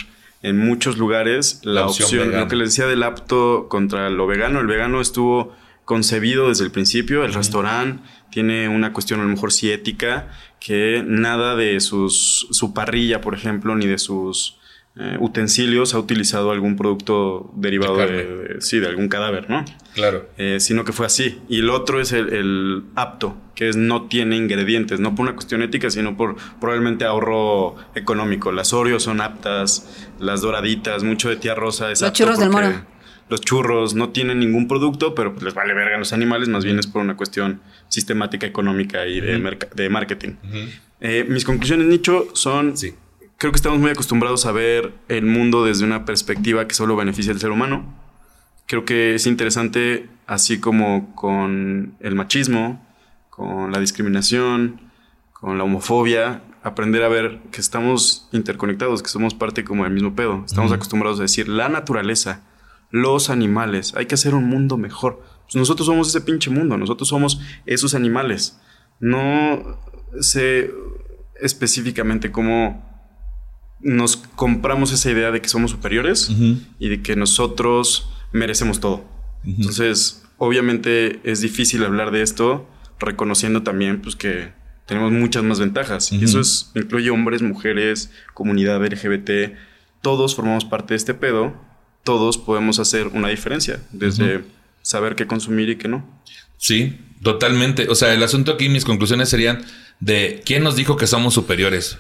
[0.42, 2.32] en muchos lugares la, La opción opción.
[2.40, 4.60] Lo que les decía del apto contra lo vegano.
[4.60, 5.56] El vegano estuvo
[5.86, 7.24] concebido desde el principio.
[7.26, 10.30] El restaurante tiene una cuestión a lo mejor sí ética,
[10.60, 14.58] que nada de sus, su parrilla, por ejemplo, ni de sus
[14.96, 18.24] eh, utensilios ha utilizado algún producto derivado De de, carne.
[18.54, 19.66] de- sí, de algún cadáver, ¿no?
[19.96, 20.30] Claro.
[20.38, 21.42] Eh, sino que fue así.
[21.50, 25.34] Y el otro es el, el apto, que es no tiene ingredientes, no por una
[25.34, 28.52] cuestión ética, sino por probablemente ahorro económico.
[28.52, 32.52] Las Oreos son aptas, las doraditas, mucho de tía Rosa es Los apto churros del
[32.52, 32.72] Moro.
[33.34, 36.64] Los churros no tienen ningún producto, pero pues les vale verga a los animales, más
[36.64, 40.34] bien es por una cuestión sistemática, económica y de, marketing.
[41.02, 42.94] Eh, mis conclusiones, Nicho, son Sí.
[43.40, 47.34] creo que estamos muy acostumbrados a ver el mundo desde una perspectiva que solo beneficia
[47.34, 47.92] al ser humano.
[48.68, 52.86] Creo que es interesante, así como con el machismo,
[53.32, 54.80] con la discriminación,
[55.32, 60.14] con la homofobia, aprender a ver que estamos interconectados, que somos parte como del mismo
[60.14, 60.44] pedo.
[60.46, 62.42] Estamos acostumbrados a decir la naturaleza,
[62.94, 65.24] los animales, hay que hacer un mundo mejor.
[65.46, 68.60] Pues nosotros somos ese pinche mundo, nosotros somos esos animales.
[69.00, 69.80] No
[70.22, 70.72] sé
[71.42, 72.88] específicamente cómo
[73.80, 76.30] nos compramos esa idea de que somos superiores
[76.78, 79.04] y de que nosotros merecemos todo.
[79.44, 84.54] Entonces, obviamente es difícil hablar de esto reconociendo también pues que
[84.86, 86.12] tenemos muchas más ventajas.
[86.12, 86.26] Y Ujú.
[86.26, 89.58] eso es, incluye hombres, mujeres, comunidad LGBT.
[90.04, 91.73] Todos formamos parte de este pedo.
[92.04, 93.82] Todos podemos hacer una diferencia.
[93.92, 94.44] Desde
[94.82, 96.06] saber qué consumir y qué no.
[96.58, 97.90] Sí, totalmente.
[97.90, 99.66] O sea, el asunto aquí, mis conclusiones serían
[100.00, 101.98] de quién nos dijo que somos superiores.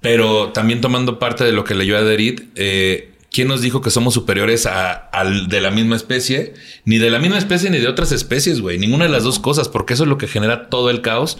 [0.00, 4.14] Pero también tomando parte de lo que leyó Aderit, eh, ¿quién nos dijo que somos
[4.14, 6.54] superiores a, al de la misma especie?
[6.84, 8.78] Ni de la misma especie ni de otras especies, güey.
[8.78, 11.38] Ninguna de las dos cosas, porque eso es lo que genera todo el caos.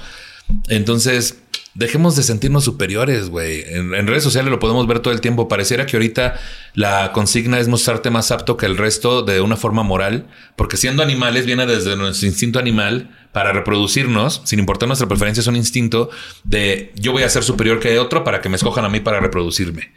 [0.69, 1.41] Entonces,
[1.74, 3.65] dejemos de sentirnos superiores, güey.
[3.66, 5.49] En, redes sociales lo podemos ver todo el tiempo.
[5.49, 6.35] Pareciera que ahorita
[6.74, 10.27] la consigna es mostrarte más apto que el resto de una forma moral,
[10.57, 15.47] porque siendo animales viene desde nuestro instinto animal para reproducirnos, sin importar nuestra preferencia, es
[15.47, 16.11] un instinto
[16.44, 19.20] de yo voy a ser superior que otro para que me escojan a mí para
[19.20, 19.93] reproducirme,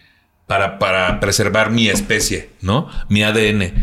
[0.48, 2.90] para, para preservar mi especie, ¿no?
[3.10, 3.74] Mi ADN.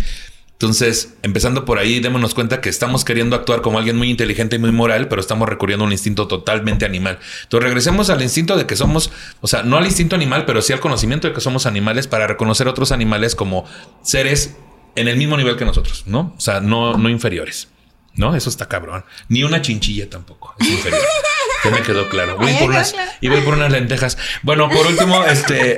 [0.62, 4.58] Entonces, empezando por ahí, démonos cuenta que estamos queriendo actuar como alguien muy inteligente y
[4.60, 7.18] muy moral, pero estamos recurriendo a un instinto totalmente animal.
[7.42, 9.10] Entonces, regresemos al instinto de que somos,
[9.40, 12.28] o sea, no al instinto animal, pero sí al conocimiento de que somos animales para
[12.28, 13.64] reconocer a otros animales como
[14.02, 14.54] seres
[14.94, 16.32] en el mismo nivel que nosotros, ¿no?
[16.36, 17.66] O sea, no, no inferiores.
[18.14, 18.36] ¿No?
[18.36, 19.04] Eso está cabrón.
[19.28, 21.02] Ni una chinchilla tampoco es inferior.
[21.64, 22.36] Ya me quedó claro.
[22.36, 24.16] Voy por unas, y voy por unas lentejas.
[24.42, 25.76] Bueno, por último, este,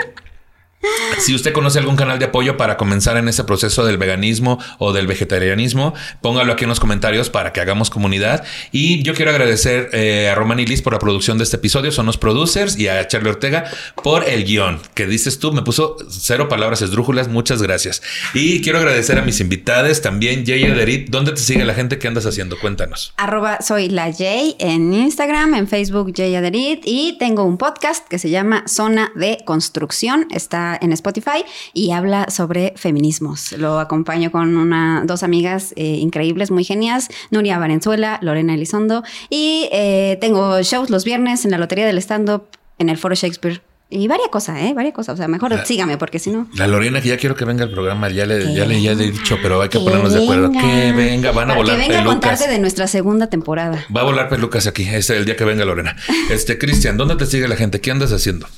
[1.19, 4.93] si usted conoce algún canal de apoyo para comenzar en ese proceso del veganismo o
[4.93, 8.45] del vegetarianismo, póngalo aquí en los comentarios para que hagamos comunidad.
[8.73, 11.93] Y yo quiero agradecer eh, a Román y Liz por la producción de este episodio,
[11.93, 13.65] son los producers, y a Charlie Ortega
[14.03, 15.53] por el guion que dices tú.
[15.53, 18.03] Me puso cero palabras esdrújulas, muchas gracias.
[18.35, 21.11] Y quiero agradecer a mis invitados también, Jay Ederit.
[21.11, 21.99] ¿Dónde te sigue la gente?
[21.99, 22.59] ¿Qué andas haciendo?
[22.59, 23.13] Cuéntanos.
[23.17, 28.19] Arroba soy la Jay en Instagram, en Facebook Jay Aderit y tengo un podcast que
[28.19, 30.27] se llama Zona de Construcción.
[30.31, 33.53] Está está en Spotify y habla sobre feminismos.
[33.53, 39.03] Lo acompaño con una, dos amigas eh, increíbles, muy genias, Nuria Valenzuela, Lorena Elizondo.
[39.31, 42.45] Y eh, tengo shows los viernes en la Lotería del Stand-Up
[42.79, 43.63] en el Foro Shakespeare.
[43.91, 44.73] Y varias cosas, ¿eh?
[44.75, 45.15] Varias cosas.
[45.15, 46.49] O sea, mejor sígame porque si no...
[46.55, 49.05] La Lorena, que ya quiero que venga al programa, ya le, ya le, ya le
[49.05, 50.51] he dicho, pero hay que, ponernos de acuerdo.
[50.51, 52.17] Que venga, van a volar que venga pelucas.
[52.17, 53.85] a contarte de nuestra segunda temporada.
[53.95, 55.97] Va a volar pelucas aquí, es el día que venga Lorena.
[56.31, 57.81] Este, Cristian, ¿dónde te sigue la gente?
[57.81, 58.49] ¿Qué andas haciendo?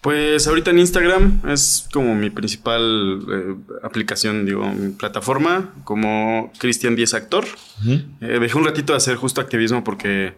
[0.00, 6.94] Pues ahorita en Instagram es como mi principal eh, aplicación, digo, mi plataforma, como Cristian
[6.94, 7.44] 10 Actor.
[8.20, 10.34] Eh, dejé un ratito de hacer justo activismo porque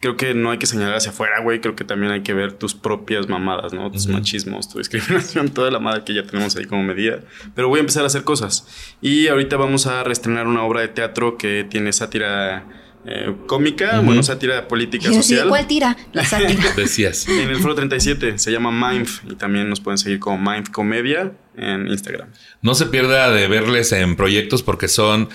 [0.00, 1.60] creo que no hay que señalar hacia afuera, güey.
[1.60, 3.90] Creo que también hay que ver tus propias mamadas, ¿no?
[3.90, 7.20] Tus machismos, tu discriminación, toda la madre que ya tenemos ahí como medida.
[7.54, 8.66] Pero voy a empezar a hacer cosas.
[9.02, 12.66] Y ahorita vamos a reestrenar una obra de teatro que tiene sátira
[13.06, 15.48] eh, cómica, bueno, sátira política yo social.
[15.48, 15.96] ¿cuál tira?
[16.12, 16.72] La sátira.
[16.74, 17.28] Decías.
[17.28, 21.32] En el Foro 37 se llama Mindf y también nos pueden seguir como Mindf Comedia
[21.56, 22.28] en Instagram.
[22.62, 25.28] No se pierda de verles en proyectos porque son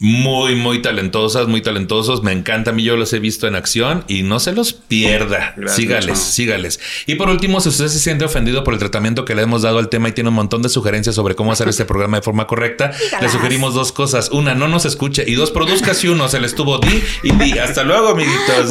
[0.00, 2.22] muy, muy talentosas, muy talentosos.
[2.22, 2.70] Me encanta.
[2.70, 5.54] A mí yo los he visto en acción y no se los pierda.
[5.56, 6.32] Gracias, sígales, chao.
[6.32, 6.80] sígales.
[7.06, 9.78] Y por último, si usted se siente ofendido por el tratamiento que le hemos dado
[9.78, 12.46] al tema y tiene un montón de sugerencias sobre cómo hacer este programa de forma
[12.46, 14.30] correcta, le sugerimos dos cosas.
[14.30, 15.24] Una, no nos escuche.
[15.26, 16.28] Y dos, produzcas y uno.
[16.28, 17.58] Se le estuvo di y di.
[17.58, 18.70] Hasta luego, amiguitos.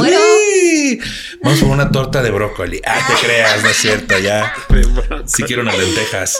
[1.43, 2.81] Vamos por una torta de brócoli.
[2.85, 4.53] Ah, te creas, no es cierto, ya.
[5.25, 6.39] Si quiero unas lentejas.